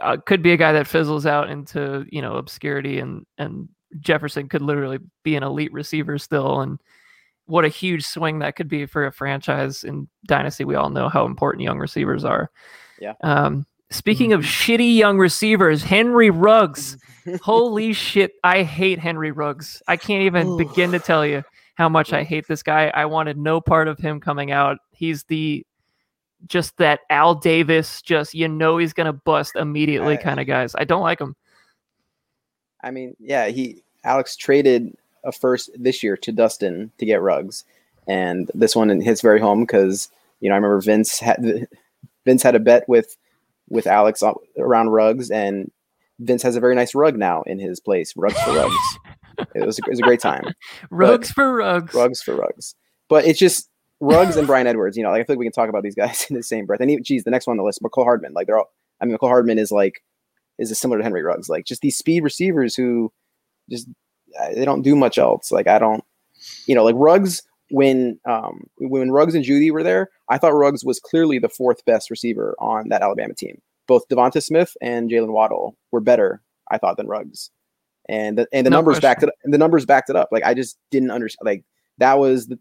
uh, 0.00 0.16
could 0.24 0.42
be 0.42 0.52
a 0.52 0.56
guy 0.56 0.72
that 0.72 0.86
fizzles 0.86 1.26
out 1.26 1.50
into 1.50 2.06
you 2.10 2.22
know 2.22 2.36
obscurity, 2.36 2.98
and 2.98 3.26
and 3.38 3.68
Jefferson 4.00 4.48
could 4.48 4.62
literally 4.62 4.98
be 5.22 5.36
an 5.36 5.42
elite 5.42 5.72
receiver 5.72 6.18
still, 6.18 6.60
and 6.60 6.78
what 7.46 7.64
a 7.64 7.68
huge 7.68 8.04
swing 8.04 8.38
that 8.38 8.56
could 8.56 8.68
be 8.68 8.86
for 8.86 9.06
a 9.06 9.12
franchise 9.12 9.84
in 9.84 10.08
dynasty. 10.26 10.64
We 10.64 10.76
all 10.76 10.90
know 10.90 11.08
how 11.08 11.26
important 11.26 11.64
young 11.64 11.78
receivers 11.78 12.24
are. 12.24 12.50
Yeah. 13.00 13.14
Um, 13.22 13.66
speaking 13.92 14.32
of 14.32 14.40
mm. 14.40 14.44
shitty 14.44 14.96
young 14.96 15.18
receivers, 15.18 15.82
Henry 15.82 16.30
Ruggs. 16.30 16.96
Holy 17.42 17.92
shit, 17.92 18.32
I 18.42 18.62
hate 18.62 18.98
Henry 18.98 19.30
Ruggs. 19.30 19.82
I 19.86 19.96
can't 19.96 20.22
even 20.22 20.56
begin 20.56 20.90
to 20.92 20.98
tell 20.98 21.24
you 21.24 21.44
how 21.74 21.88
much 21.88 22.12
I 22.12 22.24
hate 22.24 22.46
this 22.48 22.62
guy. 22.62 22.90
I 22.94 23.06
wanted 23.06 23.36
no 23.36 23.60
part 23.60 23.88
of 23.88 23.98
him 23.98 24.20
coming 24.20 24.50
out. 24.50 24.78
He's 24.90 25.24
the 25.24 25.64
just 26.48 26.76
that 26.78 27.00
Al 27.08 27.36
Davis, 27.36 28.02
just 28.02 28.34
you 28.34 28.48
know 28.48 28.78
he's 28.78 28.92
gonna 28.92 29.12
bust 29.12 29.54
immediately 29.56 30.14
I- 30.14 30.22
kind 30.22 30.40
of 30.40 30.46
guys. 30.46 30.74
I 30.76 30.84
don't 30.84 31.02
like 31.02 31.20
him. 31.20 31.36
I 32.82 32.90
mean, 32.90 33.16
yeah, 33.20 33.48
he 33.48 33.82
Alex 34.02 34.36
traded 34.36 34.96
a 35.24 35.30
first 35.30 35.70
this 35.78 36.02
year 36.02 36.16
to 36.16 36.32
Dustin 36.32 36.90
to 36.98 37.06
get 37.06 37.22
Ruggs, 37.22 37.64
and 38.08 38.50
this 38.54 38.74
one 38.74 38.88
hits 39.00 39.20
very 39.20 39.40
home 39.40 39.60
because 39.62 40.10
you 40.40 40.48
know 40.48 40.54
I 40.54 40.58
remember 40.58 40.80
Vince 40.80 41.20
had 41.20 41.68
Vince 42.24 42.42
had 42.42 42.56
a 42.56 42.60
bet 42.60 42.88
with 42.88 43.16
with 43.72 43.86
Alex 43.86 44.22
around 44.58 44.90
Ruggs, 44.90 45.30
and 45.30 45.70
Vince 46.20 46.42
has 46.42 46.56
a 46.56 46.60
very 46.60 46.74
nice 46.74 46.94
rug 46.94 47.16
now 47.16 47.42
in 47.42 47.58
his 47.58 47.80
place. 47.80 48.12
Rugs 48.14 48.38
for 48.42 48.52
rugs. 48.52 48.98
it 49.54 49.64
was 49.66 49.78
a, 49.78 49.82
it 49.86 49.90
was 49.90 49.98
a 49.98 50.02
great 50.02 50.20
time. 50.20 50.44
Rugs 50.90 51.30
for 51.30 51.56
rugs. 51.56 51.94
Rugs 51.94 52.22
for 52.22 52.36
rugs, 52.36 52.74
but 53.08 53.24
it's 53.24 53.38
just 53.38 53.70
rugs 53.98 54.36
and 54.36 54.46
Bryan 54.46 54.66
Edwards. 54.66 54.96
You 54.96 55.02
know, 55.02 55.10
like 55.10 55.22
I 55.22 55.24
feel 55.24 55.34
like 55.34 55.40
we 55.40 55.46
can 55.46 55.52
talk 55.52 55.70
about 55.70 55.82
these 55.82 55.94
guys 55.94 56.26
in 56.30 56.36
the 56.36 56.42
same 56.42 56.66
breath. 56.66 56.80
And 56.80 56.90
even, 56.90 57.02
geez, 57.02 57.24
the 57.24 57.30
next 57.30 57.46
one 57.46 57.54
on 57.54 57.56
the 57.56 57.64
list, 57.64 57.82
Mecole 57.82 58.04
Hardman. 58.04 58.34
Like 58.34 58.46
they're 58.46 58.58
all. 58.58 58.70
I 59.00 59.06
mean, 59.06 59.16
Mecole 59.16 59.28
Hardman 59.28 59.58
is 59.58 59.72
like 59.72 60.02
is 60.58 60.70
a 60.70 60.74
similar 60.74 60.98
to 60.98 61.04
Henry 61.04 61.22
Ruggs. 61.22 61.48
Like 61.48 61.64
just 61.64 61.80
these 61.80 61.96
speed 61.96 62.22
receivers 62.22 62.76
who 62.76 63.10
just 63.70 63.88
uh, 64.38 64.50
they 64.54 64.66
don't 64.66 64.82
do 64.82 64.94
much 64.94 65.16
else. 65.16 65.50
Like 65.50 65.66
I 65.66 65.78
don't, 65.78 66.04
you 66.66 66.74
know, 66.74 66.84
like 66.84 66.94
Ruggs 66.98 67.42
when 67.72 68.20
um 68.28 68.64
when 68.78 69.10
Ruggs 69.10 69.34
and 69.34 69.44
Jeudy 69.44 69.72
were 69.72 69.82
there, 69.82 70.10
I 70.28 70.38
thought 70.38 70.54
Ruggs 70.54 70.84
was 70.84 71.00
clearly 71.00 71.38
the 71.38 71.48
fourth 71.48 71.84
best 71.84 72.10
receiver 72.10 72.54
on 72.60 72.88
that 72.90 73.02
Alabama 73.02 73.34
team. 73.34 73.60
Both 73.88 74.06
Devonta 74.08 74.42
Smith 74.42 74.76
and 74.80 75.10
Jaylen 75.10 75.32
Waddle 75.32 75.76
were 75.90 76.00
better, 76.00 76.42
I 76.70 76.78
thought, 76.78 76.96
than 76.96 77.08
Ruggs. 77.08 77.50
And 78.08 78.38
the, 78.38 78.46
and 78.52 78.66
the 78.66 78.70
No 78.70 78.76
numbers 78.76 78.94
question. 79.00 79.08
backed 79.08 79.22
it. 79.24 79.30
And 79.44 79.52
the 79.54 79.58
numbers 79.58 79.86
backed 79.86 80.10
it 80.10 80.16
up. 80.16 80.28
Like 80.30 80.44
I 80.44 80.54
just 80.54 80.78
didn't 80.90 81.10
understand. 81.10 81.46
Like 81.46 81.64
that 81.98 82.18
was 82.18 82.46
the, 82.46 82.58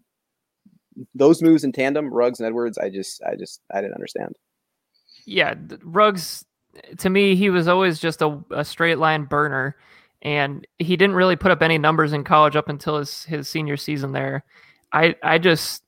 those 1.15 1.41
moves 1.41 1.63
in 1.63 1.71
tandem, 1.71 2.13
Ruggs 2.13 2.39
and 2.39 2.47
Edwards. 2.47 2.77
I 2.77 2.89
just, 2.89 3.21
I 3.23 3.35
just, 3.35 3.61
I 3.73 3.81
didn't 3.81 3.95
understand. 3.95 4.35
yeah, 5.25 5.53
Ruggs 5.83 6.45
to 6.99 7.09
me 7.09 7.35
he 7.35 7.49
was 7.49 7.67
always 7.67 7.99
just 7.99 8.21
a, 8.21 8.39
a 8.51 8.63
straight 8.63 8.97
line 8.97 9.25
burner 9.25 9.75
and 10.21 10.65
he 10.79 10.95
didn't 10.95 11.15
really 11.15 11.35
put 11.35 11.51
up 11.51 11.61
any 11.61 11.77
numbers 11.77 12.13
in 12.13 12.23
college 12.23 12.55
up 12.55 12.69
until 12.69 12.97
his 12.97 13.25
his 13.25 13.49
senior 13.49 13.75
season 13.77 14.11
there. 14.13 14.43
I 14.93 15.15
I 15.23 15.37
just 15.37 15.83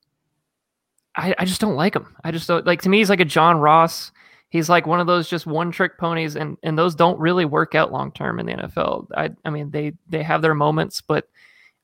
I, 1.15 1.35
I 1.37 1.45
just 1.45 1.61
don't 1.61 1.75
like 1.75 1.95
him. 1.95 2.15
I 2.23 2.31
just 2.31 2.47
don't 2.47 2.65
like 2.65 2.81
to 2.83 2.89
me 2.89 2.99
he's 2.99 3.09
like 3.09 3.19
a 3.19 3.25
John 3.25 3.57
Ross. 3.57 4.11
He's 4.49 4.69
like 4.69 4.85
one 4.85 4.99
of 4.99 5.07
those 5.07 5.29
just 5.29 5.45
one 5.45 5.71
trick 5.71 5.97
ponies 5.97 6.35
and 6.35 6.57
and 6.63 6.77
those 6.77 6.95
don't 6.95 7.19
really 7.19 7.45
work 7.45 7.75
out 7.75 7.91
long 7.91 8.11
term 8.11 8.39
in 8.39 8.45
the 8.45 8.53
NFL. 8.53 9.07
I 9.15 9.31
I 9.45 9.49
mean 9.49 9.71
they 9.71 9.93
they 10.07 10.23
have 10.23 10.41
their 10.41 10.55
moments, 10.55 11.01
but 11.01 11.27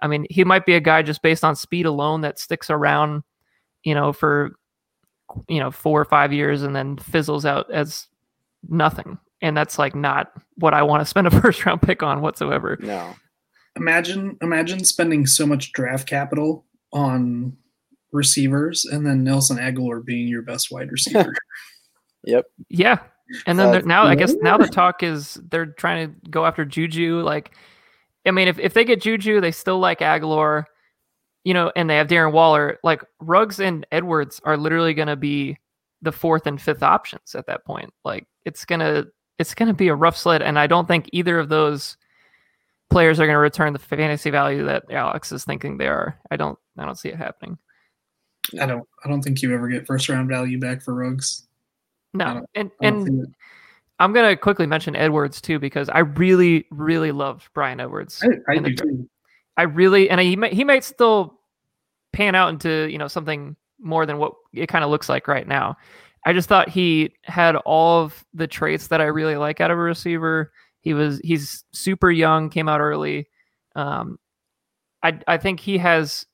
I 0.01 0.07
mean 0.07 0.25
he 0.29 0.43
might 0.43 0.65
be 0.65 0.75
a 0.75 0.79
guy 0.79 1.01
just 1.01 1.21
based 1.21 1.43
on 1.43 1.55
speed 1.55 1.85
alone 1.85 2.21
that 2.21 2.39
sticks 2.39 2.69
around, 2.69 3.23
you 3.83 3.93
know, 3.93 4.13
for 4.13 4.55
you 5.47 5.59
know, 5.59 5.69
4 5.69 6.01
or 6.01 6.05
5 6.05 6.33
years 6.33 6.63
and 6.63 6.75
then 6.75 6.97
fizzles 6.97 7.45
out 7.45 7.69
as 7.69 8.07
nothing. 8.67 9.19
And 9.43 9.55
that's 9.55 9.77
like 9.77 9.93
not 9.93 10.31
what 10.55 10.73
I 10.73 10.81
want 10.81 11.01
to 11.01 11.05
spend 11.05 11.27
a 11.27 11.31
first 11.41 11.65
round 11.65 11.83
pick 11.83 12.01
on 12.01 12.21
whatsoever. 12.21 12.77
No, 12.81 13.13
Imagine, 13.75 14.37
imagine 14.41 14.83
spending 14.83 15.25
so 15.25 15.45
much 15.45 15.71
draft 15.71 16.07
capital 16.07 16.65
on 16.91 17.55
receivers, 18.11 18.85
and 18.85 19.05
then 19.05 19.23
Nelson 19.23 19.57
Agholor 19.57 20.03
being 20.03 20.27
your 20.27 20.41
best 20.41 20.71
wide 20.71 20.91
receiver. 20.91 21.33
Yep. 22.25 22.45
Yeah. 22.67 22.97
And 23.45 23.57
then 23.57 23.73
Uh, 23.73 23.79
now 23.85 24.03
I 24.03 24.15
guess 24.15 24.33
now 24.41 24.57
the 24.57 24.67
talk 24.67 25.03
is 25.03 25.35
they're 25.49 25.67
trying 25.67 26.09
to 26.09 26.29
go 26.29 26.45
after 26.45 26.65
Juju. 26.65 27.21
Like, 27.21 27.55
I 28.25 28.31
mean, 28.31 28.49
if, 28.49 28.59
if 28.59 28.73
they 28.73 28.83
get 28.83 29.01
Juju, 29.01 29.39
they 29.39 29.51
still 29.51 29.79
like 29.79 29.99
Agholor, 29.99 30.65
you 31.45 31.53
know, 31.53 31.71
and 31.77 31.89
they 31.89 31.95
have 31.95 32.07
Darren 32.07 32.33
Waller. 32.33 32.77
Like 32.83 33.03
Ruggs 33.21 33.61
and 33.61 33.87
Edwards 33.93 34.41
are 34.43 34.57
literally 34.57 34.93
going 34.93 35.07
to 35.07 35.15
be 35.15 35.57
the 36.01 36.11
fourth 36.11 36.45
and 36.45 36.61
fifth 36.61 36.83
options 36.83 37.35
at 37.35 37.45
that 37.47 37.63
point. 37.63 37.93
Like 38.03 38.27
it's 38.45 38.65
gonna 38.65 39.05
it's 39.37 39.53
gonna 39.53 39.73
be 39.73 39.87
a 39.87 39.95
rough 39.95 40.17
sled, 40.17 40.41
and 40.41 40.59
I 40.59 40.67
don't 40.67 40.89
think 40.89 41.09
either 41.13 41.39
of 41.39 41.47
those 41.47 41.95
players 42.89 43.19
are 43.19 43.25
going 43.27 43.35
to 43.35 43.39
return 43.39 43.71
the 43.71 43.79
fantasy 43.79 44.29
value 44.29 44.65
that 44.65 44.91
Alex 44.91 45.31
is 45.31 45.45
thinking 45.45 45.77
they 45.77 45.87
are. 45.87 46.19
I 46.31 46.35
don't 46.35 46.59
I 46.79 46.85
don't 46.85 46.97
see 46.97 47.09
it 47.09 47.15
happening. 47.15 47.57
I 48.59 48.65
don't, 48.65 48.87
I 49.03 49.09
don't 49.09 49.21
think 49.21 49.41
you 49.41 49.53
ever 49.53 49.67
get 49.67 49.85
first 49.85 50.09
round 50.09 50.29
value 50.29 50.59
back 50.59 50.81
for 50.81 50.93
Ruggs. 50.93 51.47
I 52.13 52.17
No, 52.17 52.45
and 52.55 52.71
and 52.81 53.35
I'm 53.99 54.13
gonna 54.13 54.35
quickly 54.35 54.65
mention 54.65 54.95
Edwards 54.95 55.41
too 55.41 55.59
because 55.59 55.89
I 55.89 55.99
really, 55.99 56.65
really 56.71 57.11
loved 57.11 57.51
Bryan 57.53 57.79
Edwards. 57.79 58.23
I, 58.23 58.53
I 58.53 58.57
do 58.57 58.73
draft. 58.73 58.79
too. 58.79 59.09
I 59.57 59.63
really, 59.63 60.09
and 60.09 60.21
he 60.21 60.35
may, 60.35 60.53
he 60.53 60.63
might 60.63 60.83
still 60.83 61.39
pan 62.13 62.33
out 62.33 62.49
into 62.49 62.89
you 62.89 62.97
know 62.97 63.07
something 63.07 63.55
more 63.79 64.05
than 64.05 64.17
what 64.17 64.33
it 64.53 64.67
kind 64.67 64.83
of 64.83 64.89
looks 64.89 65.09
like 65.09 65.27
right 65.27 65.47
now. 65.47 65.77
I 66.25 66.33
just 66.33 66.49
thought 66.49 66.69
he 66.69 67.13
had 67.23 67.55
all 67.57 68.03
of 68.03 68.25
the 68.33 68.47
traits 68.47 68.87
that 68.87 69.01
I 69.01 69.05
really 69.05 69.37
like 69.37 69.61
out 69.61 69.71
of 69.71 69.77
a 69.77 69.81
receiver. 69.81 70.51
He 70.81 70.93
was 70.93 71.19
he's 71.23 71.63
super 71.71 72.09
young, 72.09 72.49
came 72.49 72.69
out 72.69 72.81
early. 72.81 73.27
Um, 73.75 74.17
I 75.03 75.19
I 75.27 75.37
think 75.37 75.59
he 75.59 75.77
has 75.77 76.25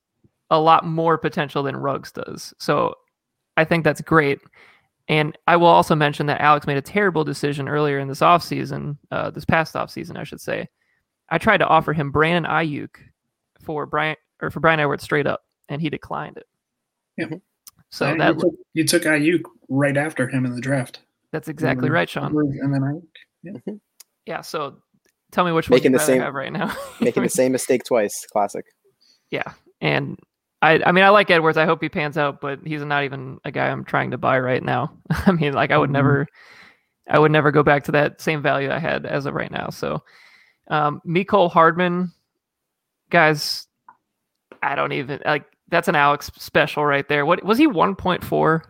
a 0.49 0.59
lot 0.59 0.85
more 0.85 1.17
potential 1.17 1.63
than 1.63 1.75
Ruggs 1.77 2.11
does. 2.11 2.53
So 2.59 2.95
I 3.57 3.63
think 3.65 3.83
that's 3.83 4.01
great. 4.01 4.39
And 5.07 5.37
I 5.47 5.55
will 5.57 5.67
also 5.67 5.95
mention 5.95 6.25
that 6.27 6.41
Alex 6.41 6.65
made 6.67 6.77
a 6.77 6.81
terrible 6.81 7.23
decision 7.23 7.67
earlier 7.67 7.99
in 7.99 8.07
this 8.07 8.21
offseason, 8.21 8.97
uh, 9.11 9.29
this 9.31 9.45
past 9.45 9.75
offseason, 9.75 10.17
I 10.17 10.23
should 10.23 10.41
say. 10.41 10.67
I 11.29 11.37
tried 11.37 11.57
to 11.57 11.67
offer 11.67 11.93
him 11.93 12.11
Brandon 12.11 12.49
Aiyuk 12.51 12.95
for 13.61 13.85
Bryan 13.85 14.15
or 14.41 14.49
for 14.51 14.59
Bryan 14.59 14.79
Edwards 14.79 15.03
straight 15.03 15.27
up, 15.27 15.41
and 15.69 15.81
he 15.81 15.89
declined 15.89 16.37
it. 16.37 16.45
Yeah. 17.17 17.37
So 17.91 18.07
And 18.07 18.19
that 18.21 18.35
you, 18.35 18.41
took, 18.41 18.53
you 18.73 18.83
took 18.83 19.03
Aiyuk 19.03 19.41
right 19.69 19.95
after 19.97 20.27
him 20.27 20.45
in 20.45 20.53
the 20.53 20.61
draft. 20.61 20.99
that's 21.31 21.47
exactly 21.47 21.89
right, 21.89 22.09
Sean. 22.09 22.35
And 22.37 22.73
then 22.73 22.81
Aiyuk. 22.81 23.03
Yeah. 23.65 23.73
yeah. 24.25 24.41
So 24.41 24.77
tell 25.31 25.45
me 25.45 25.51
which 25.51 25.69
Making 25.69 25.91
one 25.93 25.99
the 25.99 26.05
same- 26.05 26.21
have 26.21 26.33
right 26.33 26.51
now. 26.51 26.75
making 26.99 27.23
the 27.23 27.29
same 27.41 27.51
mistake 27.51 27.83
twice. 27.85 28.25
Classic. 28.31 28.65
yeah, 29.31 29.53
and 29.81 30.17
I 30.65 30.81
I 30.85 30.91
mean 30.91 31.03
I 31.03 31.09
like 31.09 31.29
Edwards. 31.29 31.57
I 31.57 31.65
hope 31.65 31.81
he 31.81 31.89
pans 31.89 32.17
out, 32.17 32.41
but 32.41 32.59
he's 32.65 32.83
not 32.83 33.03
even 33.03 33.39
a 33.45 33.51
guy 33.51 33.67
I'm 33.67 33.85
trying 33.85 34.11
to 34.11 34.17
buy 34.17 34.39
right 34.39 34.63
now. 34.63 34.91
I 35.11 35.31
mean, 35.31 35.53
like 35.53 35.71
I 35.71 35.77
would 35.77 35.89
Mhm. 35.89 35.93
never, 35.93 36.27
I 37.09 37.19
would 37.19 37.31
never 37.31 37.51
go 37.51 37.61
back 37.63 37.83
to 37.85 37.91
that 37.91 38.19
same 38.19 38.41
value 38.41 38.71
I 38.71 38.79
had 38.79 39.05
as 39.05 39.25
of 39.25 39.35
right 39.35 39.51
now. 39.51 39.69
So, 39.69 40.03
um, 40.69 41.01
Nicole 41.05 41.49
Hardman, 41.49 42.11
guys, 43.11 43.67
I 44.63 44.75
don't 44.75 44.91
even 44.91 45.21
like 45.25 45.45
that's 45.69 45.87
an 45.87 45.95
Alex 45.95 46.31
special 46.37 46.85
right 46.85 47.07
there. 47.07 47.25
What 47.25 47.43
was 47.43 47.57
he 47.57 47.67
1.4 47.67 48.23
for 48.23 48.61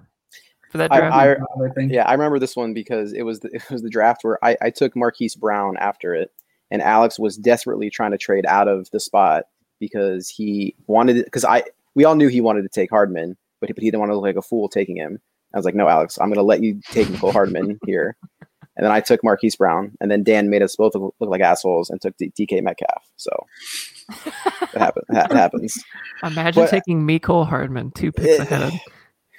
that 0.73 0.91
draft? 0.91 1.15
I, 1.15 1.31
I 1.33 1.69
think. 1.75 1.91
yeah, 1.91 2.05
I 2.05 2.11
remember 2.13 2.39
this 2.39 2.55
one 2.55 2.73
because 2.73 3.13
it 3.13 3.23
was 3.23 3.39
the, 3.39 3.49
it 3.53 3.69
was 3.69 3.81
the 3.81 3.89
draft 3.89 4.23
where 4.23 4.43
I, 4.43 4.57
I 4.61 4.69
took 4.69 4.95
Marquise 4.95 5.35
Brown 5.35 5.77
after 5.77 6.13
it, 6.13 6.31
and 6.71 6.81
Alex 6.81 7.17
was 7.17 7.37
desperately 7.37 7.89
trying 7.89 8.11
to 8.11 8.17
trade 8.17 8.45
out 8.45 8.67
of 8.67 8.89
the 8.91 8.99
spot 8.99 9.45
because 9.79 10.29
he 10.29 10.75
wanted 10.87 11.23
because 11.25 11.45
I 11.45 11.63
we 11.95 12.03
all 12.03 12.15
knew 12.15 12.27
he 12.27 12.41
wanted 12.41 12.61
to 12.63 12.69
take 12.69 12.89
Hardman, 12.89 13.37
but 13.61 13.69
he, 13.69 13.73
but 13.73 13.81
he 13.83 13.89
didn't 13.89 14.01
want 14.01 14.11
to 14.11 14.15
look 14.15 14.23
like 14.23 14.35
a 14.35 14.41
fool 14.41 14.67
taking 14.69 14.97
him. 14.97 15.19
I 15.53 15.57
was 15.57 15.65
like, 15.65 15.75
no, 15.75 15.87
Alex, 15.87 16.17
I'm 16.19 16.27
going 16.27 16.35
to 16.35 16.43
let 16.43 16.61
you 16.61 16.81
take 16.91 17.09
Nicole 17.09 17.31
Hardman 17.31 17.79
here. 17.85 18.17
And 18.77 18.83
then 18.83 18.91
I 18.91 18.99
took 18.99 19.23
Marquise 19.23 19.55
Brown, 19.55 19.93
and 20.01 20.11
then 20.11 20.21
Dan 20.23 20.49
made 20.49 20.61
us 20.61 20.75
both 20.75 20.95
look, 20.95 21.15
look 21.21 21.29
like 21.29 21.39
assholes 21.39 21.89
and 21.89 22.01
took 22.01 22.13
D- 22.17 22.33
DK 22.37 22.61
Metcalf. 22.61 23.03
So 23.15 23.29
it 24.25 24.77
happens. 24.77 25.05
It 25.09 25.31
happens. 25.31 25.83
Imagine 26.23 26.63
But- 26.63 26.69
taking 26.71 27.07
Mecole 27.07 27.47
Hardman 27.47 27.91
two 27.91 28.11
picks 28.11 28.39
Eh, 28.39 28.43
ahead 28.43 28.61
of, 28.63 28.73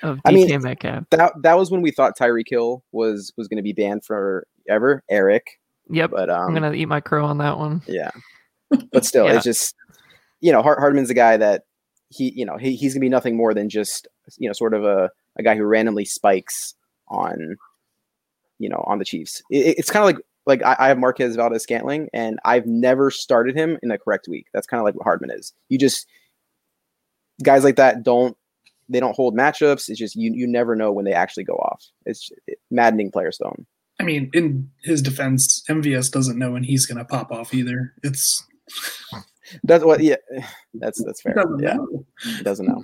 of 0.02 0.16
DK 0.18 0.20
I 0.24 0.32
mean, 0.32 0.62
Metcalf. 0.62 1.04
That 1.10 1.32
that 1.42 1.58
was 1.58 1.70
when 1.70 1.82
we 1.82 1.90
thought 1.90 2.16
Tyreek 2.18 2.46
Hill 2.48 2.82
was 2.92 3.30
was 3.36 3.46
going 3.48 3.58
to 3.58 3.62
be 3.62 3.74
banned 3.74 4.04
forever. 4.06 5.02
Eric, 5.10 5.46
Yep, 5.90 6.10
but 6.12 6.30
um, 6.30 6.48
I'm 6.48 6.54
gonna 6.54 6.72
eat 6.72 6.86
my 6.88 7.00
crow 7.00 7.26
on 7.26 7.36
that 7.38 7.58
one. 7.58 7.82
Yeah, 7.86 8.10
but 8.90 9.04
still, 9.04 9.26
Yeah. 9.28 9.34
it's 9.36 9.44
just 9.44 9.74
you 10.40 10.50
know 10.50 10.62
Hard- 10.62 10.78
Hardman's 10.78 11.10
a 11.10 11.14
guy 11.14 11.36
that 11.36 11.64
he 12.08 12.32
you 12.36 12.44
know 12.44 12.56
he, 12.56 12.76
he's 12.76 12.94
gonna 12.94 13.00
be 13.00 13.08
nothing 13.08 13.36
more 13.36 13.54
than 13.54 13.68
just 13.68 14.08
you 14.38 14.48
know 14.48 14.52
sort 14.52 14.74
of 14.74 14.84
a, 14.84 15.10
a 15.38 15.42
guy 15.42 15.56
who 15.56 15.64
randomly 15.64 16.04
spikes 16.04 16.74
on 17.08 17.56
you 18.58 18.68
know 18.68 18.82
on 18.86 18.98
the 18.98 19.04
Chiefs. 19.04 19.42
It, 19.50 19.78
it's 19.78 19.90
kind 19.90 20.02
of 20.02 20.06
like 20.06 20.24
like 20.46 20.62
I, 20.62 20.86
I 20.86 20.88
have 20.88 20.98
Marquez 20.98 21.36
Valdes 21.36 21.62
Scantling, 21.62 22.08
and 22.12 22.38
I've 22.44 22.66
never 22.66 23.10
started 23.10 23.56
him 23.56 23.78
in 23.82 23.88
the 23.88 23.98
correct 23.98 24.28
week. 24.28 24.46
That's 24.52 24.66
kind 24.66 24.80
of 24.80 24.84
like 24.84 24.94
what 24.94 25.04
Hardman 25.04 25.30
is. 25.30 25.52
You 25.68 25.78
just 25.78 26.06
guys 27.42 27.64
like 27.64 27.76
that 27.76 28.02
don't 28.02 28.36
they 28.88 29.00
don't 29.00 29.16
hold 29.16 29.36
matchups. 29.36 29.88
It's 29.88 29.98
just 29.98 30.16
you 30.16 30.32
you 30.34 30.46
never 30.46 30.76
know 30.76 30.92
when 30.92 31.04
they 31.04 31.12
actually 31.12 31.44
go 31.44 31.54
off. 31.54 31.84
It's 32.04 32.30
maddening 32.70 33.10
player 33.10 33.32
stone. 33.32 33.66
I 33.98 34.04
mean, 34.04 34.30
in 34.34 34.70
his 34.82 35.00
defense, 35.00 35.62
MVS 35.68 36.10
doesn't 36.10 36.38
know 36.38 36.52
when 36.52 36.64
he's 36.64 36.84
going 36.84 36.98
to 36.98 37.04
pop 37.04 37.32
off 37.32 37.54
either. 37.54 37.94
It's 38.02 38.44
That's 39.64 39.84
what 39.84 40.02
yeah. 40.02 40.16
That's 40.74 41.02
that's 41.04 41.20
fair. 41.22 41.34
doesn't 41.34 41.58
Yeah, 41.62 41.74
know. 41.74 42.04
doesn't 42.42 42.66
know. 42.66 42.82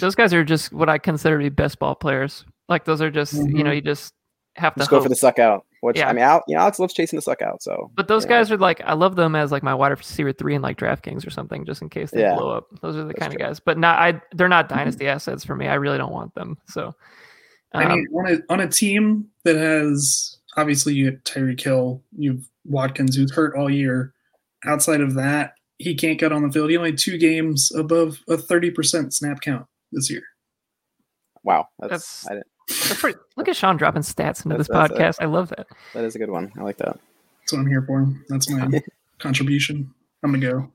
Those 0.00 0.14
guys 0.14 0.32
are 0.32 0.44
just 0.44 0.72
what 0.72 0.88
I 0.88 0.98
consider 0.98 1.38
to 1.38 1.42
be 1.44 1.48
best 1.48 1.78
ball 1.78 1.94
players. 1.94 2.44
Like 2.68 2.84
those 2.84 3.02
are 3.02 3.10
just 3.10 3.34
you 3.34 3.62
know 3.64 3.70
Mhm. 3.70 3.74
you 3.76 3.80
just 3.80 4.14
have 4.56 4.74
to 4.74 4.80
Just 4.80 4.90
go 4.90 4.96
hope. 4.96 5.04
for 5.04 5.08
the 5.08 5.16
suck 5.16 5.38
out. 5.38 5.64
Which 5.80 5.96
Yeah. 5.98 6.08
I 6.08 6.12
mean, 6.12 6.22
Al, 6.22 6.42
you 6.46 6.54
know, 6.54 6.60
Alex 6.60 6.78
loves 6.78 6.94
chasing 6.94 7.16
the 7.16 7.22
suck 7.22 7.42
out. 7.42 7.62
So, 7.62 7.90
But 7.96 8.06
those 8.06 8.22
you 8.24 8.28
know, 8.30 8.36
guys 8.36 8.52
are 8.52 8.56
like 8.58 8.80
I 8.84 8.92
love 8.92 9.16
them 9.16 9.34
as 9.34 9.50
like 9.50 9.62
my 9.62 9.74
wide 9.74 9.88
receiver 9.88 10.32
three 10.32 10.54
in 10.54 10.62
like 10.62 10.78
DraftKings 10.78 11.26
or 11.26 11.30
something, 11.30 11.64
just 11.64 11.82
in 11.82 11.88
case 11.88 12.10
they 12.12 12.20
Yeah. 12.20 12.34
blow 12.36 12.50
up. 12.50 12.66
Those 12.82 12.94
are 12.96 13.00
the 13.00 13.06
That's 13.08 13.18
kind 13.18 13.32
of 13.32 13.38
guys. 13.38 13.58
But 13.60 13.78
not 13.78 13.98
I 13.98 14.20
they're 14.34 14.48
not 14.48 14.68
dynasty 14.68 15.08
assets 15.08 15.44
for 15.44 15.56
me. 15.56 15.66
I 15.68 15.74
really 15.74 15.98
don't 15.98 16.12
want 16.12 16.34
them. 16.34 16.56
So 16.68 16.94
I 17.74 17.84
um, 17.84 17.92
mean, 17.98 18.06
on 18.14 18.26
a, 18.32 18.52
on 18.52 18.60
a 18.60 18.68
team 18.68 19.26
that 19.44 19.56
has 19.56 20.38
obviously 20.56 20.94
you 20.94 21.06
have 21.06 21.14
Tyreek 21.24 21.60
Hill, 21.60 22.02
you've 22.16 22.48
Watkins 22.66 23.16
who's 23.16 23.32
hurt 23.32 23.56
all 23.56 23.70
year. 23.70 24.12
Outside 24.66 25.00
of 25.00 25.14
that, 25.14 25.54
he 25.78 25.94
can't 25.94 26.18
get 26.18 26.32
on 26.32 26.42
the 26.42 26.52
field. 26.52 26.70
He 26.70 26.76
only 26.76 26.90
had 26.90 26.98
two 26.98 27.18
games 27.18 27.72
above 27.74 28.18
a 28.28 28.36
thirty 28.36 28.70
percent 28.70 29.12
snap 29.14 29.40
count 29.40 29.66
this 29.92 30.10
year. 30.10 30.22
wow, 31.42 31.66
that's, 31.78 31.90
That's- 31.90 32.26
I 32.30 32.34
didn't, 32.34 32.46
that's 32.68 33.00
pretty, 33.00 33.18
look 33.36 33.48
at 33.48 33.56
Sean 33.56 33.76
dropping 33.76 34.02
stats 34.02 34.44
into 34.44 34.56
this 34.56 34.68
podcast. 34.68 35.16
I 35.20 35.24
love 35.26 35.48
that. 35.50 35.66
that 35.94 36.04
is 36.04 36.14
a 36.14 36.18
good 36.18 36.30
one. 36.30 36.52
I 36.56 36.62
like 36.62 36.76
that. 36.78 36.98
That's 37.40 37.52
what 37.52 37.58
I'm 37.60 37.66
here 37.66 37.82
for. 37.82 38.06
That's 38.28 38.48
my 38.48 38.80
contribution. 39.18 39.92
I'm 40.22 40.32
gonna 40.32 40.46
go. 40.46 40.70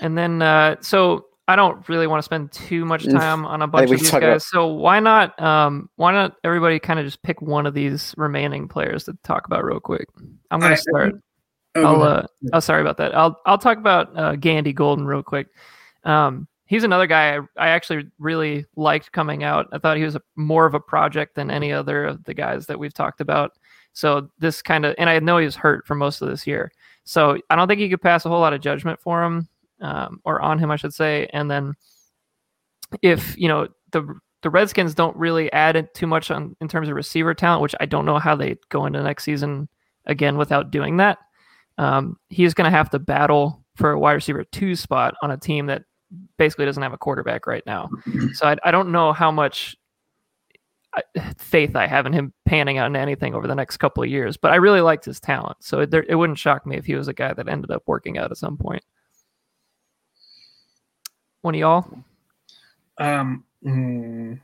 And 0.00 0.16
then, 0.16 0.40
uh, 0.40 0.76
so 0.80 1.26
I 1.48 1.54
don't 1.54 1.86
really 1.88 2.06
want 2.06 2.18
to 2.20 2.24
spend 2.24 2.50
too 2.50 2.86
much 2.86 3.04
time 3.04 3.44
on 3.44 3.60
a 3.62 3.66
bunch 3.68 3.90
of 3.90 4.00
these 4.00 4.10
guys. 4.10 4.22
about- 4.22 4.42
So 4.42 4.66
why 4.68 4.98
not? 5.00 5.38
Um, 5.40 5.90
why 5.96 6.12
not 6.12 6.36
everybody 6.42 6.78
kind 6.80 6.98
of 6.98 7.04
just 7.04 7.22
pick 7.22 7.40
one 7.42 7.66
of 7.66 7.74
these 7.74 8.14
remaining 8.16 8.66
players 8.68 9.04
to 9.04 9.16
talk 9.22 9.46
about 9.46 9.62
real 9.64 9.78
quick? 9.78 10.08
I'm 10.50 10.58
going 10.60 10.72
to 10.74 10.78
start. 10.80 11.14
Oh, 11.76 11.84
I'll. 11.84 12.02
Uh, 12.02 12.26
oh, 12.52 12.60
sorry 12.60 12.80
about 12.80 12.96
that. 12.98 13.16
I'll. 13.16 13.40
I'll 13.46 13.58
talk 13.58 13.78
about 13.78 14.16
uh, 14.16 14.36
Gandy 14.36 14.72
Golden 14.72 15.06
real 15.06 15.22
quick. 15.22 15.48
Um, 16.04 16.48
he's 16.66 16.84
another 16.84 17.06
guy 17.06 17.36
I, 17.36 17.40
I 17.56 17.68
actually 17.68 18.08
really 18.18 18.66
liked 18.76 19.12
coming 19.12 19.44
out. 19.44 19.68
I 19.72 19.78
thought 19.78 19.96
he 19.96 20.04
was 20.04 20.16
a, 20.16 20.22
more 20.36 20.66
of 20.66 20.74
a 20.74 20.80
project 20.80 21.34
than 21.34 21.50
any 21.50 21.72
other 21.72 22.04
of 22.04 22.24
the 22.24 22.34
guys 22.34 22.66
that 22.66 22.78
we've 22.78 22.94
talked 22.94 23.20
about. 23.20 23.52
So 23.92 24.28
this 24.38 24.60
kind 24.62 24.84
of, 24.84 24.94
and 24.98 25.08
I 25.08 25.18
know 25.20 25.38
he 25.38 25.46
was 25.46 25.56
hurt 25.56 25.86
for 25.86 25.94
most 25.94 26.20
of 26.20 26.28
this 26.28 26.46
year. 26.46 26.70
So 27.04 27.38
I 27.48 27.56
don't 27.56 27.66
think 27.66 27.80
you 27.80 27.88
could 27.88 28.02
pass 28.02 28.26
a 28.26 28.28
whole 28.28 28.40
lot 28.40 28.52
of 28.52 28.60
judgment 28.60 29.00
for 29.00 29.22
him, 29.22 29.48
um, 29.80 30.20
or 30.24 30.40
on 30.42 30.58
him, 30.58 30.70
I 30.70 30.76
should 30.76 30.92
say. 30.92 31.28
And 31.32 31.50
then 31.50 31.74
if 33.02 33.36
you 33.38 33.48
know 33.48 33.68
the 33.92 34.18
the 34.42 34.50
Redskins 34.50 34.94
don't 34.94 35.16
really 35.16 35.50
add 35.52 35.76
it 35.76 35.94
too 35.94 36.06
much 36.06 36.30
on 36.30 36.54
in 36.60 36.68
terms 36.68 36.88
of 36.88 36.94
receiver 36.94 37.34
talent, 37.34 37.62
which 37.62 37.74
I 37.80 37.86
don't 37.86 38.06
know 38.06 38.18
how 38.18 38.36
they 38.36 38.56
go 38.68 38.86
into 38.86 39.02
next 39.02 39.24
season 39.24 39.68
again 40.04 40.36
without 40.36 40.70
doing 40.70 40.98
that. 40.98 41.18
Um, 41.78 42.18
he's 42.28 42.54
going 42.54 42.70
to 42.70 42.76
have 42.76 42.90
to 42.90 42.98
battle 42.98 43.64
for 43.76 43.92
a 43.92 43.98
wide 43.98 44.14
receiver 44.14 44.44
two 44.44 44.74
spot 44.76 45.14
on 45.22 45.30
a 45.30 45.36
team 45.36 45.66
that 45.66 45.82
basically 46.38 46.64
doesn't 46.64 46.82
have 46.82 46.92
a 46.92 46.98
quarterback 46.98 47.46
right 47.46 47.64
now. 47.66 47.90
So 48.34 48.46
I, 48.46 48.56
I 48.64 48.70
don't 48.70 48.92
know 48.92 49.12
how 49.12 49.30
much 49.30 49.76
faith 51.36 51.76
I 51.76 51.86
have 51.86 52.06
in 52.06 52.12
him 52.12 52.32
panning 52.46 52.78
out 52.78 52.86
into 52.86 52.98
anything 52.98 53.34
over 53.34 53.46
the 53.46 53.54
next 53.54 53.76
couple 53.76 54.02
of 54.02 54.08
years, 54.08 54.36
but 54.36 54.52
I 54.52 54.56
really 54.56 54.80
liked 54.80 55.04
his 55.04 55.20
talent. 55.20 55.58
So 55.60 55.80
it, 55.80 55.92
it 56.08 56.14
wouldn't 56.14 56.38
shock 56.38 56.66
me 56.66 56.76
if 56.76 56.86
he 56.86 56.94
was 56.94 57.08
a 57.08 57.12
guy 57.12 57.34
that 57.34 57.48
ended 57.48 57.70
up 57.70 57.82
working 57.86 58.16
out 58.16 58.30
at 58.30 58.38
some 58.38 58.56
point. 58.56 58.82
One 61.42 61.54
of 61.54 61.60
y'all? 61.60 61.86
Um, 62.98 63.44
mm, 63.64 64.40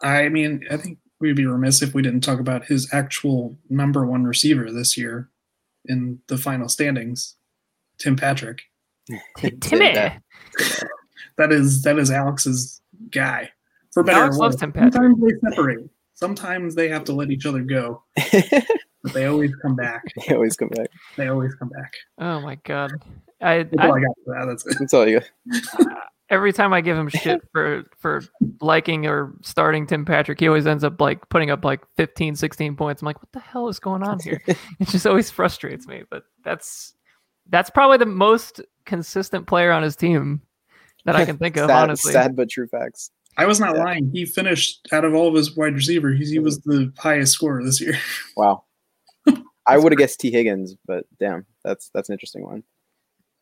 I 0.00 0.28
mean, 0.28 0.64
I 0.70 0.76
think 0.76 0.98
we'd 1.18 1.36
be 1.36 1.46
remiss 1.46 1.82
if 1.82 1.94
we 1.94 2.02
didn't 2.02 2.20
talk 2.20 2.38
about 2.38 2.64
his 2.64 2.92
actual 2.92 3.56
number 3.68 4.06
one 4.06 4.24
receiver 4.24 4.70
this 4.70 4.96
year 4.96 5.28
in 5.86 6.18
the 6.28 6.38
final 6.38 6.68
standings, 6.68 7.36
Tim 7.98 8.16
Patrick. 8.16 8.62
Timmy. 9.60 9.94
that. 9.94 10.22
That 11.38 11.52
is 11.52 11.82
that 11.82 11.98
is 11.98 12.10
Alex's 12.10 12.80
guy. 13.10 13.50
For 13.92 14.02
better 14.02 14.20
Alex 14.20 14.36
or 14.36 14.40
loves 14.40 14.54
worse. 14.54 14.60
Tim 14.60 14.72
Patrick. 14.72 14.92
Sometimes 14.92 15.20
they 15.20 15.50
separate. 15.50 15.90
Sometimes 16.14 16.74
they 16.74 16.88
have 16.88 17.04
to 17.04 17.12
let 17.12 17.30
each 17.30 17.46
other 17.46 17.62
go, 17.62 18.02
but 18.32 19.12
they 19.12 19.26
always 19.26 19.54
come 19.56 19.74
back. 19.74 20.04
They 20.26 20.34
always 20.34 20.56
come 20.56 20.68
back. 20.68 20.88
They 21.16 21.28
always 21.28 21.54
come 21.54 21.68
back. 21.68 21.92
Oh 22.18 22.40
my 22.40 22.56
god. 22.64 22.92
I, 23.40 23.64
That's 23.64 23.74
all 23.78 23.94
I 23.94 23.98
I 23.98 24.00
got 24.00 24.16
for 24.24 24.34
that. 24.34 24.46
That's. 24.46 24.78
That's 24.78 24.94
all 24.94 25.08
you. 25.08 25.20
every 26.32 26.52
time 26.52 26.72
I 26.72 26.80
give 26.80 26.96
him 26.96 27.08
shit 27.08 27.40
for 27.52 27.84
for 27.98 28.22
liking 28.60 29.06
or 29.06 29.34
starting 29.42 29.86
Tim 29.86 30.04
Patrick, 30.04 30.40
he 30.40 30.48
always 30.48 30.66
ends 30.66 30.82
up 30.82 31.00
like 31.00 31.28
putting 31.28 31.50
up 31.50 31.64
like 31.64 31.80
15, 31.96 32.34
16 32.34 32.74
points. 32.74 33.02
I'm 33.02 33.06
like, 33.06 33.22
what 33.22 33.30
the 33.32 33.38
hell 33.40 33.68
is 33.68 33.78
going 33.78 34.02
on 34.02 34.18
here? 34.18 34.42
it 34.46 34.88
just 34.88 35.06
always 35.06 35.30
frustrates 35.30 35.86
me. 35.86 36.02
But 36.10 36.24
that's 36.44 36.94
that's 37.50 37.70
probably 37.70 37.98
the 37.98 38.06
most 38.06 38.60
consistent 38.86 39.46
player 39.46 39.70
on 39.70 39.82
his 39.82 39.94
team 39.94 40.42
that 41.04 41.14
I 41.16 41.24
can 41.24 41.36
think 41.38 41.56
of, 41.56 41.66
sad, 41.68 41.82
honestly. 41.82 42.12
sad 42.12 42.34
but 42.34 42.48
true 42.48 42.66
facts. 42.66 43.10
I 43.36 43.46
was 43.46 43.60
not 43.60 43.76
Yeah. 43.76 43.84
lying. 43.84 44.10
He 44.12 44.24
finished 44.24 44.88
out 44.92 45.04
of 45.04 45.14
all 45.14 45.28
of 45.28 45.34
his 45.34 45.56
wide 45.56 45.74
receivers. 45.74 46.18
He, 46.20 46.26
he 46.34 46.38
was 46.38 46.60
the 46.60 46.92
highest 46.98 47.32
scorer 47.32 47.62
this 47.64 47.80
year. 47.80 47.94
Wow. 48.36 48.64
I 49.66 49.78
would 49.78 49.92
have 49.92 49.98
guessed 49.98 50.18
T 50.18 50.30
Higgins, 50.32 50.74
but 50.86 51.04
damn, 51.20 51.46
that's 51.64 51.88
that's 51.94 52.08
an 52.08 52.14
interesting 52.14 52.42
one. 52.42 52.64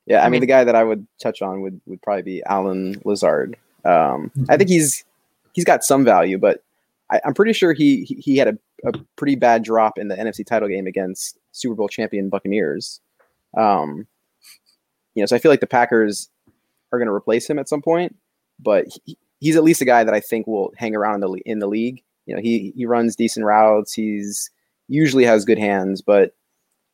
Yeah, 0.06 0.22
I, 0.22 0.22
I 0.22 0.24
mean, 0.24 0.32
mean- 0.32 0.40
the 0.42 0.46
guy 0.46 0.64
that 0.64 0.74
I 0.74 0.84
would 0.84 1.06
touch 1.20 1.42
on 1.42 1.60
would 1.62 1.80
would 1.86 2.02
probably 2.02 2.22
be 2.22 2.42
Allen 2.44 3.00
Lazard. 3.04 3.56
Um, 3.84 4.30
I 4.48 4.56
think 4.56 4.68
he's 4.70 5.04
he's 5.52 5.64
got 5.64 5.84
some 5.84 6.04
value, 6.04 6.38
but 6.38 6.62
I, 7.10 7.20
I'm 7.24 7.34
pretty 7.34 7.52
sure 7.52 7.72
he 7.72 8.04
he, 8.04 8.14
he 8.16 8.36
had 8.36 8.48
a, 8.48 8.58
a 8.88 8.92
pretty 9.16 9.36
bad 9.36 9.62
drop 9.62 9.98
in 9.98 10.08
the 10.08 10.16
NFC 10.16 10.44
title 10.44 10.68
game 10.68 10.86
against 10.86 11.38
Super 11.52 11.74
Bowl 11.74 11.88
champion 11.88 12.28
Buccaneers. 12.28 13.00
Um, 13.56 14.06
you 15.14 15.22
know, 15.22 15.26
so 15.26 15.36
I 15.36 15.38
feel 15.38 15.50
like 15.50 15.60
the 15.60 15.66
Packers 15.66 16.28
are 16.92 16.98
going 16.98 17.08
to 17.08 17.14
replace 17.14 17.48
him 17.48 17.58
at 17.58 17.68
some 17.68 17.82
point, 17.82 18.16
but 18.58 18.86
he, 19.04 19.16
he's 19.40 19.56
at 19.56 19.64
least 19.64 19.80
a 19.80 19.84
guy 19.84 20.04
that 20.04 20.14
I 20.14 20.20
think 20.20 20.46
will 20.46 20.72
hang 20.76 20.94
around 20.94 21.24
in 21.24 21.32
the 21.32 21.42
in 21.46 21.58
the 21.58 21.66
league. 21.66 22.02
You 22.26 22.36
know, 22.36 22.42
he 22.42 22.72
he 22.76 22.86
runs 22.86 23.16
decent 23.16 23.44
routes. 23.44 23.92
He's 23.92 24.50
usually 24.88 25.24
has 25.24 25.44
good 25.44 25.58
hands, 25.58 26.02
but 26.02 26.34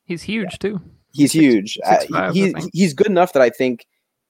He's 0.05 0.23
huge 0.23 0.59
too. 0.59 0.79
He's 1.13 1.31
Six- 1.31 1.41
huge. 1.43 1.73
six 1.83 1.87
Uh, 1.87 2.05
five, 2.11 2.29
I 2.31 2.33
he, 2.33 2.53
he's 2.73 2.93
good 2.93 3.07
enough 3.07 3.33
that 3.33 3.41
I 3.41 3.49
think 3.49 3.85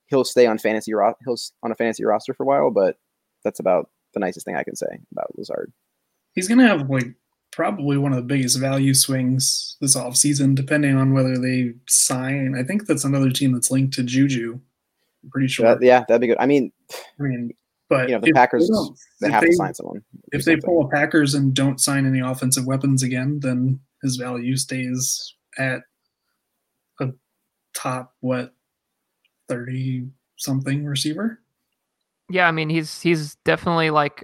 he'll 0.08 0.24
stay 0.24 0.46
on 0.46 0.58
fantasy 0.58 0.94
ro- 0.94 1.14
he'll 1.26 1.38
on 1.64 1.72
a 1.72 1.76
fantasy 1.76 2.04
roster 2.04 2.34
for 2.34 2.44
a 2.44 2.46
while. 2.46 2.72
But 2.72 2.98
that's 3.44 3.60
about 3.60 3.90
the 4.14 4.20
nicest 4.20 4.46
thing 4.46 4.56
I 4.56 4.64
can 4.64 4.76
say 4.76 5.00
about 5.12 5.38
Lazard. 5.38 5.72
He's 6.34 6.48
going 6.48 6.60
to 6.60 6.68
have 6.68 6.90
like 6.90 7.08
probably 7.52 7.98
one 7.98 8.12
of 8.14 8.18
the 8.18 8.24
biggest 8.24 8.60
value 8.60 8.94
swings 8.94 9.78
this 9.82 9.96
offseason, 9.98 10.54
depending 10.56 10.96
on 10.96 11.14
whether 11.14 11.38
they 11.38 11.74
sign. 11.88 12.56
I 12.58 12.64
think 12.64 12.86
that's 12.88 13.04
another 13.06 13.32
team 13.32 13.54
that's 13.54 13.72
linked 13.72 13.94
to 13.96 14.04
Juju. 14.04 14.60
I'm 15.24 15.30
pretty 15.30 15.48
sure. 15.48 15.66
That- 15.66 15.82
yeah, 15.82 16.04
that'd 16.08 16.22
be 16.22 16.28
good. 16.28 16.38
I 16.40 16.46
mean, 16.46 16.72
I 17.20 17.24
mean, 17.24 17.52
but 17.90 18.10
you 18.10 18.16
know, 18.16 18.22
the 18.22 18.32
Packers 18.34 18.70
don't- 18.70 18.98
they 19.22 19.32
have 19.32 19.42
they- 19.42 19.48
to 19.50 19.56
sign 19.56 19.74
someone. 19.74 20.04
if 20.32 20.46
they 20.46 20.58
pull 20.58 20.86
a 20.86 20.90
Packers 20.90 21.34
and 21.34 21.54
don't 21.54 21.80
sign 21.82 22.06
any 22.06 22.20
offensive 22.20 22.66
weapons 22.68 23.02
again, 23.02 23.40
then 23.42 23.80
his 24.04 24.18
value 24.18 24.56
stays 24.58 25.34
at 25.58 25.80
a 25.80 25.82
top 27.78 28.16
what 28.22 28.54
thirty 29.48 30.08
something 30.38 30.86
receiver. 30.86 31.40
Yeah, 32.30 32.48
I 32.48 32.52
mean 32.52 32.70
he's 32.70 33.02
he's 33.02 33.36
definitely 33.46 33.90
like 33.92 34.24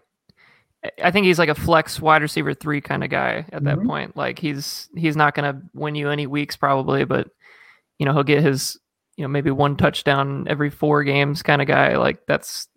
I 1.02 1.12
think 1.12 1.26
he's 1.26 1.40
like 1.40 1.50
a 1.50 1.56
flex 1.56 2.02
wide 2.02 2.22
receiver 2.22 2.54
three 2.54 2.82
kind 2.82 3.04
of 3.04 3.10
guy 3.10 3.46
at 3.54 3.64
that 3.64 3.78
Mhm. 3.78 3.86
point. 3.88 4.18
Like 4.18 4.40
he's 4.40 4.90
he's 4.96 5.16
not 5.16 5.34
gonna 5.36 5.62
win 5.74 5.96
you 5.96 6.10
any 6.10 6.28
weeks 6.28 6.58
probably, 6.58 7.06
but 7.06 7.30
you 8.00 8.06
know, 8.06 8.14
he'll 8.14 8.24
get 8.24 8.44
his 8.44 8.78
you 9.16 9.24
know, 9.24 9.28
maybe 9.30 9.52
one 9.52 9.78
touchdown 9.78 10.48
every 10.50 10.72
four 10.72 11.04
games 11.04 11.44
kind 11.44 11.62
of 11.62 11.68
guy. 11.68 11.96
Like 11.98 12.26
that's 12.28 12.68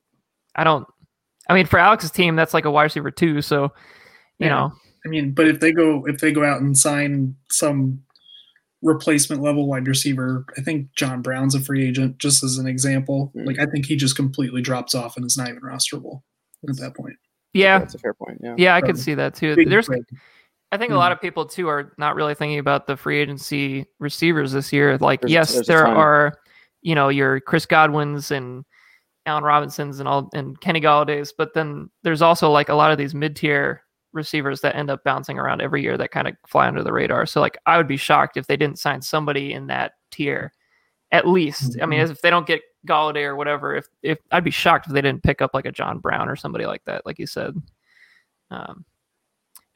I 0.54 0.64
don't 0.64 0.86
I 1.48 1.54
mean 1.54 1.66
for 1.66 1.78
Alex's 1.78 2.10
team 2.10 2.36
that's 2.36 2.54
like 2.54 2.66
a 2.66 2.70
wide 2.70 2.84
receiver 2.84 3.10
two, 3.10 3.40
so 3.42 3.72
you 4.38 4.46
Yeah. 4.46 4.50
know 4.50 4.72
I 5.04 5.08
mean, 5.08 5.32
but 5.32 5.46
if 5.48 5.60
they 5.60 5.72
go 5.72 6.06
if 6.06 6.18
they 6.18 6.32
go 6.32 6.44
out 6.44 6.60
and 6.60 6.76
sign 6.76 7.34
some 7.50 8.02
replacement 8.86 9.42
level 9.42 9.66
wide 9.66 9.86
receiver, 9.88 10.44
I 10.56 10.60
think 10.62 10.92
John 10.94 11.20
Brown's 11.22 11.54
a 11.54 11.60
free 11.60 11.86
agent, 11.86 12.18
just 12.18 12.42
as 12.44 12.58
an 12.58 12.66
example. 12.66 13.32
Mm. 13.36 13.46
Like 13.46 13.58
I 13.58 13.66
think 13.66 13.86
he 13.86 13.96
just 13.96 14.16
completely 14.16 14.62
drops 14.62 14.94
off 14.94 15.16
and 15.16 15.26
is 15.26 15.36
not 15.36 15.48
even 15.48 15.60
rosterable 15.62 16.22
at 16.68 16.76
that 16.78 16.94
point. 16.94 17.16
yeah. 17.52 17.78
That's 17.78 17.94
a 17.94 17.98
fair 17.98 18.14
point. 18.14 18.38
Yeah. 18.42 18.54
Yeah, 18.58 18.74
I 18.76 18.80
could 18.80 18.90
Um, 18.90 18.96
see 18.96 19.14
that 19.14 19.34
too. 19.34 19.56
Big 19.56 19.68
There's 19.70 19.86
trade. 19.86 20.04
I 20.72 20.76
think 20.78 20.90
a 20.90 20.94
Mhm. 20.94 20.98
lot 20.98 21.12
of 21.12 21.20
people 21.20 21.46
too 21.46 21.68
are 21.68 21.92
not 21.96 22.14
really 22.16 22.34
thinking 22.34 22.58
about 22.58 22.86
the 22.86 22.96
free 22.96 23.18
agency 23.18 23.86
receivers 24.00 24.52
this 24.52 24.72
year. 24.72 24.98
Like, 24.98 25.20
There's 25.22 25.32
yes, 25.32 25.54
there's 25.54 25.66
there 25.66 25.86
are, 25.86 26.34
you 26.82 26.94
know, 26.94 27.08
your 27.08 27.40
Chris 27.40 27.64
Godwins 27.66 28.30
and 28.30 28.64
Allen 29.26 29.42
Robinsons 29.44 30.00
and 30.00 30.08
all 30.08 30.28
and 30.34 30.60
Kenny 30.60 30.80
Golladay's, 30.80 31.32
but 31.32 31.54
then 31.54 31.88
there's 32.02 32.20
also 32.22 32.50
like 32.50 32.68
a 32.68 32.74
lot 32.74 32.90
of 32.92 32.98
these 32.98 33.14
mid 33.14 33.36
tier 33.36 33.82
receivers 34.16 34.60
that 34.62 34.74
end 34.74 34.90
up 34.90 35.04
bouncing 35.04 35.38
around 35.38 35.60
every 35.60 35.82
year 35.82 35.96
that 35.98 36.10
kind 36.10 36.26
of 36.26 36.34
fly 36.46 36.66
under 36.66 36.82
the 36.82 36.92
radar. 36.92 37.26
So 37.26 37.40
like 37.40 37.56
I 37.66 37.76
would 37.76 37.86
be 37.88 37.96
shocked 37.96 38.36
if 38.36 38.46
they 38.46 38.56
didn't 38.56 38.78
sign 38.78 39.02
somebody 39.02 39.52
in 39.52 39.66
that 39.68 39.92
tier. 40.10 40.52
At 41.12 41.28
least. 41.28 41.76
I 41.80 41.86
mean, 41.86 42.00
Mhm. 42.00 42.10
if 42.10 42.20
they 42.20 42.30
don't 42.30 42.46
get 42.46 42.62
Golladay 42.86 43.24
or 43.24 43.36
whatever, 43.36 43.74
if 43.76 43.86
if 44.02 44.18
I'd 44.32 44.42
be 44.44 44.50
shocked 44.50 44.86
if 44.88 44.92
they 44.92 45.00
didn't 45.00 45.22
pick 45.22 45.40
up 45.40 45.52
like 45.54 45.66
a 45.66 45.72
John 45.72 45.98
Brown 46.00 46.28
or 46.28 46.34
somebody 46.36 46.66
like 46.66 46.84
that, 46.86 47.06
like 47.06 47.18
you 47.18 47.26
said. 47.26 47.54
Um 48.50 48.84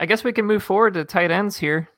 I 0.00 0.06
guess 0.06 0.24
we 0.24 0.32
can 0.32 0.46
move 0.46 0.62
forward 0.62 0.94
to 0.94 1.04
tight 1.04 1.30
ends 1.30 1.56
here. 1.58 1.88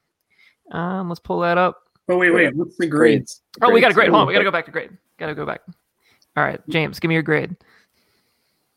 Um, 0.73 1.09
let's 1.09 1.21
pull 1.21 1.41
that 1.41 1.57
up. 1.57 1.83
Oh 2.09 2.17
wait, 2.19 2.31
wait, 2.33 2.55
what's 2.57 2.77
the 2.77 2.87
grade? 2.87 3.21
Grades. 3.21 3.43
Oh, 3.63 3.71
we 3.71 3.81
got 3.81 3.93
a 3.93 3.95
grade. 3.95 4.11
Hold 4.11 4.23
on, 4.23 4.27
we 4.27 4.33
got 4.33 4.41
to 4.41 4.45
go 4.45 4.51
back 4.51 4.65
to 4.67 4.73
grade. 4.73 4.91
Got 5.19 5.27
to 5.29 5.35
go 5.35 5.47
back. 5.47 5.61
All 6.37 6.43
right, 6.43 6.61
James, 6.69 6.99
give 6.99 7.09
me 7.09 7.15
your 7.15 7.23
grade. 7.23 7.55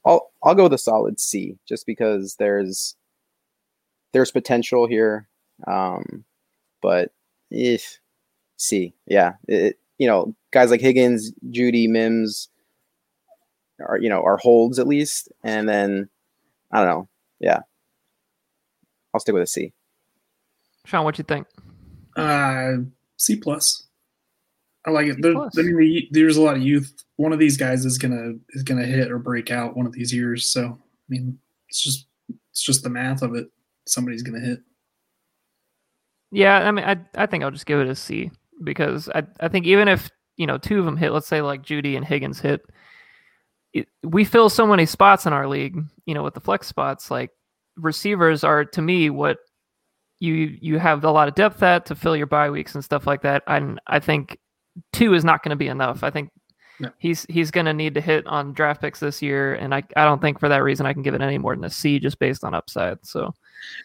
I'll 0.05 0.31
I'll 0.43 0.53
go 0.55 0.63
with 0.63 0.73
a 0.73 0.77
solid 0.77 1.19
C, 1.19 1.57
just 1.67 1.85
because 1.87 2.35
there's 2.37 2.95
there's 4.15 4.31
potential 4.31 4.87
here, 4.87 5.27
um, 5.67 6.23
but 6.81 7.11
if 7.51 7.99
C, 8.55 8.93
yeah, 9.05 9.33
it, 9.49 9.77
you 9.97 10.07
know, 10.07 10.33
guys 10.51 10.71
like 10.71 10.79
Higgins, 10.79 11.33
Jeudy, 11.49 11.89
Mims 11.89 12.47
are 13.85 13.97
you 13.99 14.07
know 14.07 14.23
are 14.23 14.37
holds 14.37 14.79
at 14.79 14.87
least, 14.87 15.29
and 15.43 15.67
then 15.67 16.07
I 16.71 16.77
don't 16.77 16.87
know, 16.87 17.09
yeah, 17.41 17.59
I'll 19.13 19.19
stick 19.19 19.33
with 19.33 19.43
a 19.43 19.47
C. 19.47 19.73
Sean, 20.85 21.03
what 21.03 21.17
you 21.17 21.25
think? 21.25 21.45
Uh, 22.15 22.75
C 23.17 23.35
plus. 23.35 23.85
I 24.87 24.91
like 24.91 25.07
it. 25.07 25.21
There. 25.21 25.35
I 25.35 25.49
mean, 25.57 25.75
the, 25.77 26.07
there's 26.11 26.37
a 26.37 26.41
lot 26.41 26.55
of 26.55 26.61
youth. 26.61 27.03
One 27.17 27.33
of 27.33 27.39
these 27.39 27.57
guys 27.57 27.83
is 27.83 27.97
gonna 27.97 28.35
is 28.51 28.63
gonna 28.63 28.85
hit 28.85 29.11
or 29.11 29.19
break 29.19 29.51
out 29.51 29.75
one 29.75 29.85
of 29.85 29.91
these 29.91 30.13
years. 30.13 30.53
So 30.53 30.63
I 30.69 31.05
mean, 31.09 31.37
it's 31.67 31.83
just 31.83 32.07
it's 32.51 32.63
just 32.63 32.83
the 32.83 32.89
math 32.89 33.21
of 33.21 33.35
it. 33.35 33.49
Somebody's 33.87 34.23
gonna 34.23 34.39
hit. 34.39 34.59
Yeah, 36.31 36.67
I 36.67 36.71
mean, 36.71 36.85
I 36.85 36.97
I 37.15 37.25
think 37.25 37.43
I'll 37.43 37.51
just 37.51 37.65
give 37.65 37.79
it 37.79 37.87
a 37.87 37.95
C 37.95 38.31
because 38.63 39.09
I 39.09 39.23
I 39.39 39.47
think 39.47 39.65
even 39.65 39.87
if 39.87 40.09
you 40.37 40.47
know 40.47 40.57
two 40.57 40.79
of 40.79 40.85
them 40.85 40.97
hit, 40.97 41.11
let's 41.11 41.27
say 41.27 41.41
like 41.41 41.63
Jeudy 41.63 41.95
and 41.95 42.05
Higgins 42.05 42.39
hit, 42.39 42.61
it, 43.73 43.87
we 44.03 44.25
fill 44.25 44.49
so 44.49 44.65
many 44.67 44.85
spots 44.85 45.25
in 45.25 45.33
our 45.33 45.47
league. 45.47 45.77
You 46.05 46.13
know, 46.13 46.23
with 46.23 46.33
the 46.33 46.41
flex 46.41 46.67
spots, 46.67 47.11
like 47.11 47.31
receivers 47.77 48.43
are 48.43 48.65
to 48.65 48.81
me 48.81 49.09
what 49.09 49.37
you 50.19 50.57
you 50.61 50.79
have 50.79 51.03
a 51.03 51.11
lot 51.11 51.27
of 51.27 51.35
depth 51.35 51.61
at 51.61 51.85
to 51.87 51.95
fill 51.95 52.15
your 52.15 52.27
bye 52.27 52.49
weeks 52.49 52.75
and 52.75 52.83
stuff 52.83 53.05
like 53.05 53.21
that. 53.21 53.43
And 53.47 53.79
I 53.87 53.99
think 53.99 54.37
two 54.93 55.13
is 55.13 55.25
not 55.25 55.43
going 55.43 55.51
to 55.51 55.55
be 55.55 55.67
enough. 55.67 56.03
I 56.03 56.09
think 56.09 56.29
No. 56.79 56.89
he's 56.97 57.25
he's 57.29 57.51
going 57.51 57.65
to 57.67 57.73
need 57.73 57.93
to 57.93 58.01
hit 58.01 58.27
on 58.27 58.51
draft 58.53 58.81
picks 58.81 58.99
this 58.99 59.21
year, 59.21 59.53
and 59.55 59.73
I 59.73 59.83
I 59.95 60.03
don't 60.03 60.21
think 60.21 60.39
for 60.39 60.49
that 60.49 60.61
reason 60.63 60.85
I 60.85 60.91
can 60.93 61.03
give 61.03 61.13
it 61.13 61.21
any 61.21 61.37
more 61.37 61.55
than 61.55 61.63
a 61.63 61.69
C 61.69 61.99
just 61.99 62.19
based 62.19 62.43
on 62.43 62.53
upside. 62.53 62.97
So 63.05 63.33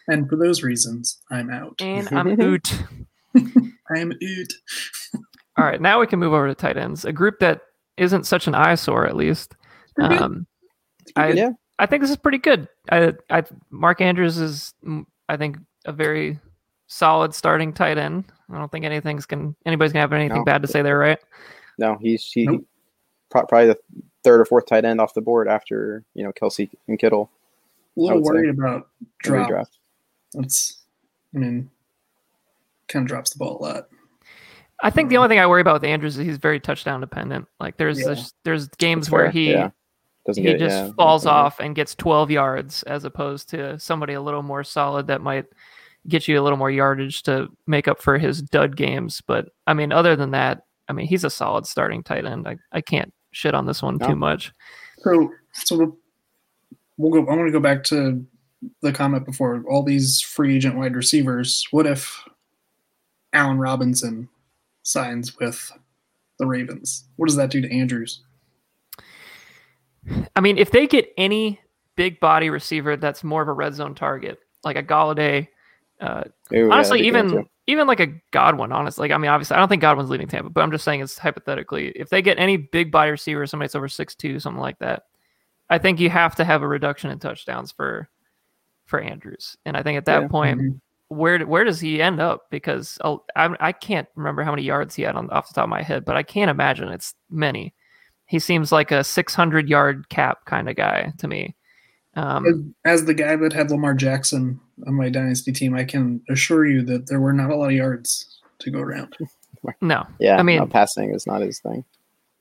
And 0.09 0.27
for 0.29 0.35
those 0.35 0.61
reasons, 0.63 1.21
I'm 1.31 1.49
out. 1.49 1.81
and 1.81 2.07
I'm 2.11 2.39
oot. 2.41 2.67
I 3.35 3.99
am 3.99 4.11
out. 4.11 4.53
All 5.57 5.65
right, 5.65 5.81
now 5.81 5.99
we 5.99 6.07
can 6.07 6.19
move 6.19 6.33
over 6.33 6.47
to 6.47 6.55
tight 6.55 6.77
ends, 6.77 7.05
a 7.05 7.13
group 7.13 7.39
that 7.39 7.61
isn't 7.97 8.25
such 8.25 8.47
an 8.47 8.55
eyesore 8.55 9.05
at 9.07 9.15
least. 9.15 9.53
Um, 10.01 10.45
I 11.15 11.31
yeah, 11.33 11.49
I 11.79 11.85
think 11.85 12.01
this 12.01 12.09
is 12.09 12.17
pretty 12.17 12.37
good. 12.39 12.67
I, 12.91 13.13
I 13.29 13.43
Mark 13.69 14.01
Andrews 14.01 14.37
is 14.37 14.73
mm, 14.85 15.05
I 15.29 15.37
think 15.37 15.57
a 15.85 15.91
very 15.91 16.39
solid 16.87 17.33
starting 17.33 17.71
tight 17.73 17.97
end. 17.97 18.25
I 18.49 18.57
don't 18.57 18.71
think 18.71 18.83
anything's 18.85 19.25
can 19.25 19.55
anybody's 19.65 19.93
gonna 19.93 20.01
have 20.01 20.13
anything 20.13 20.39
No. 20.39 20.43
bad 20.45 20.61
to 20.61 20.67
say 20.67 20.81
there, 20.81 20.97
right? 20.97 21.19
no, 21.79 21.97
he's 22.01 22.25
he 22.31 22.45
Nope. 22.45 22.65
Pro- 23.31 23.45
probably 23.45 23.67
the 23.67 23.77
third 24.23 24.41
or 24.41 24.45
fourth 24.45 24.67
tight 24.67 24.85
end 24.85 25.01
off 25.01 25.13
the 25.13 25.21
board 25.21 25.47
after 25.47 26.03
you 26.13 26.23
know 26.23 26.31
Kelce 26.31 26.69
and 26.87 26.99
Kittle 26.99 27.31
A 27.97 27.99
little 28.01 28.17
would 28.19 28.25
say. 28.27 28.31
worried 28.33 28.49
about 28.49 28.87
in 29.01 29.07
drop. 29.23 29.49
redraft. 29.49 29.69
That's, 30.33 30.83
I 31.35 31.39
mean, 31.39 31.69
kind 32.87 33.03
of 33.03 33.07
drops 33.07 33.31
the 33.33 33.39
ball 33.39 33.57
a 33.59 33.61
lot. 33.63 33.87
I 34.83 34.89
think 34.89 35.09
the 35.09 35.17
um, 35.17 35.23
only 35.23 35.33
thing 35.33 35.39
I 35.39 35.47
worry 35.47 35.61
about 35.61 35.73
with 35.81 35.83
Andrews 35.83 36.17
is 36.17 36.25
he's 36.25 36.37
very 36.37 36.59
touchdown 36.59 37.01
dependent. 37.01 37.47
Like 37.59 37.77
there's 37.77 37.99
Yeah. 37.99 38.05
there's, 38.07 38.33
there's 38.43 38.67
games 38.79 39.09
where 39.09 39.29
he 39.29 39.51
yeah. 39.51 39.71
Doesn't 40.25 40.43
he 40.43 40.49
get 40.51 40.59
just 40.59 40.75
yeah, 40.75 40.91
falls 40.97 41.23
doesn't 41.23 41.35
off 41.35 41.59
and 41.59 41.75
gets 41.75 41.95
12 41.95 42.29
yards 42.29 42.83
as 42.83 43.05
opposed 43.05 43.49
to 43.49 43.79
somebody 43.79 44.13
a 44.13 44.21
little 44.21 44.43
more 44.43 44.63
solid 44.63 45.07
that 45.07 45.21
might 45.21 45.45
get 46.07 46.27
you 46.27 46.39
a 46.39 46.43
little 46.43 46.57
more 46.59 46.69
yardage 46.71 47.23
to 47.23 47.47
make 47.67 47.87
up 47.87 47.99
for 48.01 48.17
his 48.19 48.41
dud 48.41 48.75
games. 48.75 49.21
But 49.25 49.49
I 49.67 49.73
mean, 49.73 49.91
other 49.91 50.15
than 50.15 50.31
that, 50.31 50.65
I 50.87 50.93
mean, 50.93 51.07
he's 51.07 51.23
a 51.23 51.29
solid 51.29 51.65
starting 51.65 52.03
tight 52.03 52.25
end. 52.25 52.47
I, 52.47 52.57
I 52.71 52.81
can't 52.81 53.11
shit 53.31 53.53
on 53.55 53.65
this 53.65 53.81
one 53.81 53.97
No. 53.97 54.07
too 54.07 54.15
much. 54.15 54.51
So, 54.99 55.31
so 55.53 55.77
we'll, 55.77 55.97
we'll 56.97 57.11
go. 57.23 57.31
I 57.31 57.35
want 57.35 57.47
to 57.47 57.51
go 57.51 57.59
back 57.59 57.83
to 57.85 58.25
the 58.81 58.91
comment 58.91 59.25
before. 59.25 59.63
All 59.69 59.83
these 59.83 60.21
free 60.21 60.55
agent 60.55 60.75
wide 60.75 60.95
receivers. 60.95 61.65
What 61.71 61.87
if 61.87 62.23
Allen 63.33 63.57
Robinson 63.57 64.29
signs 64.83 65.37
with 65.39 65.71
the 66.39 66.45
Ravens? 66.45 67.05
What 67.15 67.27
does 67.27 67.35
that 67.37 67.49
do 67.49 67.61
to 67.61 67.71
Andrews? 67.71 68.21
I 70.35 70.41
mean, 70.41 70.57
if 70.57 70.71
they 70.71 70.87
get 70.87 71.13
any 71.17 71.59
big 71.95 72.19
body 72.19 72.49
receiver 72.49 72.97
that's 72.97 73.23
more 73.23 73.41
of 73.41 73.47
a 73.47 73.53
red 73.53 73.75
zone 73.75 73.95
target, 73.95 74.39
like 74.63 74.75
a 74.75 74.83
Golladay, 74.83 75.47
uh, 75.99 76.23
honestly, 76.51 76.71
that'd 76.71 76.73
be 76.73 76.97
good 76.97 77.05
even 77.07 77.29
too. 77.29 77.49
Even 77.71 77.87
like 77.87 77.99
a 77.99 78.13
Godwin, 78.31 78.71
honestly. 78.71 79.07
Like, 79.07 79.15
I 79.15 79.17
mean, 79.17 79.31
obviously, 79.31 79.55
I 79.55 79.59
don't 79.59 79.69
think 79.69 79.81
Godwin's 79.81 80.09
leaving 80.09 80.27
Tampa, 80.27 80.49
but 80.49 80.61
I'm 80.61 80.71
just 80.71 80.83
saying 80.83 81.01
it's 81.01 81.17
hypothetically. 81.17 81.89
If 81.89 82.09
they 82.09 82.21
get 82.21 82.37
any 82.39 82.57
big 82.57 82.91
buy 82.91 83.07
receiver, 83.07 83.45
somebody 83.47 83.67
that's 83.67 83.75
over 83.75 83.87
six 83.87 84.15
two, 84.15 84.39
something 84.39 84.61
like 84.61 84.79
that, 84.79 85.03
I 85.69 85.77
think 85.77 85.99
you 85.99 86.09
have 86.09 86.35
to 86.35 86.45
have 86.45 86.61
a 86.61 86.67
reduction 86.67 87.09
in 87.11 87.19
touchdowns 87.19 87.71
for 87.71 88.09
for 88.85 88.99
Andrews. 88.99 89.57
And 89.65 89.77
I 89.77 89.83
think 89.83 89.97
at 89.97 90.05
that 90.05 90.23
Yeah. 90.23 90.27
point, 90.27 90.59
Mhm. 90.59 90.81
where 91.07 91.39
where 91.45 91.63
does 91.63 91.79
he 91.79 92.01
end 92.01 92.19
up? 92.19 92.49
Because 92.49 92.97
oh, 93.03 93.23
I, 93.35 93.55
I 93.59 93.71
can't 93.71 94.07
remember 94.15 94.43
how 94.43 94.51
many 94.51 94.63
yards 94.63 94.95
he 94.95 95.03
had 95.03 95.15
on 95.15 95.29
off 95.29 95.47
the 95.47 95.53
top 95.53 95.63
of 95.65 95.69
my 95.69 95.81
head, 95.81 96.03
but 96.05 96.17
I 96.17 96.23
can't 96.23 96.51
imagine 96.51 96.89
it's 96.89 97.15
many. 97.29 97.73
He 98.25 98.39
seems 98.39 98.71
like 98.71 98.91
a 98.91 99.03
600 99.03 99.69
yard 99.69 100.09
cap 100.09 100.45
kind 100.45 100.69
of 100.69 100.75
guy 100.75 101.13
to 101.19 101.27
me. 101.27 101.55
Um, 102.15 102.75
As, 102.83 102.99
as 103.01 103.05
the 103.05 103.13
guy 103.13 103.35
that 103.37 103.53
had 103.53 103.71
Lamar 103.71 103.93
Jackson 103.93 104.59
on 104.87 104.93
my 104.95 105.09
dynasty 105.09 105.51
team, 105.51 105.75
I 105.75 105.83
can 105.83 106.21
assure 106.29 106.65
you 106.65 106.81
that 106.83 107.07
there 107.07 107.19
were 107.19 107.33
not 107.33 107.49
a 107.51 107.55
lot 107.55 107.67
of 107.67 107.71
yards 107.73 108.39
to 108.59 108.71
go 108.71 108.79
around. 108.79 109.15
no, 109.81 110.05
Yeah, 110.19 110.37
I 110.37 110.43
mean- 110.43 110.59
no, 110.59 110.65
passing 110.67 111.13
is 111.13 111.25
not 111.27 111.41
his 111.41 111.59
thing. 111.59 111.83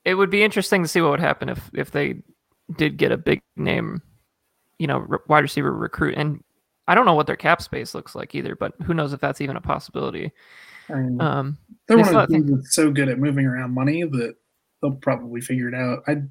it 0.04 0.14
would 0.14 0.30
be 0.30 0.42
interesting 0.42 0.82
to 0.82 0.88
see 0.88 1.00
what 1.00 1.10
would 1.10 1.20
happen 1.20 1.48
if 1.48 1.70
if 1.74 1.90
they 1.90 2.22
did 2.76 2.96
get 2.96 3.12
a 3.12 3.16
big 3.18 3.42
name, 3.56 4.00
you 4.78 4.86
know, 4.86 5.06
r- 5.10 5.20
wide 5.28 5.40
receiver 5.42 5.72
recruit. 5.72 6.14
And 6.16 6.42
I 6.88 6.94
don't 6.94 7.04
know 7.06 7.14
what 7.14 7.26
their 7.26 7.36
cap 7.36 7.60
space 7.62 7.94
looks 7.94 8.14
like 8.14 8.34
either, 8.34 8.54
but 8.56 8.72
who 8.84 8.94
knows 8.94 9.12
if 9.12 9.20
that's 9.20 9.40
even 9.40 9.56
a 9.56 9.60
possibility. 9.60 10.30
I 10.88 10.94
Um, 11.18 11.58
they're 11.86 11.96
they 11.98 12.02
one 12.02 12.16
of 12.16 12.28
the 12.28 12.34
teams 12.34 12.50
that's 12.50 12.74
so 12.74 12.90
good 12.90 13.08
at 13.08 13.18
moving 13.18 13.44
around 13.46 13.74
money 13.74 14.02
that 14.04 14.34
they'll 14.80 14.92
probably 14.92 15.40
figure 15.40 15.68
it 15.68 15.74
out. 15.74 16.02
I, 16.08 16.22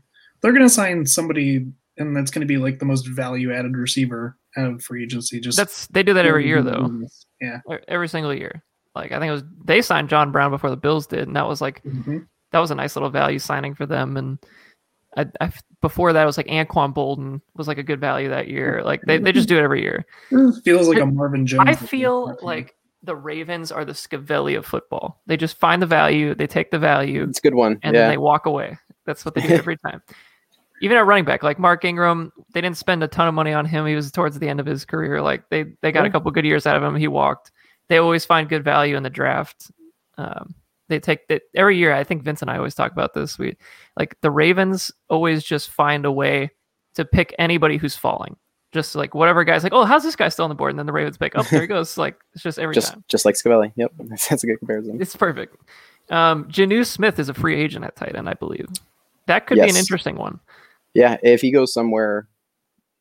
they're 0.41 0.51
going 0.53 0.65
to 0.65 0.69
sign 0.69 1.05
somebody, 1.05 1.67
and 1.97 2.15
that's 2.15 2.31
going 2.31 2.41
to 2.41 2.47
be 2.47 2.57
like 2.57 2.79
the 2.79 2.85
most 2.85 3.05
value-added 3.07 3.75
receiver 3.77 4.37
out 4.57 4.71
of 4.71 4.83
free 4.83 5.03
agency. 5.03 5.39
Just 5.39 5.57
that's 5.57 5.87
they 5.87 6.03
do 6.03 6.13
that 6.13 6.25
every 6.25 6.47
year 6.47 6.61
though. 6.61 6.89
Yeah. 7.41 7.59
Every 7.87 8.07
single 8.07 8.33
year. 8.33 8.63
Like 8.95 9.11
I 9.11 9.19
think 9.19 9.29
it 9.29 9.33
was 9.33 9.43
they 9.65 9.81
signed 9.81 10.09
John 10.09 10.31
Brown 10.31 10.51
before 10.51 10.69
the 10.69 10.77
Bills 10.77 11.07
did, 11.07 11.27
and 11.27 11.35
that 11.35 11.47
was 11.47 11.61
like 11.61 11.83
Mhm. 11.83 12.25
that 12.51 12.59
was 12.59 12.71
a 12.71 12.75
nice 12.75 12.95
little 12.95 13.09
value 13.09 13.39
signing 13.39 13.75
for 13.75 13.85
them. 13.85 14.17
And 14.17 14.39
I, 15.15 15.27
I 15.39 15.51
before 15.81 16.13
that 16.13 16.23
it 16.23 16.25
was 16.25 16.37
like 16.37 16.47
Anquan 16.47 16.93
Boldin 16.93 17.41
was 17.55 17.67
like 17.67 17.77
a 17.77 17.83
good 17.83 17.99
value 18.01 18.29
that 18.29 18.47
year. 18.47 18.81
Like 18.83 19.01
they, 19.03 19.17
they 19.17 19.31
just 19.31 19.47
do 19.47 19.57
it 19.57 19.63
every 19.63 19.81
year. 19.81 20.05
It 20.31 20.61
feels 20.63 20.87
like 20.87 20.99
a 20.99 21.05
Marvin 21.05 21.45
Jones. 21.47 21.67
I 21.67 21.73
feel 21.75 22.37
like 22.41 22.75
the 23.03 23.15
Ravens 23.15 23.71
are 23.71 23.85
the 23.85 23.93
Scavelli 23.93 24.57
of 24.57 24.65
football. 24.65 25.21
They 25.25 25.37
just 25.37 25.57
find 25.57 25.81
the 25.81 25.85
value, 25.87 26.35
they 26.35 26.47
take 26.47 26.69
the 26.69 26.79
value, 26.79 27.23
It's 27.23 27.39
a 27.39 27.41
good 27.41 27.55
one. 27.55 27.79
and 27.81 27.95
yeah, 27.95 28.01
then 28.01 28.09
they 28.11 28.17
walk 28.17 28.45
away. 28.45 28.77
That's 29.05 29.23
what 29.23 29.35
they 29.35 29.41
do 29.41 29.53
every 29.53 29.77
time. 29.85 30.01
Even 30.81 30.97
at 30.97 31.05
running 31.05 31.25
back, 31.25 31.43
like 31.43 31.59
Mark 31.59 31.83
Ingram, 31.83 32.31
they 32.53 32.61
didn't 32.61 32.77
spend 32.77 33.03
a 33.03 33.07
ton 33.07 33.27
of 33.27 33.33
money 33.33 33.53
on 33.53 33.65
him. 33.65 33.85
He 33.85 33.95
was 33.95 34.11
towards 34.11 34.39
the 34.39 34.47
end 34.47 34.59
of 34.59 34.65
his 34.65 34.85
career. 34.85 35.21
Like 35.21 35.49
they 35.49 35.65
they 35.81 35.91
got 35.91 36.05
a 36.05 36.09
couple 36.09 36.31
good 36.31 36.45
years 36.45 36.65
out 36.65 36.75
of 36.75 36.83
him. 36.83 36.95
He 36.95 37.07
walked. 37.07 37.51
They 37.87 37.97
always 37.97 38.25
find 38.25 38.47
good 38.47 38.63
value 38.63 38.95
in 38.95 39.03
the 39.03 39.09
draft. 39.09 39.71
Um, 40.17 40.55
they 40.89 40.99
take 40.99 41.27
that 41.27 41.43
every 41.55 41.77
year. 41.77 41.93
I 41.93 42.03
think 42.03 42.23
Vince 42.23 42.41
and 42.41 42.51
I 42.51 42.57
always 42.57 42.75
talk 42.75 42.91
about 42.91 43.13
this. 43.13 43.37
We 43.37 43.55
like 43.97 44.19
the 44.21 44.31
Ravens 44.31 44.91
always 45.09 45.43
just 45.43 45.69
find 45.69 46.05
a 46.05 46.11
way 46.11 46.51
to 46.95 47.05
pick 47.05 47.33
anybody 47.39 47.77
who's 47.77 47.95
falling. 47.95 48.35
Just 48.71 48.95
like 48.95 49.15
whatever 49.15 49.43
guy's 49.43 49.63
like, 49.63 49.73
oh, 49.73 49.85
how's 49.85 50.03
this 50.03 50.15
guy 50.15 50.29
still 50.29 50.43
on 50.43 50.49
the 50.49 50.55
board? 50.55 50.71
And 50.71 50.79
then 50.79 50.85
the 50.85 50.93
Ravens 50.93 51.17
pick, 51.17 51.33
oh, 51.35 51.43
there 51.43 51.61
he 51.61 51.67
goes. 51.67 51.97
Like 51.97 52.19
it's 52.33 52.43
just 52.43 52.59
every 52.59 52.75
just 52.75 52.93
time. 52.93 53.03
just 53.07 53.25
like 53.25 53.35
Scavelli. 53.35 53.71
Yep, 53.75 53.93
that's 53.99 54.43
a 54.43 54.47
good 54.47 54.59
comparison. 54.59 55.01
It's 55.01 55.15
perfect. 55.15 55.55
Um, 56.09 56.45
Jonnu 56.45 56.85
Smith 56.85 57.19
is 57.19 57.29
a 57.29 57.33
free 57.33 57.59
agent 57.59 57.85
at 57.85 57.95
tight 57.95 58.15
end, 58.15 58.27
I 58.27 58.33
believe. 58.33 58.67
That 59.27 59.45
could 59.45 59.55
be 59.55 59.69
an 59.69 59.75
interesting 59.75 60.15
one. 60.15 60.39
Yeah, 60.93 61.17
if 61.23 61.41
he 61.41 61.51
goes 61.51 61.73
somewhere, 61.73 62.27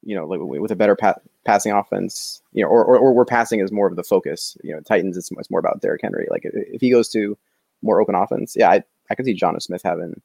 you 0.02 0.14
know, 0.14 0.26
like 0.26 0.40
with 0.40 0.70
a 0.70 0.76
better 0.76 0.96
pa- 0.96 1.20
passing 1.44 1.72
offense, 1.72 2.42
you 2.52 2.62
know, 2.62 2.68
or, 2.68 2.84
or 2.84 2.98
or 2.98 3.12
where 3.12 3.24
passing 3.24 3.60
is 3.60 3.72
more 3.72 3.86
of 3.86 3.96
the 3.96 4.04
focus. 4.04 4.56
You 4.62 4.74
know, 4.74 4.80
Titans 4.80 5.16
it's, 5.16 5.30
it's 5.32 5.50
more 5.50 5.60
about 5.60 5.80
Derrick 5.80 6.02
Henry. 6.02 6.26
Like 6.30 6.44
if, 6.44 6.52
if 6.54 6.80
he 6.80 6.90
goes 6.90 7.08
to 7.10 7.36
more 7.82 8.00
open 8.00 8.14
offense, 8.14 8.54
yeah, 8.56 8.70
I, 8.70 8.82
I 9.10 9.14
can 9.14 9.24
see 9.24 9.34
Jonnu 9.34 9.62
Smith 9.62 9.82
having 9.82 10.20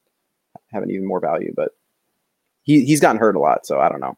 having 0.70 0.90
even 0.90 1.06
more 1.06 1.20
value, 1.20 1.52
but 1.56 1.70
he 2.62 2.84
he's 2.84 3.00
gotten 3.00 3.20
hurt 3.20 3.36
a 3.36 3.40
lot, 3.40 3.66
so 3.66 3.80
I 3.80 3.88
don't 3.88 4.00
know. 4.00 4.16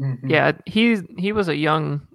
Mhm. 0.00 0.30
Yeah, 0.30 0.52
he 0.66 0.98
he 1.18 1.32
was 1.32 1.48
a 1.48 1.56
young 1.56 2.06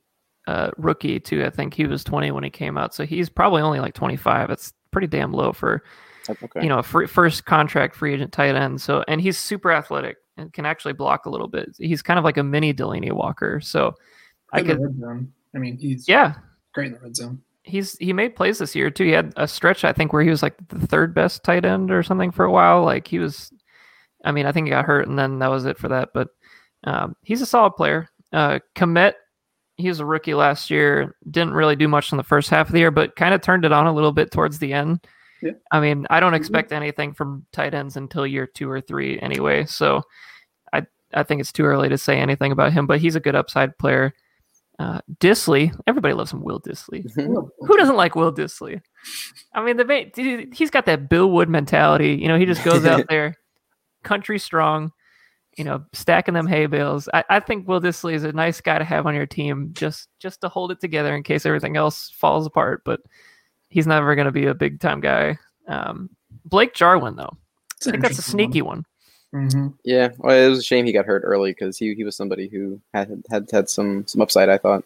uh, 0.47 0.71
rookie 0.77 1.19
too. 1.19 1.45
I 1.45 1.49
think 1.49 1.73
he 1.73 1.85
was 1.85 2.03
20 2.03 2.31
when 2.31 2.43
he 2.43 2.49
came 2.49 2.77
out, 2.77 2.93
so 2.93 3.05
he's 3.05 3.29
probably 3.29 3.61
only 3.61 3.79
like 3.79 3.93
25. 3.93 4.49
It's 4.49 4.73
pretty 4.91 5.07
damn 5.07 5.33
low 5.33 5.51
for 5.51 5.83
okay. 6.29 6.63
you 6.63 6.69
know 6.69 6.79
a 6.79 6.83
free, 6.83 7.07
first 7.07 7.45
contract 7.45 7.95
free 7.95 8.13
agent 8.13 8.31
tight 8.31 8.55
end. 8.55 8.81
So 8.81 9.03
and 9.07 9.21
he's 9.21 9.37
super 9.37 9.71
athletic 9.71 10.17
and 10.37 10.51
can 10.53 10.65
actually 10.65 10.93
block 10.93 11.25
a 11.25 11.29
little 11.29 11.47
bit. 11.47 11.75
He's 11.77 12.01
kind 12.01 12.19
of 12.19 12.25
like 12.25 12.37
a 12.37 12.43
mini 12.43 12.73
Delanie 12.73 13.11
Walker. 13.11 13.61
So 13.61 13.93
I 14.53 14.59
In 14.59 14.65
could. 14.65 15.31
I 15.55 15.57
mean, 15.57 15.77
he's 15.77 16.07
yeah. 16.07 16.33
great 16.73 16.87
in 16.87 16.93
the 16.93 16.99
red 16.99 17.15
zone. 17.15 17.41
he's 17.63 17.97
he 17.97 18.13
made 18.13 18.35
plays 18.35 18.59
this 18.59 18.75
year 18.75 18.89
too. 18.89 19.05
He 19.05 19.11
had 19.11 19.33
a 19.37 19.47
stretch 19.47 19.83
I 19.83 19.93
think 19.93 20.13
where 20.13 20.21
he 20.23 20.29
was 20.29 20.43
like 20.43 20.55
the 20.67 20.85
third 20.87 21.13
best 21.13 21.43
tight 21.43 21.65
end 21.65 21.91
or 21.91 22.03
something 22.03 22.31
for 22.31 22.45
a 22.45 22.51
while. 22.51 22.83
Like 22.83 23.07
he 23.07 23.19
was, 23.19 23.51
I 24.23 24.31
mean, 24.31 24.45
I 24.45 24.51
think 24.51 24.67
he 24.67 24.71
got 24.71 24.85
hurt 24.85 25.07
and 25.07 25.17
then 25.17 25.39
that 25.39 25.49
was 25.49 25.65
it 25.65 25.77
for 25.77 25.87
that. 25.89 26.09
But 26.13 26.29
um, 26.83 27.15
he's 27.23 27.41
a 27.41 27.45
solid 27.45 27.71
player. 27.71 28.07
Uh, 28.31 28.59
Kmet, 28.75 29.13
he 29.77 29.87
was 29.87 29.99
a 29.99 30.05
rookie 30.05 30.33
last 30.33 30.69
year. 30.69 31.15
Didn't 31.29 31.53
really 31.53 31.75
do 31.75 31.87
much 31.87 32.11
in 32.11 32.17
the 32.17 32.23
first 32.23 32.49
half 32.49 32.67
of 32.67 32.73
the 32.73 32.79
year, 32.79 32.91
but 32.91 33.15
kind 33.15 33.33
of 33.33 33.41
turned 33.41 33.65
it 33.65 33.71
on 33.71 33.87
a 33.87 33.93
little 33.93 34.11
bit 34.11 34.31
towards 34.31 34.59
the 34.59 34.73
end. 34.73 35.05
Yeah. 35.41 35.51
I 35.71 35.79
mean, 35.79 36.07
I 36.09 36.19
don't 36.19 36.33
expect 36.33 36.71
anything 36.71 37.13
from 37.13 37.45
tight 37.51 37.73
ends 37.73 37.97
until 37.97 38.25
year 38.25 38.47
two 38.47 38.69
or 38.69 38.81
three 38.81 39.19
anyway. 39.19 39.65
So 39.65 40.01
I 40.73 40.85
I 41.13 41.23
think 41.23 41.41
it's 41.41 41.51
too 41.51 41.65
early 41.65 41.89
to 41.89 41.97
say 41.97 42.19
anything 42.19 42.51
about 42.51 42.73
him, 42.73 42.87
but 42.87 42.99
he's 42.99 43.15
a 43.15 43.19
good 43.19 43.35
upside 43.35 43.77
player. 43.77 44.13
Uh, 44.77 44.99
Dissly, 45.19 45.73
everybody 45.87 46.13
loves 46.13 46.33
him. 46.33 46.43
Will 46.43 46.59
Dissly. 46.59 47.09
Who 47.15 47.77
doesn't 47.77 47.95
like 47.95 48.15
Will 48.15 48.33
Dissly? 48.33 48.81
I 49.53 49.63
mean, 49.63 49.77
the 49.77 50.11
dude, 50.13 50.53
he's 50.53 50.69
got 50.69 50.85
that 50.87 51.09
Bill 51.09 51.31
Wood 51.31 51.49
mentality. 51.49 52.13
You 52.13 52.27
know, 52.27 52.37
he 52.37 52.45
just 52.45 52.63
goes 52.63 52.85
out 52.85 53.05
there, 53.09 53.37
country 54.03 54.37
strong, 54.37 54.91
you 55.57 55.63
know, 55.63 55.85
stacking 55.93 56.33
them 56.33 56.47
hay 56.47 56.65
bales. 56.65 57.07
I, 57.13 57.23
I 57.29 57.39
think 57.39 57.67
Will 57.67 57.79
Dissly 57.79 58.13
is 58.13 58.25
a 58.25 58.33
nice 58.33 58.59
guy 58.59 58.77
to 58.77 58.83
have 58.83 59.05
on 59.05 59.15
your 59.15 59.25
team, 59.25 59.69
just 59.73 60.09
just 60.19 60.41
to 60.41 60.49
hold 60.49 60.71
it 60.71 60.81
together 60.81 61.15
in 61.15 61.23
case 61.23 61.45
everything 61.45 61.77
else 61.77 62.09
falls 62.09 62.45
apart. 62.45 62.81
But 62.83 62.99
he's 63.75 63.85
never 63.85 64.15
going 64.15 64.25
to 64.25 64.31
be 64.31 64.45
a 64.45 64.55
big 64.55 64.79
time 64.79 65.01
guy. 65.01 65.37
Um, 65.67 66.09
Blake 66.45 66.73
Jarwin, 66.73 67.17
though, 67.17 67.37
I 67.85 67.91
think 67.91 68.01
that's 68.01 68.19
a 68.19 68.21
sneaky 68.21 68.61
one. 68.61 68.85
hmm 69.31 69.67
yeah, 69.83 70.09
well, 70.17 70.35
it 70.35 70.49
was 70.49 70.59
a 70.59 70.63
shame 70.63 70.85
he 70.85 70.93
got 70.93 71.05
hurt 71.05 71.23
early 71.25 71.51
because 71.51 71.77
he, 71.77 71.93
he 71.93 72.05
was 72.05 72.15
somebody 72.15 72.47
who 72.47 72.79
had 72.93 73.21
had 73.29 73.45
had 73.51 73.69
some 73.69 74.07
some 74.07 74.21
upside. 74.21 74.47
I 74.47 74.57
thought. 74.57 74.85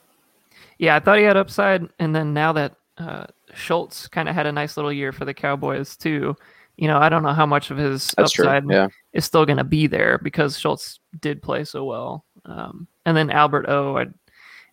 Yeah, 0.79 0.95
I 0.95 0.99
thought 0.99 1.19
he 1.19 1.23
had 1.23 1.37
upside, 1.37 1.87
and 1.99 2.15
then 2.15 2.33
now 2.33 2.51
that 2.53 2.75
uh, 2.97 3.27
Schultz 3.53 4.07
kind 4.07 4.27
of 4.27 4.33
had 4.33 4.47
a 4.47 4.51
nice 4.51 4.75
little 4.75 4.91
year 4.91 5.11
for 5.11 5.23
the 5.23 5.33
Cowboys 5.33 5.95
too. 5.95 6.35
You 6.77 6.87
know, 6.87 6.97
I 6.97 7.09
don't 7.09 7.23
know 7.23 7.33
how 7.33 7.45
much 7.45 7.69
of 7.69 7.77
his 7.77 8.13
That's 8.17 8.39
upside 8.39 8.63
Yeah, 8.67 8.87
is 9.13 9.23
still 9.23 9.45
going 9.45 9.57
to 9.57 9.63
be 9.63 9.85
there 9.85 10.17
because 10.23 10.57
Schultz 10.57 10.99
did 11.19 11.43
play 11.43 11.63
so 11.63 11.85
well. 11.85 12.25
Um, 12.45 12.87
and 13.05 13.15
then 13.15 13.29
Albert 13.29 13.65
O, 13.67 13.97
I, 13.97 14.05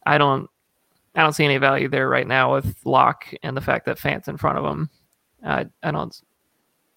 I 0.06 0.16
don't, 0.16 0.48
I 1.16 1.22
don't 1.22 1.32
see 1.32 1.44
any 1.44 1.56
value 1.56 1.88
there 1.88 2.08
right 2.08 2.26
now 2.26 2.54
with 2.54 2.76
Locke 2.84 3.32
and 3.42 3.56
the 3.56 3.62
fact 3.62 3.86
that 3.86 3.98
Fant's 3.98 4.28
in 4.28 4.36
front 4.36 4.58
of 4.58 4.64
him. 4.64 4.90
I, 5.44 5.66
I 5.82 5.90
don't. 5.90 6.14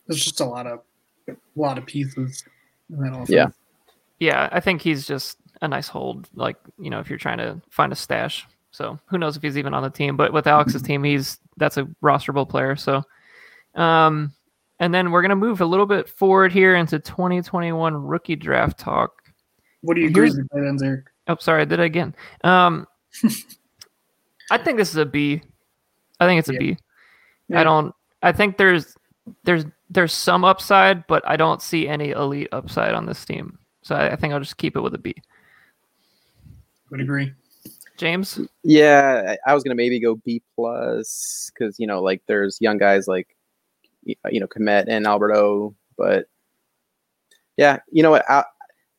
There's 0.07 0.23
just 0.23 0.41
a 0.41 0.45
lot 0.45 0.67
of 0.67 0.81
a 1.29 1.35
lot 1.55 1.77
of 1.77 1.85
pieces 1.85 2.43
in 2.89 2.97
that 2.97 3.13
offense. 3.13 3.29
Yeah. 3.29 3.47
Yeah, 4.19 4.49
I 4.51 4.59
think 4.59 4.81
he's 4.81 5.07
just 5.07 5.37
a 5.61 5.67
nice 5.67 5.87
hold. 5.87 6.27
Like 6.33 6.57
you 6.77 6.89
know, 6.89 6.99
if 6.99 7.09
you're 7.09 7.17
trying 7.17 7.37
to 7.37 7.61
find 7.69 7.93
a 7.93 7.95
stash. 7.95 8.45
So 8.71 8.99
who 9.05 9.17
knows 9.17 9.37
if 9.37 9.41
he's 9.41 9.57
even 9.57 9.73
on 9.73 9.83
the 9.83 9.89
team? 9.89 10.17
But 10.17 10.33
with 10.33 10.45
Alex's 10.45 10.81
team, 10.81 11.03
he's 11.03 11.39
that's 11.57 11.77
a 11.77 11.87
rosterable 12.03 12.47
player. 12.47 12.75
So, 12.75 13.03
um, 13.75 14.33
and 14.79 14.93
then 14.93 15.11
we're 15.11 15.21
gonna 15.21 15.35
move 15.37 15.61
a 15.61 15.65
little 15.65 15.85
bit 15.85 16.09
forward 16.09 16.51
here 16.51 16.75
into 16.75 16.99
2021 16.99 17.95
rookie 17.95 18.35
draft 18.35 18.77
talk. 18.77 19.23
What 19.81 19.95
do 19.95 20.01
you 20.01 20.07
agree 20.07 20.29
with 20.29 20.49
tight 20.51 20.85
Eric? 20.85 21.05
Oh, 21.27 21.37
sorry, 21.39 21.61
I 21.61 21.65
did 21.65 21.79
it 21.79 21.83
again. 21.83 22.13
Um, 22.43 22.85
I 24.51 24.57
think 24.57 24.77
this 24.77 24.89
is 24.89 24.97
a 24.97 25.05
B. 25.05 25.41
I 26.19 26.27
think 26.27 26.39
it's 26.39 26.49
a 26.49 26.53
Yeah. 26.53 26.59
B. 26.59 26.77
Yeah. 27.47 27.61
I 27.61 27.63
don't. 27.63 27.93
I 28.21 28.31
think 28.31 28.57
there's 28.57 28.95
there's 29.43 29.65
there's 29.89 30.13
some 30.13 30.43
upside, 30.43 31.07
but 31.07 31.23
I 31.27 31.35
don't 31.37 31.61
see 31.61 31.87
any 31.87 32.11
elite 32.11 32.49
upside 32.51 32.93
on 32.93 33.05
this 33.05 33.23
team. 33.25 33.57
So 33.81 33.95
I, 33.95 34.11
I 34.11 34.15
think 34.15 34.33
I'll 34.33 34.39
just 34.39 34.57
keep 34.57 34.75
it 34.75 34.81
with 34.81 34.93
a 34.93 34.97
B. 34.97 35.15
Would 36.91 37.01
agree. 37.01 37.33
James, 37.97 38.39
yeah. 38.63 39.35
I, 39.45 39.51
I 39.51 39.53
was 39.53 39.63
gonna 39.63 39.75
maybe 39.75 39.99
go 39.99 40.15
B 40.15 40.41
plus 40.55 41.51
because 41.53 41.79
you 41.79 41.87
know 41.87 42.01
like 42.01 42.21
there's 42.27 42.57
young 42.61 42.77
guys 42.77 43.07
like 43.07 43.35
uh, 44.25 44.29
you 44.29 44.39
know 44.39 44.47
Kmet 44.47 44.85
and 44.87 45.05
Alberto, 45.05 45.75
but 45.97 46.27
yeah, 47.57 47.79
you 47.91 48.01
know 48.01 48.11
what? 48.11 48.29
I, 48.29 48.45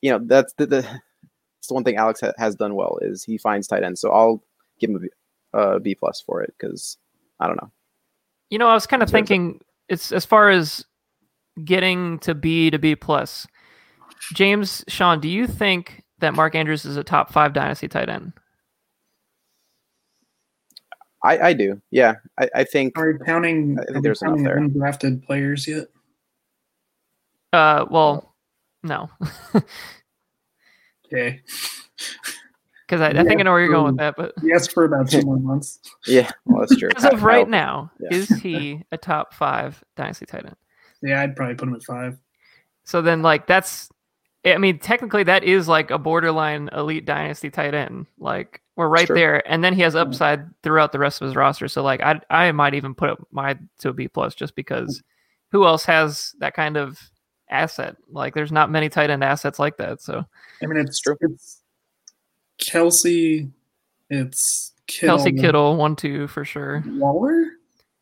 you 0.02 0.10
know 0.10 0.20
that's 0.22 0.52
the, 0.54 0.66
the 0.66 1.00
it's 1.58 1.68
the 1.68 1.74
one 1.74 1.84
thing 1.84 1.96
Alex 1.96 2.20
ha- 2.20 2.32
has 2.36 2.54
done 2.54 2.74
well 2.74 2.98
is 3.02 3.24
he 3.24 3.38
finds 3.38 3.66
tight 3.66 3.82
ends. 3.82 4.00
So 4.00 4.10
I'll 4.10 4.42
give 4.78 4.90
him 4.90 5.08
a 5.54 5.58
B, 5.58 5.74
uh, 5.76 5.78
B 5.80 5.94
plus 5.94 6.20
for 6.20 6.42
it 6.42 6.54
because 6.58 6.98
I 7.40 7.46
don't 7.46 7.56
know. 7.62 7.70
you 8.50 8.58
know, 8.58 8.68
I 8.68 8.74
was 8.74 8.86
kind 8.86 9.02
of 9.02 9.10
thinking 9.10 9.60
it's 9.88 10.12
as 10.12 10.24
far 10.24 10.50
as 10.50 10.84
getting 11.64 12.18
to 12.20 12.34
B 12.34 12.70
to 12.70 12.78
B 12.78 12.94
plus. 12.96 13.46
James, 14.34 14.84
Sean, 14.88 15.20
do 15.20 15.28
you 15.28 15.46
think 15.46 16.02
that 16.18 16.34
Mark 16.34 16.54
Andrews 16.54 16.84
is 16.84 16.96
a 16.96 17.04
top 17.04 17.32
five 17.32 17.52
dynasty 17.52 17.88
tight 17.88 18.08
end? 18.08 18.32
I, 21.24 21.38
I 21.38 21.52
do. 21.52 21.80
Yeah, 21.90 22.14
I, 22.38 22.48
I 22.54 22.64
think 22.64 22.96
Are 22.98 23.12
we 23.12 23.18
counting, 23.26 23.76
I 23.78 23.84
think 23.84 23.96
are 23.96 24.00
we 24.00 24.02
there's 24.02 24.22
enough 24.22 24.38
there. 24.44 24.58
undrafted 24.58 25.22
players 25.24 25.66
yet? 25.68 25.88
Uh, 27.52 27.84
well, 27.90 28.34
no, 28.82 29.10
Okay. 31.06 31.40
Because 32.90 33.00
I, 33.00 33.20
I 33.20 33.22
think 33.22 33.38
I 33.38 33.44
know 33.44 33.52
where 33.52 33.60
you're 33.60 33.70
going 33.72 33.86
with 33.86 33.98
that, 33.98 34.16
but. 34.16 34.32
Yes, 34.42 34.66
for 34.66 34.84
about 34.84 35.08
two 35.08 35.22
more 35.22 35.38
months. 35.38 35.78
yeah, 36.06 36.28
well 36.44 36.60
that's 36.60 36.76
true. 36.76 36.90
As 36.96 37.04
of 37.04 37.22
right 37.22 37.44
Kyle- 37.44 37.50
now, 37.50 37.92
yeah. 38.00 38.16
is 38.18 38.28
he 38.28 38.82
a 38.90 38.98
top 38.98 39.32
five 39.32 39.82
dynasty 39.96 40.26
tight 40.26 40.44
end? 40.44 40.56
Yeah, 41.00 41.22
I'd 41.22 41.36
probably 41.36 41.54
put 41.54 41.68
him 41.68 41.74
at 41.76 41.84
five. 41.84 42.18
So 42.84 43.00
then, 43.00 43.22
like, 43.22 43.46
that's, 43.46 43.88
I 44.44 44.58
mean, 44.58 44.80
technically, 44.80 45.22
that 45.22 45.44
is 45.44 45.68
like 45.68 45.92
a 45.92 45.98
borderline 45.98 46.68
elite 46.72 47.04
dynasty 47.06 47.48
tight 47.48 47.74
end. 47.74 48.06
Like, 48.18 48.60
we're 48.74 48.88
right 48.88 49.06
Sure. 49.06 49.16
there, 49.16 49.50
and 49.50 49.62
then 49.62 49.72
he 49.72 49.82
has 49.82 49.94
upside 49.94 50.42
throughout 50.62 50.90
the 50.90 50.98
rest 50.98 51.20
of 51.20 51.26
his 51.26 51.36
roster. 51.36 51.68
So, 51.68 51.84
like, 51.84 52.00
I, 52.00 52.20
I 52.28 52.50
might 52.50 52.74
even 52.74 52.94
put 52.96 53.10
up 53.10 53.24
my 53.30 53.56
to 53.80 53.90
a 53.90 53.92
B 53.92 54.08
plus 54.08 54.34
just 54.34 54.56
because 54.56 55.00
who 55.52 55.64
else 55.64 55.84
has 55.84 56.34
that 56.40 56.54
kind 56.54 56.76
of 56.76 56.98
asset? 57.48 57.96
Like, 58.10 58.34
there's 58.34 58.50
not 58.52 58.70
many 58.70 58.88
tight 58.88 59.10
end 59.10 59.22
assets 59.22 59.60
like 59.60 59.76
that. 59.76 60.02
So, 60.02 60.24
I 60.60 60.66
mean, 60.66 60.78
it's 60.78 60.98
True. 60.98 61.16
it's 61.20 61.59
Kelce, 62.60 63.50
it's 64.08 64.72
Kittle, 64.86 65.18
Kelce 65.18 65.40
Kittle, 65.40 65.76
one, 65.76 65.96
two 65.96 66.26
for 66.28 66.44
sure. 66.44 66.82
Waller. 66.86 67.52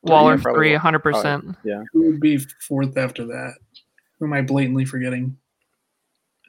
Waller, 0.03 0.37
yeah, 0.37 0.43
three, 0.43 0.75
100%. 0.75 1.57
Yeah 1.65 1.83
who 1.93 2.07
would 2.07 2.21
be 2.21 2.39
fourth 2.67 2.97
after 2.97 3.27
that? 3.27 3.55
Who 4.19 4.27
am 4.27 4.33
I 4.33 4.43
blatantly 4.43 4.85
forgetting? 4.85 5.37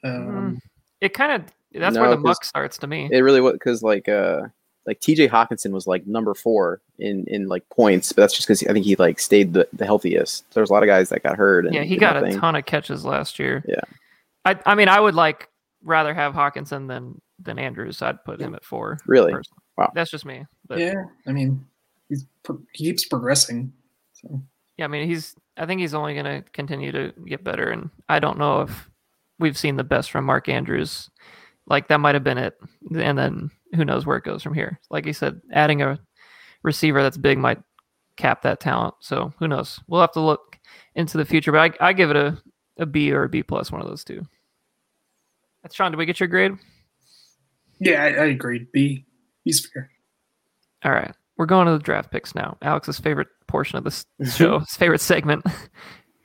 Mm. 0.04 0.30
Um, 0.30 0.60
It 1.02 1.14
kind 1.14 1.34
of, 1.34 1.52
that's 1.80 1.96
No, 1.96 2.02
where 2.02 2.12
the 2.12 2.18
muck 2.18 2.44
starts 2.44 2.78
to 2.80 2.88
me. 2.88 3.10
It 3.12 3.20
really 3.20 3.42
was 3.42 3.54
because 3.54 3.84
like 3.84 4.08
uh 4.10 4.44
like 4.86 5.00
T.J. 5.02 5.28
Hockenson 5.28 5.72
was 5.72 5.86
like 5.86 6.08
number 6.08 6.34
four 6.34 6.82
in 6.98 7.26
in 7.28 7.48
like 7.48 7.68
points, 7.70 8.12
but 8.12 8.24
that's 8.24 8.34
just 8.34 8.48
because 8.48 8.64
I 8.64 8.74
think 8.74 8.86
he 8.86 8.96
like 8.96 9.20
stayed 9.20 9.54
the, 9.54 9.68
the 9.74 9.86
healthiest. 9.86 10.52
There's 10.54 10.70
a 10.70 10.74
lot 10.74 10.84
of 10.84 10.88
guys 10.88 11.10
that 11.10 11.22
got 11.22 11.38
hurt. 11.38 11.66
And 11.66 11.76
Yeah, 11.76 11.84
he 11.84 11.96
did 11.96 12.00
got 12.00 12.24
a 12.24 12.32
ton 12.38 12.56
of 12.56 12.66
catches 12.66 13.06
last 13.06 13.38
year. 13.40 13.64
Yeah. 13.68 13.82
I 14.46 14.58
I 14.66 14.76
mean, 14.76 14.88
I 14.88 15.00
would 15.00 15.16
like 15.16 15.50
rather 15.84 16.14
have 16.14 16.34
Hockenson 16.34 16.88
than 16.88 17.22
than 17.42 17.60
Andrews. 17.60 18.02
I'd 18.02 18.24
put 18.24 18.42
him 18.42 18.56
at 18.56 18.64
four. 18.64 18.98
Really? 19.06 19.32
personally. 19.32 19.62
Wow. 19.78 19.92
That's 19.96 20.12
just 20.12 20.26
me. 20.26 20.46
But 20.68 20.80
yeah, 20.80 21.04
I 21.28 21.32
mean, 21.32 21.66
he's 22.10 22.26
he 22.74 22.86
keeps 22.86 23.06
progressing. 23.06 23.72
So 24.14 24.42
Yeah, 24.78 24.86
I 24.86 24.88
mean 24.88 25.08
he's. 25.08 25.36
I 25.58 25.66
think 25.66 25.82
he's 25.82 25.94
only 25.94 26.14
going 26.14 26.26
to 26.26 26.50
continue 26.52 26.92
to 26.94 27.14
get 27.26 27.44
better, 27.44 27.70
and 27.70 27.90
I 28.08 28.20
don't 28.20 28.38
know 28.38 28.62
if 28.62 28.90
we've 29.40 29.58
seen 29.58 29.76
the 29.76 29.84
best 29.84 30.10
from 30.10 30.26
Mark 30.26 30.48
Andrews. 30.48 31.10
Like 31.66 31.88
that 31.90 32.00
might 32.00 32.16
have 32.16 32.24
been 32.24 32.38
it, 32.38 32.58
and 32.96 33.18
then 33.18 33.52
who 33.76 33.86
knows 33.86 34.06
where 34.06 34.18
it 34.18 34.24
goes 34.24 34.42
from 34.42 34.54
here. 34.54 34.80
Like 34.90 35.06
you 35.06 35.14
said, 35.14 35.42
adding 35.52 35.82
a 35.82 36.00
receiver 36.64 37.02
that's 37.04 37.18
big 37.18 37.38
might 37.38 37.62
cap 38.18 38.42
that 38.42 38.60
talent. 38.60 38.96
So 39.00 39.34
who 39.40 39.48
knows? 39.48 39.80
We'll 39.88 40.02
have 40.02 40.12
to 40.14 40.20
look 40.20 40.60
into 40.96 41.18
the 41.18 41.26
future. 41.26 41.52
But 41.52 41.76
I, 41.82 41.90
I 41.90 41.94
give 41.94 42.10
it 42.10 42.16
a, 42.16 42.38
a 42.78 42.86
B 42.86 43.12
or 43.12 43.24
a 43.24 43.30
B 43.30 43.44
plus, 43.44 43.72
one 43.72 43.82
of 43.82 43.88
those 43.88 44.04
two. 44.04 44.26
That's 45.64 45.76
Sean. 45.76 45.92
Did 45.92 45.98
we 45.98 46.06
get 46.06 46.20
your 46.20 46.28
grade? 46.28 46.54
Yeah, 47.80 48.04
I, 48.04 48.08
I 48.08 48.26
agree. 48.26 48.68
B. 48.74 49.06
B's 49.46 49.66
fair. 49.74 49.90
All 50.84 50.92
right. 50.92 51.12
We're 51.38 51.46
going 51.46 51.66
to 51.68 51.72
the 51.74 51.80
draft 51.80 52.12
picks 52.12 52.36
now. 52.36 52.58
Alex's 52.62 53.00
favorite 53.00 53.30
portion 53.48 53.78
of 53.78 53.84
this 53.86 54.06
show, 54.36 54.60
his 54.60 54.74
favorite 54.76 55.00
segment. 55.02 55.46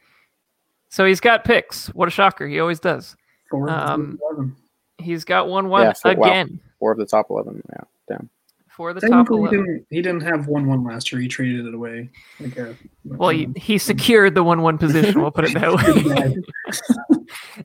so 0.90 1.04
he's 1.06 1.20
got 1.20 1.44
picks. 1.44 1.86
What 1.94 2.08
a 2.08 2.10
shocker. 2.10 2.46
He 2.48 2.58
always 2.60 2.80
does. 2.80 3.16
Four, 3.50 3.70
Um, 3.70 4.18
four, 4.18 4.30
eleven. 4.32 4.56
He's 4.98 5.24
got 5.24 5.48
one 5.48 5.68
one 5.68 5.82
Yeah, 5.82 5.92
four- 5.92 6.14
wow. 6.16 6.28
again 6.28 6.60
Four 6.80 6.92
of 6.92 6.98
the 6.98 7.06
top 7.06 7.26
eleven. 7.30 7.62
Yeah, 7.70 7.84
damn. 8.08 8.28
for 8.68 8.92
the 8.92 9.00
top 9.00 9.28
he 9.28 9.34
11. 9.34 9.58
didn't, 9.58 9.86
he 9.90 10.02
didn't 10.02 10.22
have 10.22 10.48
one 10.48 10.66
one 10.66 10.82
last 10.84 11.12
year. 11.12 11.20
He 11.20 11.28
traded 11.28 11.66
it 11.66 11.74
away. 11.74 12.10
Like 12.40 12.56
a, 12.58 12.74
Well, 13.04 13.30
he, 13.30 13.48
he 13.56 13.78
secured 13.78 14.34
the 14.34 14.42
one 14.42 14.62
one 14.62 14.78
position. 14.78 15.20
We'll 15.22 15.30
put 15.30 15.44
it 15.44 15.54
that 15.54 15.72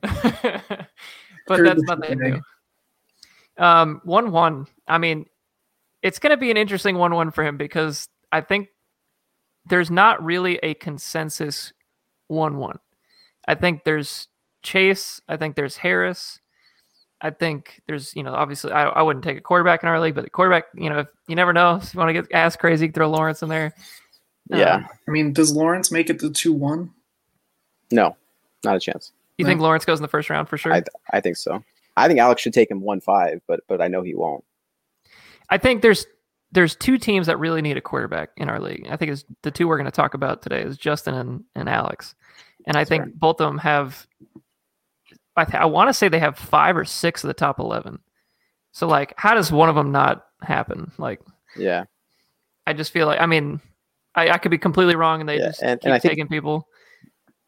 but 1.46 1.56
Secured 1.56 1.66
that's 1.66 1.80
the 1.86 1.96
nothing 1.96 2.18
flag. 2.18 2.32
new. 2.34 2.40
Um, 3.60 4.00
one 4.04 4.32
one. 4.32 4.66
I 4.88 4.98
mean, 4.98 5.26
it's 6.02 6.18
going 6.18 6.30
to 6.30 6.36
be 6.36 6.50
an 6.50 6.56
interesting 6.56 6.96
one 6.96 7.14
one 7.14 7.30
for 7.30 7.44
him 7.44 7.56
because 7.56 8.08
I 8.32 8.40
think 8.40 8.68
there's 9.66 9.90
not 9.90 10.24
really 10.24 10.56
a 10.62 10.74
consensus 10.74 11.72
one 12.28 12.56
one. 12.56 12.78
I 13.46 13.54
think 13.54 13.84
there's 13.84 14.26
Chase. 14.62 15.20
I 15.28 15.36
think 15.36 15.56
there's 15.56 15.76
Harris. 15.76 16.40
I 17.20 17.28
think 17.30 17.82
there's, 17.86 18.16
you 18.16 18.22
know, 18.22 18.32
obviously 18.34 18.72
I, 18.72 18.84
I 18.84 19.02
wouldn't 19.02 19.24
take 19.24 19.36
a 19.36 19.42
quarterback 19.42 19.82
in 19.82 19.90
our 19.90 20.00
league, 20.00 20.14
but 20.14 20.24
the 20.24 20.30
quarterback, 20.30 20.64
you 20.74 20.88
know, 20.88 21.00
if 21.00 21.08
you 21.28 21.36
never 21.36 21.52
know, 21.52 21.76
if 21.76 21.92
you 21.92 21.98
want 21.98 22.08
to 22.08 22.14
get 22.14 22.32
ass 22.32 22.56
crazy, 22.56 22.88
throw 22.88 23.10
Lawrence 23.10 23.42
in 23.42 23.50
there. 23.50 23.74
Yeah, 24.48 24.76
Um, 24.76 24.86
I 25.06 25.10
mean, 25.10 25.32
does 25.34 25.54
Lawrence 25.54 25.92
make 25.92 26.08
it 26.08 26.18
to 26.20 26.30
two 26.30 26.52
one? 26.54 26.90
no, 27.92 28.16
not 28.64 28.76
a 28.76 28.80
chance. 28.80 29.12
you 29.36 29.44
think 29.44 29.60
Lawrence 29.60 29.84
goes 29.84 29.98
in 29.98 30.02
the 30.02 30.08
first 30.08 30.30
round 30.30 30.48
for 30.48 30.56
sure? 30.56 30.72
I 30.72 30.82
I 31.12 31.20
think 31.20 31.36
so. 31.36 31.62
I 31.96 32.08
think 32.08 32.20
Alex 32.20 32.40
should 32.42 32.52
take 32.54 32.70
him 32.70 32.80
one 32.80 33.00
five, 33.00 33.40
but 33.46 33.60
but 33.68 33.80
I 33.80 33.88
know 33.88 34.02
he 34.02 34.14
won't. 34.14 34.44
I 35.48 35.58
think 35.58 35.82
there's 35.82 36.06
there's 36.52 36.74
two 36.76 36.98
teams 36.98 37.26
that 37.26 37.38
really 37.38 37.62
need 37.62 37.76
a 37.76 37.80
quarterback 37.80 38.30
in 38.36 38.48
our 38.48 38.60
league. 38.60 38.86
I 38.90 38.96
think 38.96 39.12
it's 39.12 39.24
the 39.42 39.50
two 39.50 39.68
we're 39.68 39.76
going 39.78 39.84
to 39.86 39.90
talk 39.90 40.14
about 40.14 40.42
today 40.42 40.62
is 40.62 40.76
Justin 40.76 41.14
and, 41.14 41.44
and 41.54 41.68
Alex, 41.68 42.14
and 42.66 42.76
I 42.76 42.84
think 42.84 43.14
both 43.14 43.40
of 43.40 43.48
them 43.48 43.58
have. 43.58 44.06
I 45.36 45.44
th- 45.44 45.54
I 45.60 45.64
want 45.66 45.88
to 45.88 45.94
say 45.94 46.08
they 46.08 46.18
have 46.18 46.36
five 46.36 46.76
or 46.76 46.84
six 46.84 47.22
of 47.24 47.28
the 47.28 47.34
top 47.34 47.58
eleven. 47.60 47.98
So 48.72 48.86
like, 48.86 49.14
how 49.16 49.34
does 49.34 49.50
one 49.52 49.68
of 49.68 49.74
them 49.74 49.90
not 49.92 50.26
happen? 50.42 50.92
Like, 50.98 51.20
Yeah, 51.56 51.84
I 52.66 52.72
just 52.72 52.92
feel 52.92 53.06
like 53.06 53.20
I 53.20 53.26
mean, 53.26 53.60
I, 54.14 54.30
I 54.30 54.38
could 54.38 54.50
be 54.50 54.58
completely 54.58 54.96
wrong, 54.96 55.20
and 55.20 55.28
they 55.28 55.38
Yeah, 55.38 55.46
just 55.48 55.62
and- 55.62 55.80
keep 55.80 55.86
and 55.86 55.94
I 55.94 55.98
think- 55.98 56.12
taking 56.12 56.28
people. 56.28 56.66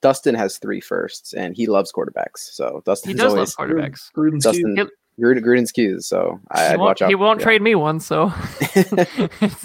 Dustin 0.03 0.34
has 0.34 0.59
three 0.59 0.80
firsts, 0.80 1.32
and 1.32 1.57
he 1.57 1.66
loves 1.66 1.92
quarterbacks. 1.92 2.38
So 2.38 2.82
Dustin 2.84 3.11
He 3.11 3.14
does 3.16 3.32
love 3.32 3.48
quarterbacks. 3.48 4.12
Gruden's 4.12 4.44
Dustin 4.44 4.74
cute. 4.74 4.90
Gruden, 5.20 5.42
Gruden's 5.44 5.72
cues. 5.72 6.07
So 6.07 6.40
I, 6.50 6.68
I'd 6.68 6.78
won't, 6.78 6.80
watch 6.88 7.03
out. 7.03 7.09
he 7.09 7.14
won't 7.14 7.40
yeah. 7.40 7.44
trade 7.44 7.62
me 7.62 7.74
one, 7.74 8.00
so, 8.00 8.30
so 8.74 9.07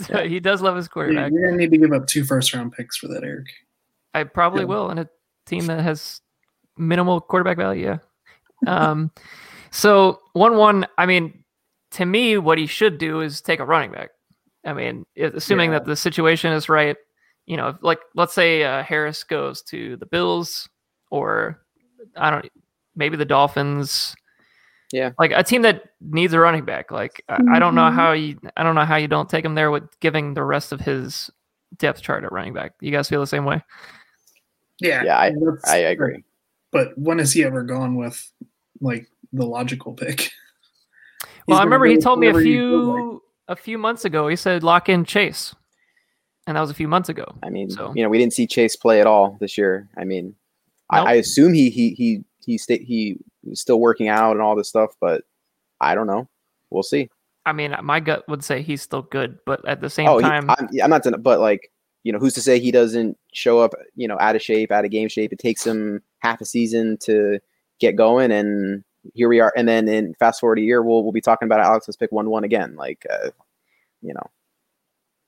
Yeah. 0.10 0.24
he 0.28 0.40
does 0.40 0.62
love 0.62 0.76
his 0.76 0.88
quarterback. 0.88 1.32
You're 1.32 1.46
gonna 1.46 1.58
need 1.58 1.72
to 1.72 1.78
give 1.78 1.92
up 1.92 2.06
two 2.08 2.24
first 2.24 2.54
round 2.54 2.72
picks 2.74 2.98
for 2.98 3.08
that, 3.08 3.24
Eric. 3.24 3.48
I 4.14 4.24
probably 4.24 4.62
Yeah. 4.62 4.66
will 4.68 4.90
in 4.92 5.00
a 5.00 5.10
team 5.46 5.66
that 5.68 5.82
has 5.82 6.22
minimal 6.78 7.20
quarterback 7.22 7.58
value. 7.58 7.86
Yeah. 7.86 7.98
Um, 8.68 9.12
so 9.72 10.22
one 10.34 10.58
one. 10.58 10.86
I 10.98 11.06
mean, 11.06 11.44
to 11.92 12.06
me, 12.06 12.38
what 12.38 12.58
he 12.58 12.68
should 12.68 12.98
do 12.98 13.22
is 13.22 13.42
take 13.42 13.60
a 13.60 13.66
running 13.66 13.92
back. 13.92 14.10
I 14.66 14.74
mean, 14.74 15.06
assuming 15.16 15.72
Yeah. 15.72 15.80
that 15.80 15.86
the 15.86 15.96
situation 15.96 16.52
is 16.52 16.68
right. 16.70 16.98
You 17.48 17.58
know, 17.58 17.78
like 17.82 18.00
let's 18.14 18.34
say 18.34 18.64
uh, 18.64 18.84
Harris 18.84 19.24
goes 19.24 19.62
to 19.64 19.96
the 19.98 20.06
Bills, 20.06 20.70
or 21.10 21.60
I 22.16 22.30
don't, 22.30 22.50
maybe 22.96 23.18
the 23.18 23.26
Dolphins. 23.26 24.16
Yeah. 24.94 25.12
like 25.20 25.32
a 25.36 25.44
team 25.44 25.64
that 25.64 25.84
needs 26.00 26.32
a 26.34 26.40
running 26.40 26.64
back. 26.64 26.92
Like 26.92 27.22
I, 27.28 27.40
I 27.54 27.60
don't 27.60 27.76
know 27.76 27.92
how 27.92 28.14
you, 28.14 28.40
I 28.56 28.64
don't 28.64 28.74
know 28.76 28.86
how 28.86 28.96
you 28.96 29.10
don't 29.10 29.30
take 29.30 29.44
him 29.44 29.54
there 29.54 29.70
with 29.70 29.84
giving 30.00 30.34
the 30.34 30.44
rest 30.46 30.72
of 30.72 30.80
his 30.80 31.30
depth 31.78 32.02
chart 32.02 32.24
at 32.24 32.32
running 32.32 32.54
back. 32.54 32.72
You 32.80 32.92
guys 32.92 33.10
feel 33.10 33.20
the 33.20 33.28
same 33.28 33.44
way? 33.44 33.62
Yeah, 34.80 35.04
Yeah, 35.04 35.18
I- 35.18 35.34
I 35.66 35.78
agree. 35.78 36.24
But 36.72 36.98
when 36.98 37.20
has 37.20 37.34
he 37.34 37.44
ever 37.44 37.64
gone 37.64 37.96
with 37.96 38.32
like 38.80 39.10
the 39.34 39.46
logical 39.46 39.94
pick? 39.94 40.30
Well, 41.48 41.60
I 41.60 41.64
remember 41.64 41.86
he 41.86 41.98
told 41.98 42.20
me 42.20 42.28
a 42.28 42.32
whoever 42.32 42.44
he 42.46 42.54
feels 42.58 42.88
like. 42.88 42.96
few 42.98 43.24
a 43.48 43.56
few 43.56 43.78
months 43.78 44.04
ago. 44.06 44.28
He 44.28 44.36
said 44.36 44.64
lock 44.64 44.90
in 44.90 45.06
Chase, 45.06 45.56
and 46.48 46.58
that 46.58 46.62
was 46.62 46.72
a 46.72 46.74
few 46.74 46.88
months 46.88 47.10
ago. 47.10 47.26
I 47.44 47.50
mean, 47.50 47.70
So- 47.70 47.94
you 47.96 48.02
know, 48.02 48.10
we 48.10 48.18
didn't 48.18 48.34
see 48.34 48.48
Chase 48.48 48.76
play 48.76 49.00
at 49.00 49.06
all 49.08 49.38
this 49.40 49.58
year. 49.58 49.88
I 49.98 50.04
mean, 50.06 50.36
Nope. 50.92 51.06
I, 51.08 51.12
I 51.12 51.14
assume 51.16 51.54
he 51.54 51.70
he 51.70 51.92
he 51.92 52.24
he 52.46 52.58
sta- 52.58 52.84
he 52.84 53.18
was 53.44 53.60
still 53.60 53.80
working 53.80 54.08
out 54.08 54.32
and 54.32 54.42
all 54.42 54.56
this 54.56 54.70
stuff, 54.70 54.92
but 55.02 55.24
I 55.82 55.94
don't 55.96 56.08
know. 56.08 56.28
We'll 56.70 56.82
see. 56.84 57.10
I 57.46 57.52
mean, 57.54 57.76
my 57.84 58.00
gut 58.00 58.28
would 58.28 58.44
say 58.44 58.62
he's 58.62 58.82
still 58.82 59.02
good, 59.04 59.38
but 59.46 59.66
at 59.68 59.80
the 59.82 59.90
same 59.90 60.08
oh, 60.08 60.18
he- 60.18 60.24
time, 60.24 60.50
I'm, 60.50 60.68
I'm 60.82 60.90
not, 60.90 61.04
denying- 61.04 61.22
but 61.22 61.40
like, 61.40 61.72
you 62.04 62.12
know, 62.14 62.20
who's 62.20 62.34
to 62.36 62.42
say 62.42 62.60
he 62.60 62.72
doesn't 62.72 63.18
show 63.34 63.60
up, 63.60 63.74
you 63.96 64.08
know, 64.08 64.18
out 64.20 64.36
of 64.38 64.42
shape, 64.42 64.72
out 64.72 64.86
of 64.86 64.92
game 64.92 65.10
shape? 65.10 65.34
It 65.34 65.40
takes 65.40 65.66
him 65.66 66.02
half 66.20 66.40
a 66.42 66.46
season 66.46 66.98
to 67.02 67.40
get 67.80 67.96
going, 67.98 68.32
and 68.32 68.84
here 69.14 69.28
we 69.30 69.42
are. 69.42 69.52
And 69.58 69.68
then 69.68 69.88
in 69.90 70.14
fast 70.16 70.40
forward 70.40 70.60
a 70.60 70.62
year, 70.62 70.82
we'll 70.82 71.04
we'll 71.04 71.12
be 71.12 71.22
talking 71.22 71.48
about 71.48 71.60
Alex's 71.60 71.98
pick 71.98 72.12
one 72.14 72.30
one 72.30 72.46
again. 72.46 72.76
Like, 72.78 73.06
uh, 73.12 73.30
you 74.02 74.14
know, 74.14 74.30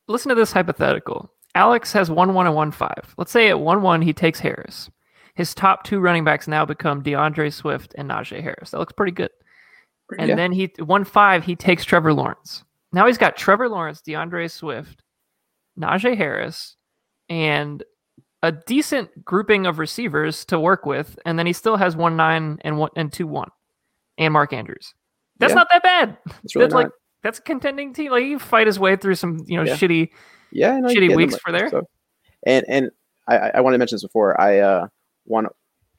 listen 0.10 0.30
to 0.30 0.36
this 0.36 0.51
hypothetical. 0.51 1.32
Alex 1.55 1.93
has 1.93 2.12
one 2.12 2.34
one 2.34 2.45
and 2.45 2.55
one 2.55 2.72
five. 2.72 3.14
Let's 3.18 3.32
say 3.32 3.49
at 3.49 3.60
one 3.60 3.82
one 3.82 4.01
he 4.01 4.14
takes 4.14 4.39
Harris. 4.39 4.89
His 5.36 5.53
top 5.55 5.84
two 5.84 5.99
running 5.99 6.24
backs 6.26 6.47
now 6.47 6.66
become 6.66 7.01
D'Andre 7.01 7.49
Swift 7.49 7.95
and 7.97 8.10
Najee 8.10 8.41
Harris. 8.43 8.72
That 8.72 8.80
looks 8.80 8.93
pretty 8.93 9.14
good. 9.14 9.30
And 10.18 10.30
Yeah. 10.30 10.36
then 10.36 10.51
he 10.51 10.72
one 10.80 11.03
five 11.05 11.45
he 11.45 11.55
takes 11.55 11.86
Trevor 11.86 12.14
Lawrence. 12.14 12.64
Now 12.91 13.07
he's 13.07 13.18
got 13.18 13.38
Trevor 13.38 13.70
Lawrence, 13.70 14.01
D'Andre 14.01 14.47
Swift, 14.47 15.03
Najee 15.80 16.18
Harris, 16.18 16.76
and 17.30 17.84
a 18.41 18.51
decent 18.51 19.24
grouping 19.26 19.66
of 19.66 19.80
receivers 19.80 20.45
to 20.45 20.60
work 20.60 20.86
with, 20.86 21.20
and 21.26 21.38
then 21.38 21.45
he 21.45 21.53
still 21.53 21.76
has 21.78 21.95
one 21.95 22.16
nine 22.16 22.57
and 22.62 22.78
one 22.78 22.89
and 22.95 23.12
two 23.14 23.28
one, 23.28 23.49
and 24.18 24.34
Mark 24.34 24.53
Andrews. 24.53 24.93
That's 25.38 25.51
Yeah. 25.51 25.55
not 25.55 25.68
that 25.72 25.84
bad. 25.84 26.18
it's 26.43 26.55
really 26.55 26.66
that's 26.66 26.74
not. 26.74 26.84
like 26.86 26.91
that's 27.24 27.39
a 27.39 27.41
contending 27.41 27.93
team. 27.93 28.11
Like 28.11 28.24
he 28.24 28.38
fight 28.38 28.67
his 28.67 28.80
way 28.80 28.95
through 28.95 29.15
some 29.15 29.43
you 29.47 29.57
know 29.57 29.63
Yeah. 29.63 29.76
shitty. 29.76 30.09
yeah, 30.51 30.80
no, 30.80 30.88
shitty 30.89 31.15
weeks 31.15 31.34
them, 31.34 31.39
for 31.45 31.51
there. 31.51 31.70
So, 31.70 31.88
and 32.45 32.65
and 32.67 32.91
I 33.28 33.51
I 33.55 33.61
wanted 33.61 33.76
to 33.76 33.80
mention 33.80 33.95
this 33.95 34.03
before. 34.03 34.39
I 34.39 34.59
uh 34.59 34.88
want 35.26 35.47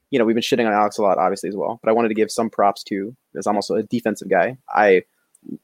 you 0.09 0.19
know 0.19 0.25
we've 0.25 0.35
been 0.35 0.41
shitting 0.43 0.65
on 0.67 0.73
Alex 0.73 0.97
a 0.97 1.01
lot, 1.03 1.17
obviously 1.17 1.49
as 1.49 1.55
well, 1.55 1.79
but 1.83 1.89
I 1.89 1.93
wanted 1.93 2.09
to 2.09 2.15
give 2.15 2.31
some 2.31 2.49
props 2.49 2.83
to 2.85 3.15
as 3.37 3.47
I'm 3.47 3.55
also 3.55 3.75
a 3.75 3.83
defensive 3.83 4.29
guy. 4.29 4.57
I 4.69 5.03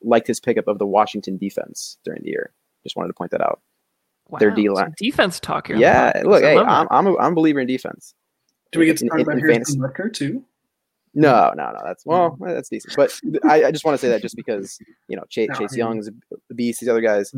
liked 0.01 0.27
his 0.27 0.39
pickup 0.39 0.67
of 0.67 0.79
the 0.79 0.87
Washington 0.87 1.37
defense 1.37 1.97
during 2.03 2.21
the 2.23 2.29
year. 2.29 2.51
Just 2.83 2.95
wanted 2.95 3.09
to 3.09 3.13
point 3.13 3.31
that 3.31 3.41
out. 3.41 3.61
Wow, 4.29 4.39
Their 4.39 4.51
D 4.51 4.69
line. 4.69 4.93
defense 4.97 5.39
talk 5.39 5.67
here. 5.67 5.77
Yeah, 5.77 6.21
look, 6.25 6.41
hey, 6.43 6.57
I'm, 6.57 6.87
I'm 6.91 7.07
a, 7.07 7.17
I'm 7.17 7.31
a 7.31 7.35
believer 7.35 7.59
in 7.59 7.67
defense. 7.67 8.13
Do 8.73 8.79
we 8.79 8.85
get 8.85 8.97
to 8.97 9.05
in- 9.05 9.09
talk 9.09 9.19
in- 9.19 9.23
about 9.25 9.37
in 9.37 9.39
Harrison 9.39 9.79
fantasy. 9.81 10.01
Butker 10.03 10.13
too? 10.13 10.43
No, 11.17 11.51
no, 11.57 11.71
no. 11.71 11.79
That's 11.83 12.05
well, 12.05 12.37
that's 12.39 12.69
decent. 12.69 12.95
But 12.95 13.19
I, 13.43 13.65
I 13.65 13.71
just 13.71 13.83
want 13.83 13.95
to 13.95 13.97
say 13.97 14.07
that 14.09 14.21
just 14.21 14.35
because 14.35 14.77
you 15.07 15.17
know 15.17 15.23
Chase, 15.29 15.49
Chase 15.57 15.75
Young's 15.75 16.07
a 16.07 16.53
beast, 16.53 16.79
these 16.79 16.87
other 16.89 17.01
guys. 17.01 17.33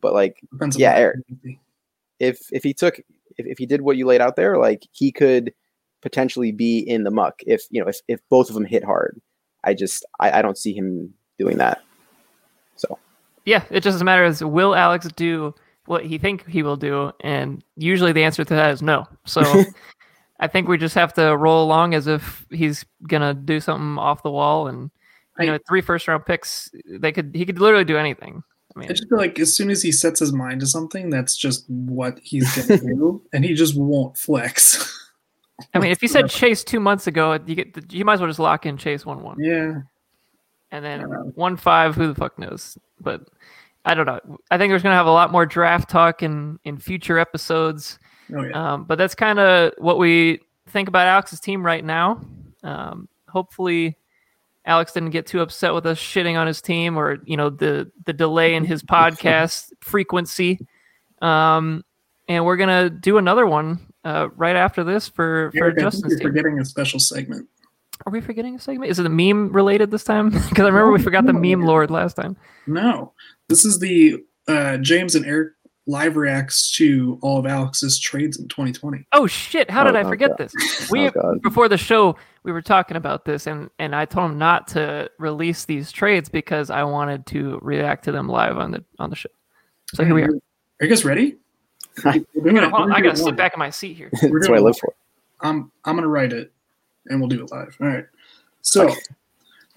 But 0.00 0.12
like, 0.14 0.40
Defensive 0.52 0.80
Yeah. 0.80 0.96
Eric. 0.96 1.20
if 2.18 2.40
if 2.50 2.64
he 2.64 2.74
took 2.74 2.98
if, 2.98 3.46
if 3.46 3.56
he 3.56 3.66
did 3.66 3.82
what 3.82 3.96
you 3.96 4.04
laid 4.04 4.20
out 4.20 4.34
there, 4.34 4.58
like 4.58 4.82
he 4.90 5.12
could 5.12 5.54
potentially 6.02 6.50
be 6.50 6.80
in 6.80 7.04
the 7.04 7.10
muck 7.12 7.40
if 7.46 7.62
you 7.70 7.80
know 7.80 7.88
if, 7.88 8.00
if 8.08 8.20
both 8.30 8.48
of 8.48 8.54
them 8.54 8.64
hit 8.64 8.82
hard. 8.82 9.20
I 9.62 9.74
just 9.74 10.04
I, 10.18 10.40
I 10.40 10.42
don't 10.42 10.58
see 10.58 10.74
him 10.74 11.14
doing 11.38 11.58
that. 11.58 11.82
So 12.74 12.98
Yeah, 13.44 13.62
it 13.70 13.84
just 13.84 14.02
matters. 14.02 14.42
Will 14.42 14.74
Alex 14.74 15.06
do 15.14 15.54
what 15.86 16.04
he 16.04 16.18
think 16.18 16.48
he 16.48 16.64
will 16.64 16.76
do? 16.76 17.12
And 17.20 17.62
usually 17.76 18.10
the 18.10 18.24
answer 18.24 18.44
to 18.44 18.54
that 18.54 18.72
is 18.72 18.82
no. 18.82 19.06
So 19.24 19.42
I 20.40 20.48
think 20.48 20.68
we 20.68 20.78
just 20.78 20.94
have 20.94 21.12
to 21.14 21.36
roll 21.36 21.62
along 21.62 21.94
as 21.94 22.06
if 22.06 22.46
he's 22.50 22.84
gonna 23.06 23.34
do 23.34 23.60
something 23.60 23.98
off 23.98 24.22
the 24.22 24.30
wall. 24.30 24.66
And 24.66 24.90
you 25.38 25.46
know, 25.46 25.58
three 25.68 25.82
first 25.82 26.08
round 26.08 26.26
picks, 26.26 26.70
they 26.88 27.12
could 27.12 27.32
he 27.34 27.44
could 27.44 27.60
literally 27.60 27.84
do 27.84 27.98
anything. 27.98 28.42
I 28.74 28.78
mean, 28.78 28.88
I 28.88 28.92
just 28.92 29.08
feel 29.08 29.18
like 29.18 29.38
as 29.38 29.54
soon 29.54 29.70
as 29.70 29.82
he 29.82 29.92
sets 29.92 30.20
his 30.20 30.32
mind 30.32 30.60
to 30.60 30.66
something, 30.66 31.10
that's 31.10 31.36
just 31.36 31.68
what 31.68 32.18
he's 32.22 32.54
gonna 32.56 32.80
do, 32.84 33.22
and 33.32 33.44
he 33.44 33.54
just 33.54 33.76
won't 33.76 34.16
flex. 34.16 34.96
I 35.74 35.78
mean, 35.78 35.90
if 35.90 36.00
you 36.00 36.08
said 36.08 36.30
Chase 36.30 36.64
two 36.64 36.80
months 36.80 37.06
ago, 37.06 37.38
you 37.46 37.54
get 37.54 37.92
you 37.92 38.04
might 38.04 38.14
as 38.14 38.20
well 38.20 38.30
just 38.30 38.38
lock 38.38 38.64
in 38.64 38.78
Chase 38.78 39.04
one 39.04 39.22
one, 39.22 39.38
yeah, 39.38 39.82
and 40.70 40.84
then 40.84 41.02
one 41.34 41.56
five. 41.56 41.94
Who 41.94 42.08
the 42.08 42.14
fuck 42.14 42.38
knows? 42.38 42.78
But 42.98 43.28
I 43.84 43.94
don't 43.94 44.06
know. 44.06 44.20
I 44.50 44.56
think 44.56 44.70
there's 44.70 44.82
gonna 44.82 44.94
have 44.94 45.06
a 45.06 45.12
lot 45.12 45.32
more 45.32 45.44
draft 45.44 45.90
talk 45.90 46.22
in 46.22 46.58
in 46.64 46.78
future 46.78 47.18
episodes. 47.18 47.98
Oh 48.34 48.42
yeah. 48.42 48.72
Um, 48.72 48.84
but 48.84 48.98
that's 48.98 49.14
kind 49.14 49.38
of 49.38 49.72
what 49.78 49.98
we 49.98 50.40
think 50.68 50.88
about 50.88 51.06
Alex's 51.06 51.40
team 51.40 51.64
right 51.64 51.84
now. 51.84 52.20
Um, 52.62 53.08
hopefully, 53.28 53.96
Alex 54.64 54.92
didn't 54.92 55.10
get 55.10 55.26
too 55.26 55.40
upset 55.40 55.74
with 55.74 55.86
us 55.86 55.98
shitting 55.98 56.38
on 56.38 56.46
his 56.46 56.60
team 56.62 56.98
or 56.98 57.18
you 57.24 57.36
know 57.36 57.50
the 57.50 57.90
the 58.06 58.12
delay 58.12 58.54
in 58.54 58.64
his 58.64 58.82
podcast 58.84 59.72
frequency. 59.80 60.58
Um, 61.22 61.84
and 62.28 62.44
we're 62.44 62.56
gonna 62.56 62.90
do 62.90 63.18
another 63.18 63.46
one 63.46 63.80
uh, 64.04 64.28
right 64.36 64.56
after 64.56 64.84
this 64.84 65.08
for 65.08 65.50
for 65.52 65.64
Eric, 65.64 65.78
I 65.78 65.82
Justin's 65.82 66.12
you're 66.12 66.18
team. 66.20 66.28
forgetting 66.28 66.58
a 66.60 66.64
special 66.64 67.00
segment. 67.00 67.48
Are 68.06 68.12
we 68.12 68.20
forgetting 68.20 68.54
a 68.54 68.58
segment? 68.58 68.90
Is 68.90 68.98
it 68.98 69.04
a 69.04 69.10
meme 69.10 69.52
related 69.52 69.90
this 69.90 70.04
time? 70.04 70.30
Because 70.48 70.64
I 70.64 70.68
remember 70.68 70.92
we 70.92 71.02
forgot 71.02 71.26
the 71.26 71.34
meme 71.34 71.62
lord 71.62 71.90
last 71.90 72.14
time. 72.14 72.36
No, 72.66 73.12
this 73.48 73.64
is 73.64 73.78
the 73.78 74.24
uh, 74.48 74.78
James 74.78 75.14
and 75.14 75.26
Eric 75.26 75.52
live 75.90 76.16
reacts 76.16 76.70
to 76.76 77.18
all 77.20 77.38
of 77.38 77.46
Alex's 77.46 77.98
trades 77.98 78.38
in 78.38 78.46
2020. 78.48 79.06
Oh 79.12 79.26
shit! 79.26 79.70
How 79.70 79.82
did 79.84 79.96
Oh, 79.96 79.98
I 79.98 80.02
oh, 80.04 80.08
forget 80.08 80.30
God. 80.30 80.38
this? 80.38 80.52
Oh, 80.82 80.86
we 80.90 81.08
Oh, 81.10 81.38
before 81.42 81.68
the 81.68 81.76
show 81.76 82.16
we 82.44 82.52
were 82.52 82.62
talking 82.62 82.96
about 82.96 83.24
this, 83.24 83.46
and 83.46 83.68
and 83.78 83.94
I 83.94 84.04
told 84.04 84.30
him 84.30 84.38
not 84.38 84.68
to 84.68 85.10
release 85.18 85.64
these 85.64 85.90
trades 85.92 86.28
because 86.28 86.70
I 86.70 86.84
wanted 86.84 87.26
to 87.26 87.58
react 87.62 88.04
to 88.04 88.12
them 88.12 88.28
live 88.28 88.56
on 88.56 88.70
the 88.70 88.84
on 88.98 89.10
the 89.10 89.16
show. 89.16 89.28
So 89.94 90.04
here 90.04 90.14
we 90.14 90.22
are. 90.22 90.30
Are 90.30 90.84
you 90.84 90.88
guys 90.88 91.04
ready? 91.04 91.36
We're 92.04 92.12
doing 92.12 92.26
You 92.36 92.52
know, 92.52 92.62
it- 92.68 92.70
hold 92.70 92.82
on, 92.84 92.92
I 92.92 93.00
gotta 93.00 93.16
sit 93.16 93.36
back 93.36 93.52
in 93.54 93.58
my 93.58 93.70
seat 93.70 93.94
here. 93.96 94.10
We're 94.22 94.38
That's 94.40 94.48
what 94.48 94.58
I 94.58 94.62
live 94.62 94.78
for. 94.78 94.94
I'm 95.40 95.70
I'm 95.84 95.96
gonna 95.96 96.08
write 96.08 96.32
it, 96.32 96.52
and 97.06 97.20
we'll 97.20 97.28
do 97.28 97.42
it 97.44 97.50
live. 97.50 97.76
All 97.80 97.88
right. 97.88 98.06
So, 98.62 98.84
Okay. 98.90 98.94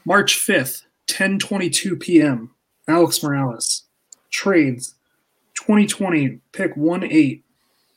March 0.05 0.35
5th, 0.37 0.83
10:22 1.07 1.99
p.m. 1.99 2.51
Alex 2.87 3.23
Morales 3.23 3.83
trades 4.29 4.95
2020 5.55 6.39
pick 6.51 6.75
1 6.75 7.03
8, 7.03 7.43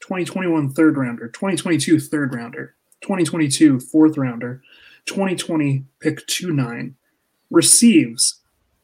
2021 0.00 0.72
third 0.72 0.96
rounder, 0.96 1.28
2022 1.28 1.98
third 2.00 2.34
rounder, 2.34 2.74
2022 3.00 3.80
fourth 3.80 4.16
rounder, 4.16 4.62
2020 5.06 5.84
pick 6.00 6.26
2 6.26 6.52
9. 6.52 6.96
Receives 7.50 8.40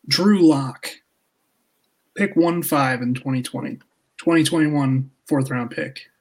Drew 0.06 0.38
Lock 0.38 0.88
pick 2.14 2.36
1 2.36 2.62
5 2.62 3.02
in 3.02 3.14
2020, 3.14 3.76
2021 4.18 5.10
fourth 5.26 5.50
round 5.50 5.70
pick. 5.70 6.11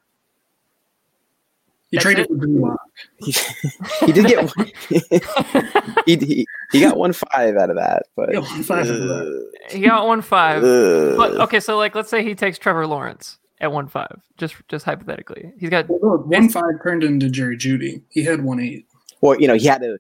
He 1.92 1.98
That's 1.98 2.04
traded 2.04 2.26
it? 2.26 2.28
for 2.30 2.36
Drew 2.36 2.62
Lock. 2.62 2.80
He, 3.18 3.36
he 4.06 4.12
did 4.14 4.26
get 4.26 4.44
one, 4.56 4.72
he, 6.06 6.16
he 6.16 6.48
he 6.72 6.80
got 6.82 6.98
one 6.98 7.12
five 7.14 7.56
out 7.58 7.70
of 7.70 7.76
that, 7.76 8.04
but 8.16 8.32
Yeah, 8.34 8.39
one 8.39 8.64
five 8.64 8.86
out 8.88 8.96
of 8.96 9.02
that. 9.08 9.50
he 9.72 9.82
got 9.82 10.08
one 10.08 10.22
five. 10.22 10.64
uh, 10.64 11.16
But 11.18 11.39
okay, 11.42 11.60
so 11.60 11.78
like 11.78 11.94
let's 11.94 12.10
say 12.10 12.24
he 12.24 12.34
takes 12.34 12.58
Trevor 12.58 12.88
Lawrence 12.88 13.39
at 13.60 13.72
one 13.72 13.88
five, 13.89 14.22
just 14.38 14.56
just 14.70 14.86
hypothetically. 14.86 15.52
He's 15.60 15.70
got 15.70 15.89
Well, 15.89 16.00
look, 16.18 16.28
one 16.28 16.48
five 16.50 16.82
turned 16.82 17.04
into 17.04 17.30
Jerry 17.30 17.58
Jeudy. 17.58 18.02
He 18.10 18.24
had 18.24 18.42
one 18.44 18.60
eight. 18.62 18.88
well, 19.22 19.39
you 19.39 19.48
know, 19.48 19.56
he 19.56 19.68
had 19.68 19.82
to 19.82 19.98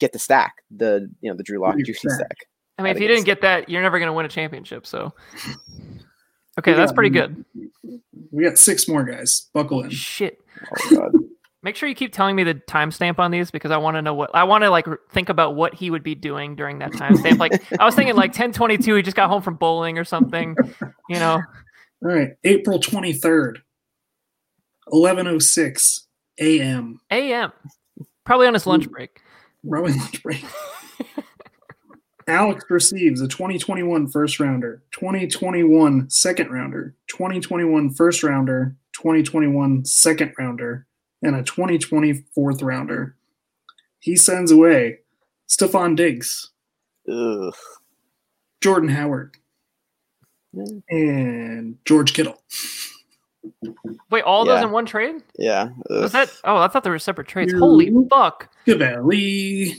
get 0.00 0.12
the 0.12 0.18
stack, 0.18 0.54
the 0.70 1.10
you 1.20 1.30
know, 1.30 1.36
the 1.36 1.42
Drew 1.42 1.58
Lock 1.60 1.74
Drew 1.74 1.84
juicy 1.84 2.08
stack. 2.08 2.14
stack. 2.16 2.36
I 2.78 2.82
mean, 2.82 2.94
if 2.96 3.02
you 3.02 3.08
didn't 3.08 3.24
get 3.24 3.42
that, 3.42 3.68
you're 3.68 3.82
never 3.82 3.98
gonna 3.98 4.14
win 4.14 4.24
a 4.24 4.28
championship. 4.30 4.86
So 4.86 5.12
Okay, 6.58 6.72
We 6.72 6.76
that's 6.78 6.90
got- 6.90 6.94
pretty 6.96 7.10
good. 7.10 7.44
We 8.32 8.44
got 8.44 8.58
six 8.58 8.88
more 8.88 9.04
guys. 9.04 9.48
Buckle 9.54 9.84
in. 9.84 9.90
Shit. 9.90 10.40
Oh 10.62 10.96
god. 10.96 11.12
Make 11.60 11.74
sure 11.74 11.88
you 11.88 11.94
keep 11.96 12.12
telling 12.12 12.36
me 12.36 12.44
the 12.44 12.54
timestamp 12.54 13.18
on 13.18 13.32
these 13.32 13.50
because 13.50 13.72
I 13.72 13.78
want 13.78 13.96
to 13.96 14.02
know 14.02 14.14
what 14.14 14.30
I 14.32 14.44
want 14.44 14.62
to 14.62 14.70
like 14.70 14.86
think 15.10 15.28
about 15.28 15.56
what 15.56 15.74
he 15.74 15.90
would 15.90 16.04
be 16.04 16.14
doing 16.14 16.54
during 16.54 16.78
that 16.78 16.92
timestamp. 16.92 17.38
like 17.38 17.60
I 17.80 17.84
was 17.84 17.96
thinking 17.96 18.14
like 18.14 18.30
1022, 18.30 18.94
he 18.94 19.02
just 19.02 19.16
got 19.16 19.28
home 19.28 19.42
from 19.42 19.56
bowling 19.56 19.98
or 19.98 20.04
something. 20.04 20.56
You 21.08 21.18
know, 21.18 21.42
All 22.04 22.10
right. 22.10 22.30
April 22.44 22.78
23rd, 22.78 23.56
11.06 24.92 26.00
a.m. 26.40 27.00
AM. 27.10 27.52
Probably 28.24 28.46
on 28.46 28.54
his 28.54 28.66
lunch 28.66 28.88
mm. 28.88 28.92
break. 28.92 29.20
Rowing 29.64 29.96
lunch 29.98 30.22
break. 30.22 30.44
Alex 32.28 32.64
receives 32.68 33.20
a 33.22 33.26
2021 33.26 34.08
first 34.08 34.38
rounder, 34.38 34.82
2021 34.92 36.10
second 36.10 36.50
rounder, 36.50 36.94
2021 37.08 37.94
first 37.94 38.22
rounder, 38.22 38.76
2021 39.00 39.84
second 39.84 40.32
rounder, 40.38 40.86
and 41.22 41.36
a 41.36 41.42
2020 41.42 42.24
fourth 42.34 42.62
rounder. 42.62 43.16
He 44.00 44.16
sends 44.16 44.50
away 44.50 44.98
Stefon 45.48 45.96
Diggs, 45.96 46.50
Ugh. 47.10 47.54
Jordan 48.60 48.88
Howard, 48.88 49.36
and 50.90 51.76
George 51.84 52.12
Kittle. 52.12 52.42
Wait, 54.10 54.24
all 54.24 54.44
those 54.44 54.62
in 54.62 54.72
one 54.72 54.84
trade? 54.84 55.22
Yeah. 55.38 55.68
Was 55.88 56.12
that? 56.12 56.30
Oh, 56.44 56.56
I 56.56 56.68
thought 56.68 56.82
there 56.82 56.92
were 56.92 56.98
separate 56.98 57.28
trades. 57.28 57.52
Holy 57.52 57.88
Ooh. 57.90 58.08
fuck! 58.10 58.52
Cavalli. 58.66 59.74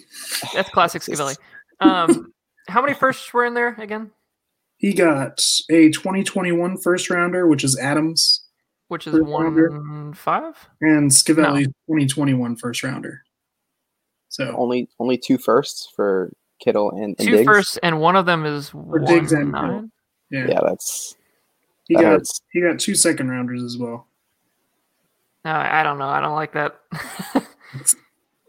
That's 0.53 0.69
classic 0.69 1.01
Scavelli. 1.01 1.37
Um, 1.81 2.33
how 2.67 2.81
many 2.81 2.93
firsts 2.93 3.33
were 3.33 3.45
in 3.45 3.53
there 3.53 3.75
again? 3.79 4.11
He 4.77 4.93
got 4.93 5.41
a 5.69 5.89
2021 5.89 6.77
first 6.77 7.09
rounder, 7.09 7.47
which 7.47 7.65
is 7.65 7.77
Adams, 7.77 8.45
Which 8.89 9.07
is 9.07 9.13
First 9.13 9.25
rounder. 9.25 9.69
one 9.71 10.13
five. 10.13 10.55
and 10.81 11.09
Scavelli's 11.11 11.67
2021 11.87 12.55
first 12.57 12.83
rounder. 12.83 13.21
So 14.29 14.53
only 14.57 14.89
only 14.99 15.17
two 15.17 15.37
firsts 15.37 15.89
for 15.95 16.31
Kittle 16.63 16.91
and, 16.91 17.15
and 17.17 17.17
Two 17.19 17.31
Diggs. 17.37 17.45
firsts, 17.45 17.77
and 17.81 17.99
one 18.01 18.15
of 18.15 18.25
them 18.25 18.45
is 18.45 18.73
one 18.73 19.05
Diggs 19.05 19.31
and 19.31 19.51
nine. 19.51 19.91
yeah, 20.29 20.47
Yeah, 20.49 20.59
that's 20.63 21.15
he 21.87 21.95
that 21.95 22.01
got 22.01 22.09
hurts. 22.09 22.41
he 22.51 22.61
got 22.61 22.79
two 22.79 22.93
second 22.95 23.29
rounders 23.29 23.63
as 23.63 23.77
well. 23.77 24.07
No, 25.45 25.51
I 25.51 25.83
don't 25.83 25.97
know. 25.99 26.09
I 26.09 26.19
don't 26.19 26.35
like 26.35 26.53
that. 26.53 26.79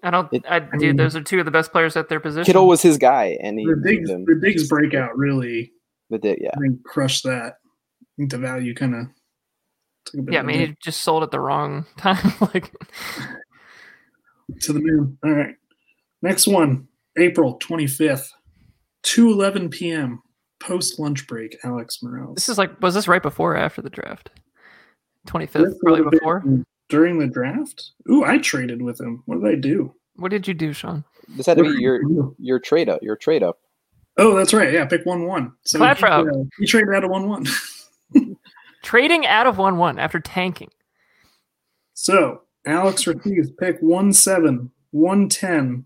I 0.02 0.10
don't. 0.10 0.32
It- 0.32 0.44
I, 0.48 0.56
I 0.56 0.60
dude, 0.60 0.80
mean- 0.80 0.96
those 0.96 1.14
are 1.16 1.22
two 1.22 1.38
of 1.38 1.44
the 1.44 1.50
best 1.50 1.70
players 1.72 1.96
at 1.96 2.08
their 2.08 2.20
position. 2.20 2.44
Kittle 2.46 2.66
was 2.66 2.80
his 2.82 2.96
guy, 2.98 3.38
and 3.42 3.58
he 3.58 3.66
The 3.66 3.76
moved 3.76 3.86
Diggs, 3.86 4.08
the 4.10 4.38
Diggs 4.40 4.68
breakout 4.68 5.16
really, 5.16 5.72
The 6.08 6.18
Dig, 6.18 6.38
yeah. 6.40 6.50
I 6.56 6.60
think, 6.60 6.82
crushed 6.84 7.24
that. 7.24 7.56
I 8.02 8.06
think 8.16 8.30
the 8.30 8.38
value 8.38 8.74
kind 8.74 8.94
of 8.94 9.00
took 9.02 9.06
a 9.06 9.10
bit 9.10 9.19
yeah, 10.14 10.40
I 10.40 10.42
mean, 10.42 10.58
dip 10.58 10.68
he 10.70 10.76
just 10.82 11.02
sold 11.02 11.22
at 11.22 11.30
the 11.30 11.40
wrong 11.40 11.86
time. 11.96 12.32
like, 12.54 12.72
to 14.60 14.72
the 14.72 14.80
moon. 14.80 15.18
All 15.24 15.30
right, 15.32 15.54
next 16.22 16.46
one, 16.46 16.88
April 17.16 17.58
25th, 17.58 18.28
2:11 19.04 19.70
p.m. 19.70 20.22
post 20.60 20.98
lunch 20.98 21.26
break. 21.26 21.56
Alex 21.64 21.98
Morales. 22.02 22.34
this 22.36 22.48
is 22.48 22.58
like, 22.58 22.80
was 22.82 22.94
this 22.94 23.08
right 23.08 23.22
before 23.22 23.54
or 23.54 23.58
after 23.58 23.82
the 23.82 23.90
draft? 23.90 24.30
25th, 25.26 25.78
probably 25.80 26.10
before. 26.10 26.42
during 26.88 27.18
the 27.18 27.26
draft. 27.26 27.90
Ooh, 28.10 28.24
I 28.24 28.38
traded 28.38 28.80
with 28.82 29.00
him. 29.00 29.22
What 29.26 29.42
did 29.42 29.50
I 29.52 29.54
do? 29.54 29.94
What 30.16 30.30
did 30.30 30.48
you 30.48 30.54
do, 30.54 30.72
Sean? 30.72 31.04
This 31.28 31.46
had 31.46 31.58
to 31.58 31.62
be 31.62 31.80
your 31.80 32.00
your 32.38 32.58
trade 32.58 32.88
up. 32.88 33.02
Your 33.02 33.16
trade 33.16 33.42
up. 33.42 33.58
Oh, 34.16 34.34
that's 34.36 34.52
right. 34.52 34.72
Yeah, 34.72 34.84
pick 34.86 35.06
one 35.06 35.26
one. 35.26 35.52
So 35.64 35.78
Clap 35.78 35.98
he, 35.98 36.04
uh, 36.04 36.24
he 36.58 36.66
traded 36.66 36.94
out 36.94 37.04
of 37.04 37.10
one 37.10 37.28
one. 37.28 37.46
Trading 38.82 39.26
out 39.26 39.46
of 39.46 39.58
one 39.58 39.76
one 39.78 39.98
after 39.98 40.20
tanking. 40.20 40.70
So 41.94 42.42
Alex 42.66 43.06
receives 43.06 43.50
pick 43.52 43.78
one 43.80 44.12
seven, 44.12 44.70
one 44.90 45.28
ten, 45.28 45.84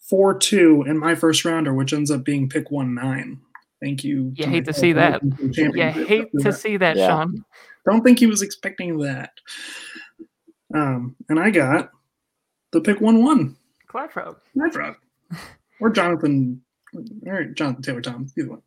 four 0.00 0.38
two, 0.38 0.84
in 0.86 0.98
my 0.98 1.14
first 1.14 1.44
rounder, 1.44 1.72
which 1.74 1.92
ends 1.92 2.10
up 2.10 2.24
being 2.24 2.48
pick 2.48 2.70
one 2.70 2.94
nine. 2.94 3.40
Thank 3.82 4.04
you. 4.04 4.32
You 4.36 4.46
hate 4.46 4.64
to 4.66 4.72
see 4.72 4.92
that. 4.92 5.20
fellow 5.20 5.32
You 5.52 5.72
hate 6.04 6.30
to 6.32 6.44
that. 6.44 6.52
see 6.54 6.76
that, 6.78 6.96
Yeah. 6.96 7.08
Sean. 7.08 7.44
Don't 7.86 8.02
think 8.02 8.18
he 8.18 8.26
was 8.26 8.40
expecting 8.40 8.98
that. 9.00 9.32
Um, 10.74 11.16
and 11.28 11.38
I 11.38 11.50
got 11.50 11.90
the 12.72 12.80
pick 12.80 13.00
one 13.00 13.22
one. 13.22 13.56
Clap 13.86 14.12
for 14.12 14.22
him. 14.22 14.36
My 14.54 14.70
frog. 14.70 14.96
Or 15.80 15.90
Jonathan 15.90 16.62
or 17.26 17.44
Jonathan 17.46 17.82
Taylor 17.82 18.00
Thomas, 18.00 18.32
either 18.38 18.48
one. 18.50 18.62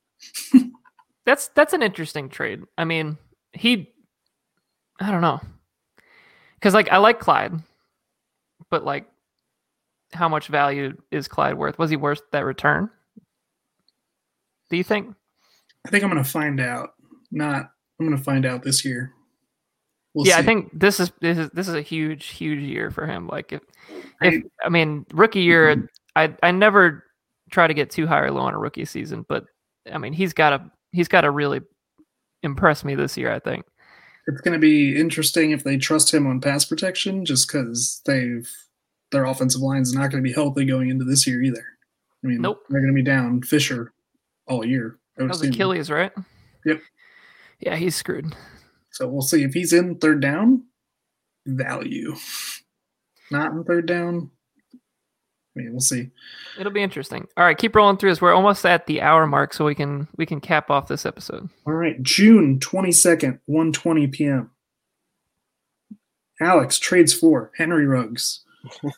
That's 1.25 1.47
that's 1.55 1.71
an 1.73 1.81
interesting 1.81 2.27
trade. 2.29 2.63
I 2.77 2.83
mean, 2.83 3.17
he, 3.59 3.93
I 4.99 5.11
don't 5.11 5.21
know, 5.21 5.41
because 6.55 6.73
like 6.73 6.89
I 6.89 6.97
like 6.97 7.19
Clyde, 7.19 7.53
but 8.69 8.83
like, 8.83 9.05
how 10.13 10.29
much 10.29 10.47
value 10.47 10.95
is 11.11 11.27
Clyde 11.27 11.57
worth? 11.57 11.77
Was 11.77 11.89
he 11.89 11.95
worth 11.95 12.21
that 12.31 12.45
return? 12.45 12.89
Do 14.69 14.77
you 14.77 14.83
think? 14.83 15.15
I 15.85 15.89
think 15.89 16.03
I'm 16.03 16.09
gonna 16.09 16.23
find 16.23 16.59
out. 16.59 16.93
Not 17.31 17.71
I'm 17.99 18.05
gonna 18.05 18.17
find 18.17 18.45
out 18.45 18.63
this 18.63 18.83
year. 18.85 19.13
We'll 20.13 20.25
yeah, 20.25 20.37
I 20.37 20.43
think 20.43 20.69
this 20.73 20.99
is 20.99 21.11
this 21.21 21.37
is 21.37 21.49
this 21.51 21.67
is 21.67 21.75
a 21.75 21.81
huge 21.81 22.27
huge 22.27 22.61
year 22.61 22.89
for 22.89 23.05
him. 23.05 23.27
Like 23.27 23.53
if, 23.53 23.61
I- 24.21 24.27
if 24.27 24.43
I 24.63 24.69
mean 24.69 25.05
rookie 25.13 25.41
year, 25.41 25.75
mm-hmm. 25.75 25.85
I 26.15 26.33
I 26.41 26.51
never 26.51 27.03
try 27.51 27.67
to 27.67 27.73
get 27.73 27.91
too 27.91 28.07
high 28.07 28.21
or 28.21 28.31
low 28.31 28.41
on 28.41 28.53
a 28.53 28.57
rookie 28.57 28.85
season, 28.85 29.25
but 29.29 29.45
I 29.91 29.97
mean 29.97 30.13
he's 30.13 30.33
got 30.33 30.49
to 30.49 30.71
he's 30.91 31.07
got 31.07 31.21
to 31.21 31.31
really 31.31 31.61
impress 32.43 32.83
me 32.83 32.95
this 32.95 33.17
year. 33.17 33.31
I 33.31 33.39
think. 33.39 33.65
it's 34.27 34.41
going 34.41 34.53
to 34.53 34.59
be 34.59 34.99
interesting 34.99 35.51
if 35.51 35.63
they 35.63 35.77
trust 35.77 36.13
him 36.13 36.27
on 36.27 36.41
pass 36.41 36.65
protection, 36.65 37.25
just 37.25 37.47
because 37.47 38.01
they've 38.05 38.49
their 39.11 39.25
offensive 39.25 39.61
line 39.61 39.81
is 39.81 39.93
not 39.93 40.11
going 40.11 40.21
to 40.23 40.27
be 40.29 40.33
healthy 40.33 40.65
going 40.65 40.89
into 40.89 41.05
this 41.05 41.25
year 41.25 41.41
either. 41.41 41.65
I 42.23 42.27
mean, 42.27 42.41
Nope. 42.41 42.61
they're 42.69 42.81
going 42.81 42.91
to 42.93 42.95
be 42.95 43.03
down 43.03 43.41
Fisher 43.41 43.93
all 44.47 44.65
year. 44.65 44.97
That 45.15 45.29
was. 45.29 45.41
Achilles, 45.41 45.89
right? 45.89 46.11
Yep. 46.65 46.81
Yeah, 47.59 47.75
he's 47.77 47.95
screwed. 47.95 48.35
So 48.91 49.07
we'll 49.07 49.21
see 49.21 49.43
if 49.43 49.53
he's 49.53 49.71
in 49.73 49.95
third 49.97 50.21
down. 50.21 50.63
value. 51.45 52.15
Not 53.31 53.51
in 53.51 53.63
third 53.63 53.85
down. 53.85 54.29
I 55.57 55.61
mean, 55.63 55.71
we'll 55.71 55.79
see. 55.79 56.11
It'll 56.59 56.71
be 56.71 56.83
interesting. 56.83 57.27
All 57.35 57.43
right, 57.43 57.57
keep 57.57 57.75
rolling 57.75 57.97
through 57.97 58.11
this. 58.11 58.21
We're 58.21 58.33
almost 58.33 58.65
at 58.65 58.85
the 58.85 59.01
hour 59.01 59.25
mark, 59.25 59.53
so 59.53 59.65
we 59.65 59.73
can 59.73 60.07
we 60.17 60.25
can 60.25 60.39
cap 60.39 60.69
off 60.69 60.87
this 60.87 61.05
episode. 61.05 61.49
All 61.65 61.73
right, 61.73 62.01
June 62.03 62.59
22nd, 62.59 63.39
1:20 63.49 64.11
p.m. 64.11 64.51
Alex 66.39 66.77
trades 66.77 67.13
for 67.13 67.51
Henry 67.57 67.87
Ruggs. 67.87 68.41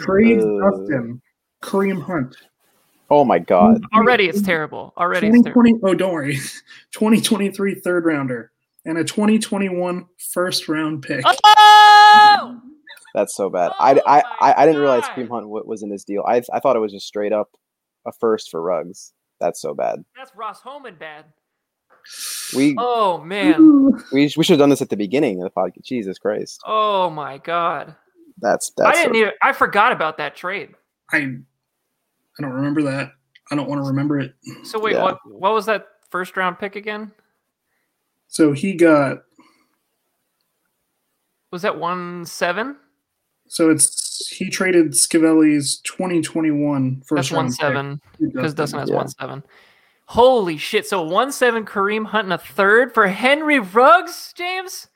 Trades 0.00 0.42
Uh. 0.44 0.70
Dustin, 0.70 1.20
Kareem 1.62 2.02
Hunt. 2.02 2.34
Oh 3.10 3.24
my 3.24 3.38
god. 3.38 3.84
Already 3.94 4.24
it's 4.28 4.42
terrible. 4.42 4.92
Already 4.96 5.28
it's 5.28 5.42
terrible. 5.42 5.78
oh, 5.84 5.94
don't 5.94 6.12
worry. 6.12 6.34
2023 6.92 7.76
third 7.76 8.04
rounder 8.04 8.50
and 8.84 8.98
a 8.98 9.04
2021 9.04 10.06
first 10.32 10.68
round 10.68 11.02
pick. 11.02 11.22
Oh! 11.24 11.34
That's 13.16 13.34
so 13.34 13.48
bad. 13.50 13.72
Oh 13.72 13.82
I, 13.82 13.92
I, 14.06 14.22
I, 14.40 14.54
I 14.62 14.66
didn't 14.66 14.80
realize 14.82 15.02
God. 15.08 15.16
Kareem 15.16 15.28
Hunt 15.30 15.48
wa- 15.48 15.62
was 15.64 15.82
in 15.82 15.88
this 15.88 16.04
deal. 16.04 16.22
I, 16.28 16.42
I 16.52 16.60
thought 16.60 16.76
it 16.76 16.80
was 16.80 16.92
just 16.92 17.06
straight 17.06 17.32
up 17.32 17.48
a 18.06 18.12
first 18.12 18.50
for 18.50 18.62
Ruggs. 18.62 19.12
That's 19.40 19.60
so 19.60 19.74
bad. 19.74 20.04
That's 20.14 20.30
Ross 20.36 20.60
Holman 20.60 20.96
bad. 21.00 21.24
We 22.54 22.76
Oh 22.78 23.18
man. 23.18 23.90
we, 24.12 24.30
we 24.36 24.44
should 24.44 24.50
have 24.50 24.58
done 24.58 24.68
this 24.70 24.82
at 24.82 24.90
the 24.90 24.96
beginning 24.98 25.42
of 25.42 25.50
the 25.52 25.60
podcast. 25.60 25.82
Jesus 25.84 26.18
Christ. 26.18 26.60
Oh 26.66 27.08
my 27.10 27.38
god. 27.38 27.96
That's 28.38 28.70
that's. 28.76 28.96
I 28.98 29.02
didn't 29.02 29.14
so- 29.14 29.20
even 29.20 29.32
I 29.42 29.52
forgot 29.54 29.92
about 29.92 30.18
that 30.18 30.36
trade. 30.36 30.74
I 31.10 31.16
I 31.18 32.42
don't 32.42 32.52
remember 32.52 32.82
that. 32.82 33.12
I 33.50 33.56
don't 33.56 33.66
want 33.68 33.80
to 33.82 33.88
remember 33.88 34.20
it. 34.20 34.34
So 34.64 34.78
wait, 34.78 34.92
Yeah. 34.94 35.02
what 35.02 35.18
what 35.24 35.54
was 35.54 35.64
that 35.66 35.86
first 36.10 36.36
round 36.36 36.58
pick 36.58 36.76
again? 36.76 37.12
So 38.28 38.52
he 38.52 38.74
got 38.74 39.22
Was 41.50 41.62
that 41.62 41.78
one 41.78 42.26
seven? 42.26 42.76
So 43.48 43.70
it's 43.70 44.28
he 44.28 44.50
traded 44.50 44.92
Scavelli's 44.92 45.78
2021 45.84 47.02
first 47.06 47.30
That's 47.30 47.30
one 47.32 47.50
seven 47.50 48.00
pick. 48.18 48.32
because 48.34 48.54
Dustin 48.54 48.80
has 48.80 48.90
Yeah. 48.90 48.96
one 48.96 49.08
seven. 49.08 49.42
Holy 50.06 50.56
shit! 50.56 50.86
So 50.86 51.02
one 51.02 51.32
seven 51.32 51.64
Kareem 51.64 52.06
Hunt 52.06 52.24
and 52.26 52.32
a 52.32 52.38
third 52.38 52.94
for 52.94 53.06
Henry 53.08 53.58
Ruggs, 53.58 54.32
James. 54.36 54.88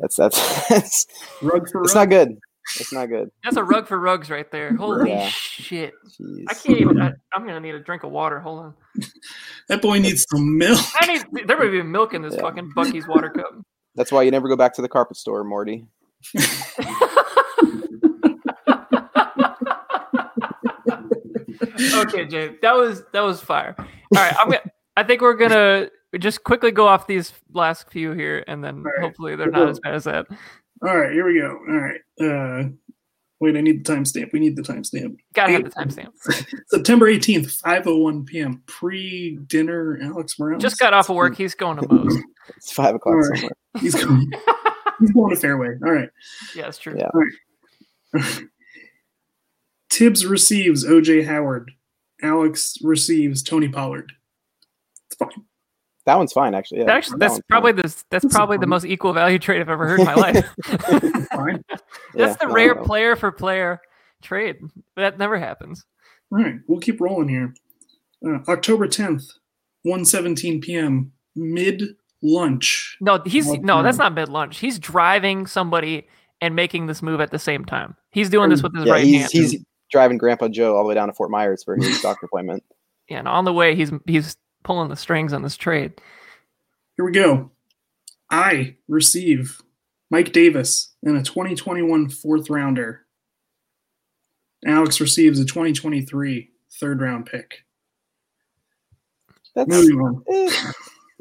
that's 0.00 0.16
that's 0.16 0.68
that's 0.68 1.06
Rug 1.42 1.68
for 1.70 1.82
it's 1.82 1.94
rug. 1.94 2.08
not 2.10 2.14
good. 2.16 2.38
It's 2.78 2.92
not 2.92 3.06
good. 3.06 3.30
That's 3.44 3.56
a 3.56 3.64
rug 3.64 3.86
for 3.88 3.98
Ruggs 3.98 4.28
right 4.30 4.50
there. 4.50 4.74
Holy 4.76 5.10
Yeah. 5.10 5.28
shit! 5.28 5.92
Jeez. 6.20 6.44
I 6.48 6.54
can't 6.54 6.80
even. 6.80 7.00
I, 7.00 7.12
I'm 7.34 7.46
gonna 7.46 7.60
need 7.60 7.74
a 7.74 7.80
drink 7.80 8.04
of 8.04 8.10
water. 8.10 8.40
Hold 8.40 8.58
on. 8.60 8.74
That 9.68 9.82
boy 9.82 9.98
needs 9.98 10.24
some 10.30 10.56
milk. 10.56 10.80
I 10.98 11.06
need. 11.06 11.46
There 11.46 11.58
would 11.58 11.70
be 11.70 11.82
milk 11.82 12.14
in 12.14 12.22
this 12.22 12.34
Yeah. 12.34 12.40
fucking 12.40 12.72
Buc-ee's 12.74 13.06
water 13.06 13.28
cup. 13.28 13.52
That's 13.96 14.10
why 14.10 14.22
you 14.22 14.30
never 14.30 14.48
go 14.48 14.56
back 14.56 14.72
to 14.74 14.82
the 14.82 14.88
carpet 14.88 15.18
store, 15.18 15.44
Morty. 15.44 15.84
Okay, 21.62 22.26
James, 22.26 22.56
that 22.62 22.74
was 22.74 23.02
that 23.12 23.20
was 23.20 23.40
fire. 23.40 23.74
All 23.78 23.86
right, 24.14 24.34
I'm 24.38 24.48
gonna. 24.48 24.62
I 24.96 25.02
think 25.02 25.20
we're 25.20 25.34
gonna 25.34 25.88
just 26.18 26.44
quickly 26.44 26.70
go 26.70 26.86
off 26.86 27.06
these 27.06 27.32
last 27.52 27.90
few 27.90 28.12
here, 28.12 28.44
and 28.46 28.62
then 28.62 28.82
right. 28.82 29.00
hopefully 29.00 29.36
they're 29.36 29.50
not 29.50 29.68
as 29.68 29.80
bad 29.80 29.94
as 29.94 30.04
that. 30.04 30.26
All 30.86 30.96
right, 30.96 31.12
here 31.12 31.26
we 31.26 31.40
go. 31.40 31.58
All 31.68 31.76
right. 31.76 32.00
Uh 32.20 32.70
wait, 33.40 33.56
I 33.56 33.60
need 33.60 33.84
the 33.84 33.92
timestamp. 33.92 34.32
We 34.32 34.40
need 34.40 34.56
the 34.56 34.62
timestamp. 34.62 35.16
Gotta 35.34 35.52
have 35.52 35.64
the 35.64 35.70
timestamp. 35.70 36.12
September 36.68 37.06
18th, 37.06 37.62
5:01 37.62 38.26
p.m. 38.26 38.62
Pre-dinner 38.66 39.98
Alex 40.02 40.38
Morales. 40.38 40.62
Just 40.62 40.78
got 40.78 40.94
off 40.94 41.10
of 41.10 41.16
work. 41.16 41.36
He's 41.36 41.54
going 41.54 41.78
to 41.78 41.88
Moe's. 41.88 42.16
It's 42.56 42.72
five 42.72 42.94
o'clock 42.94 43.14
All 43.14 43.20
right. 43.20 43.38
somewhere. 43.38 43.56
He's 43.80 43.94
going, 43.94 44.32
he's 45.00 45.12
going 45.12 45.34
to 45.34 45.40
fairway. 45.40 45.74
All 45.84 45.92
right. 45.92 46.08
Yeah, 46.54 46.62
that's 46.62 46.78
true. 46.78 46.96
Yeah. 46.96 48.20
Tibbs 49.90 50.26
receives 50.26 50.84
OJ 50.84 51.26
Howard. 51.26 51.70
Alex 52.22 52.76
receives 52.82 53.42
Tony 53.42 53.68
Pollard. 53.68 54.12
It's 55.06 55.16
fine. 55.16 55.44
That 56.06 56.16
one's 56.16 56.32
fine, 56.32 56.54
actually. 56.54 56.80
Yeah, 56.80 56.90
Actually, 56.92 57.18
that 57.18 57.28
that's 57.28 57.40
probably 57.48 57.72
fine. 57.72 57.76
the 57.76 57.82
that's 57.82 58.04
That's 58.10 58.34
probably 58.34 58.56
the 58.56 58.62
fine. 58.62 58.68
most 58.70 58.84
equal 58.86 59.12
value 59.12 59.38
trade 59.38 59.60
I've 59.60 59.68
ever 59.68 59.86
heard 59.86 60.00
in 60.00 60.06
my 60.06 60.14
life. 60.16 60.44
It's 60.66 61.26
fine. 61.28 61.62
Yeah, 62.14 62.26
that's 62.26 62.40
the 62.40 62.46
no, 62.48 62.54
rare 62.54 62.74
no. 62.74 62.82
player 62.82 63.16
for 63.16 63.30
player 63.30 63.80
trade. 64.22 64.56
That 64.96 65.18
never 65.18 65.38
happens. 65.38 65.84
All 66.32 66.38
right, 66.38 66.54
we'll 66.66 66.80
keep 66.80 67.00
rolling 67.02 67.28
here. 67.28 67.54
Uh, 68.26 68.38
October 68.48 68.88
10th, 68.88 69.24
1:17 69.86 70.62
p.m. 70.62 71.12
Mid 71.36 71.82
lunch. 72.22 72.96
No, 73.02 73.20
he's 73.26 73.46
What 73.46 73.62
no, 73.62 73.82
that's 73.82 73.98
not 73.98 74.14
mid 74.14 74.30
lunch. 74.30 74.58
He's 74.58 74.78
driving 74.78 75.46
somebody 75.46 76.08
and 76.40 76.56
making 76.56 76.86
this 76.86 77.02
move 77.02 77.20
at 77.20 77.30
the 77.30 77.38
same 77.38 77.64
time. 77.64 77.94
He's 78.10 78.30
doing 78.30 78.48
this 78.48 78.62
with 78.62 78.74
his 78.74 78.86
Yeah, 78.86 78.92
right 78.94 79.04
he's 79.04 79.20
hand. 79.20 79.30
he's 79.32 79.64
driving 79.90 80.18
Grandpa 80.18 80.48
Joe 80.48 80.76
all 80.76 80.82
the 80.82 80.88
way 80.88 80.94
down 80.94 81.08
to 81.08 81.14
Fort 81.14 81.30
Myers 81.30 81.64
for 81.64 81.76
his 81.76 82.00
doctor 82.02 82.26
appointment. 82.26 82.62
yeah, 83.08 83.18
and 83.18 83.28
on 83.28 83.44
the 83.44 83.52
way 83.52 83.74
he's 83.74 83.92
he's 84.06 84.36
pulling 84.62 84.88
the 84.88 84.96
strings 84.96 85.32
on 85.32 85.42
this 85.42 85.56
trade. 85.56 85.92
Here 86.96 87.04
we 87.04 87.12
go. 87.12 87.50
I 88.30 88.76
receive 88.88 89.60
Mike 90.10 90.32
Davis 90.32 90.94
and 91.02 91.16
a 91.16 91.22
2021 91.22 92.10
fourth 92.10 92.50
rounder. 92.50 93.06
Alex 94.66 95.00
receives 95.00 95.38
a 95.38 95.44
2023 95.44 96.50
third 96.80 97.00
round 97.00 97.26
pick. 97.26 97.64
That's 99.54 99.68
Moving 99.68 100.00
on. 100.00 100.24
eh, 100.32 100.72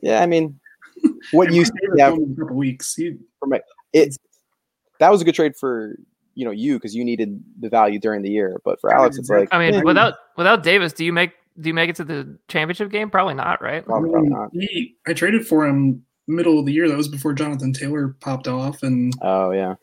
yeah. 0.02 0.22
I 0.22 0.26
mean, 0.26 0.60
what 1.32 1.54
you 1.54 1.62
Mike 1.62 1.72
Davis 1.82 1.96
yeah, 1.98 2.08
a 2.10 2.36
couple 2.40 2.56
weeks. 2.56 2.96
He, 2.96 3.16
it 3.94 4.18
that 5.00 5.12
was 5.12 5.22
a 5.22 5.26
good 5.26 5.36
trade 5.36 5.56
for 5.56 5.96
you 6.38 6.46
know 6.46 6.52
you 6.52 6.76
because 6.76 6.94
you 6.96 7.04
needed 7.04 7.44
the 7.60 7.68
value 7.70 8.00
during 8.00 8.22
the 8.22 8.30
year, 8.30 8.62
but 8.64 8.80
for 8.80 8.94
Alex, 8.94 9.18
it's 9.18 9.30
like 9.30 9.50
I 9.52 9.58
mean, 9.60 9.74
Yeah. 9.74 9.82
without 9.84 10.14
without 10.38 10.62
Davis, 10.64 10.94
do 10.94 11.04
you 11.04 11.12
make 11.12 11.32
do 11.60 11.70
you 11.70 11.74
make 11.74 11.90
it 11.90 11.96
to 11.98 12.04
the 12.04 12.38
championship 12.48 12.92
game? 12.92 13.10
Probably 13.10 13.34
not, 13.34 13.62
right? 13.62 13.84
probably, 13.84 14.12
probably 14.12 14.30
not. 14.30 14.50
he, 14.54 14.96
I 15.08 15.14
traded 15.14 15.48
for 15.48 15.66
him 15.66 16.06
middle 16.28 16.60
of 16.60 16.66
the 16.68 16.74
year. 16.74 16.88
That 16.88 16.96
was 16.98 17.08
before 17.08 17.34
Jonathan 17.34 17.74
Taylor 17.74 18.16
popped 18.22 18.48
off, 18.48 18.84
and 18.84 19.12
Oh 19.24 19.50
yeah, 19.52 19.74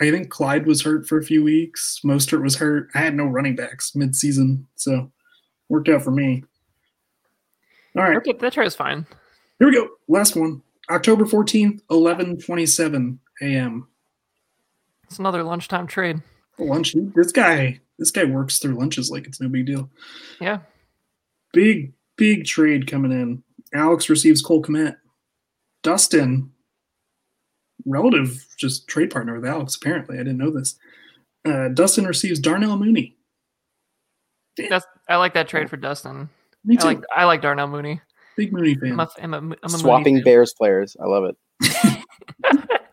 I 0.00 0.10
think 0.12 0.30
Clyde 0.30 0.66
was 0.66 0.82
hurt 0.82 1.06
for 1.08 1.18
a 1.18 1.24
few 1.24 1.42
weeks. 1.42 1.98
Mostert 2.04 2.42
was 2.42 2.54
hurt. 2.56 2.90
I 2.94 2.98
had 2.98 3.14
no 3.16 3.26
running 3.26 3.56
backs 3.56 3.94
mid-season, 3.96 4.66
so 4.76 5.10
worked 5.68 5.88
out 5.88 6.02
for 6.02 6.12
me. 6.12 6.44
All 7.96 8.02
right, 8.04 8.16
Okay, 8.18 8.32
that 8.32 8.52
trade 8.52 8.66
is 8.66 8.74
fine. 8.76 9.06
here 9.58 9.68
we 9.68 9.74
go. 9.74 9.88
Last 10.08 10.36
one. 10.36 10.62
October 10.90 11.24
14th, 11.24 11.80
11:27 11.90 13.18
a.m. 13.42 13.88
It's 15.14 15.20
another 15.20 15.44
lunchtime 15.44 15.86
trade. 15.86 16.20
Lunch. 16.58 16.96
This 17.14 17.30
guy, 17.30 17.78
this 18.00 18.10
guy 18.10 18.24
works 18.24 18.58
through 18.58 18.74
lunches 18.74 19.12
like 19.12 19.28
it's 19.28 19.40
no 19.40 19.48
big 19.48 19.64
deal. 19.64 19.88
Yeah. 20.40 20.58
Big, 21.52 21.92
big 22.16 22.46
trade 22.46 22.90
coming 22.90 23.12
in. 23.12 23.40
Alex 23.72 24.10
receives 24.10 24.42
Cole 24.42 24.60
Kmet. 24.60 24.96
Dustin, 25.84 26.50
relative 27.86 28.44
just 28.58 28.88
trade 28.88 29.10
partner 29.10 29.36
with 29.36 29.46
Alex, 29.48 29.76
apparently. 29.76 30.16
I 30.16 30.24
didn't 30.24 30.38
know 30.38 30.50
this. 30.50 30.76
Uh, 31.44 31.68
Dustin 31.68 32.06
receives 32.06 32.40
Darnell 32.40 32.76
Mooney. 32.76 33.16
That's 34.68 34.84
I 35.08 35.14
like 35.14 35.34
that 35.34 35.46
trade 35.46 35.70
for 35.70 35.76
Dustin. 35.76 36.28
Me 36.64 36.76
I 36.76 36.80
too. 36.80 36.86
like 36.88 37.02
I 37.14 37.24
like 37.24 37.40
Darnell 37.40 37.68
Mooney. 37.68 38.00
Big 38.36 38.52
Mooney 38.52 38.74
fan. 38.74 38.98
I'm 38.98 38.98
a, 38.98 39.08
I'm 39.22 39.32
a, 39.32 39.36
I'm 39.36 39.42
a 39.42 39.68
Mooney 39.68 39.78
swapping 39.78 40.16
fan. 40.16 40.24
Bears 40.24 40.54
players. 40.54 40.96
I 41.00 41.06
love 41.06 41.22
it. 41.26 42.68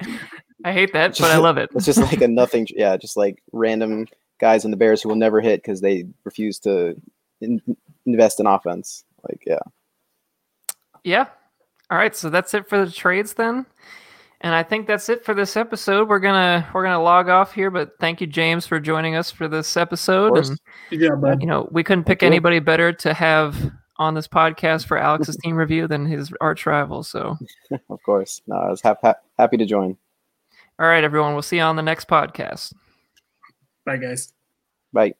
I 0.63 0.73
hate 0.73 0.93
that, 0.93 1.17
but 1.19 1.31
I 1.31 1.37
love 1.37 1.57
it. 1.57 1.69
It's 1.75 1.85
just 1.85 1.99
like 1.99 2.21
a 2.21 2.27
nothing. 2.29 2.67
Yeah, 2.69 2.97
just 2.97 3.17
like 3.17 3.41
random 3.51 4.07
guys 4.39 4.65
in 4.65 4.71
the 4.71 4.77
Bears 4.77 5.01
who 5.01 5.09
will 5.09 5.15
never 5.15 5.41
hit 5.41 5.61
because 5.61 5.81
they 5.81 6.05
refuse 6.23 6.59
to 6.59 6.95
in, 7.41 7.61
invest 8.05 8.39
in 8.39 8.47
offense. 8.47 9.03
Like 9.27 9.43
yeah, 9.45 9.59
Yeah. 11.03 11.27
All 11.89 11.97
right, 11.97 12.15
so 12.15 12.29
that's 12.29 12.53
it 12.53 12.69
for 12.69 12.85
the 12.85 12.91
trades 12.91 13.33
then. 13.33 13.65
And 14.43 14.55
I 14.55 14.63
think 14.63 14.87
that's 14.87 15.07
it 15.09 15.23
for 15.23 15.33
this 15.35 15.55
episode. 15.55 16.09
We're 16.09 16.19
gonna 16.19 16.67
we're 16.73 16.83
gonna 16.83 17.03
log 17.03 17.29
off 17.29 17.53
here, 17.53 17.69
but 17.69 17.91
thank 17.99 18.21
you, 18.21 18.27
James, 18.27 18.65
for 18.65 18.79
joining 18.79 19.15
us 19.15 19.29
for 19.29 19.47
this 19.47 19.77
episode. 19.77 20.29
course. 20.29 20.49
And 20.49 20.59
Good 20.89 21.07
job, 21.07 21.21
bud. 21.21 21.41
you 21.41 21.47
know, 21.47 21.67
we 21.71 21.83
couldn't 21.83 22.05
pick 22.05 22.23
anybody 22.23 22.59
better 22.59 22.91
to 22.91 23.13
have 23.13 23.71
on 23.97 24.15
this 24.15 24.27
podcast 24.27 24.87
for 24.87 24.97
Alex's 24.97 25.37
team 25.43 25.55
review 25.55 25.87
than 25.87 26.07
his 26.07 26.33
arch 26.41 26.65
rival. 26.65 27.03
So 27.03 27.37
of 27.89 28.01
course. 28.03 28.41
No, 28.47 28.55
I 28.55 28.69
was 28.69 28.81
hap- 28.81 29.03
hap- 29.03 29.21
happy 29.37 29.57
to 29.57 29.65
join. 29.65 29.95
All 30.81 30.87
right, 30.87 31.03
everyone, 31.03 31.33
we'll 31.33 31.43
see 31.43 31.57
you 31.57 31.61
on 31.61 31.75
the 31.75 31.83
next 31.83 32.07
podcast. 32.07 32.73
Bye, 33.85 33.97
guys. 33.97 34.33
Bye. 34.91 35.13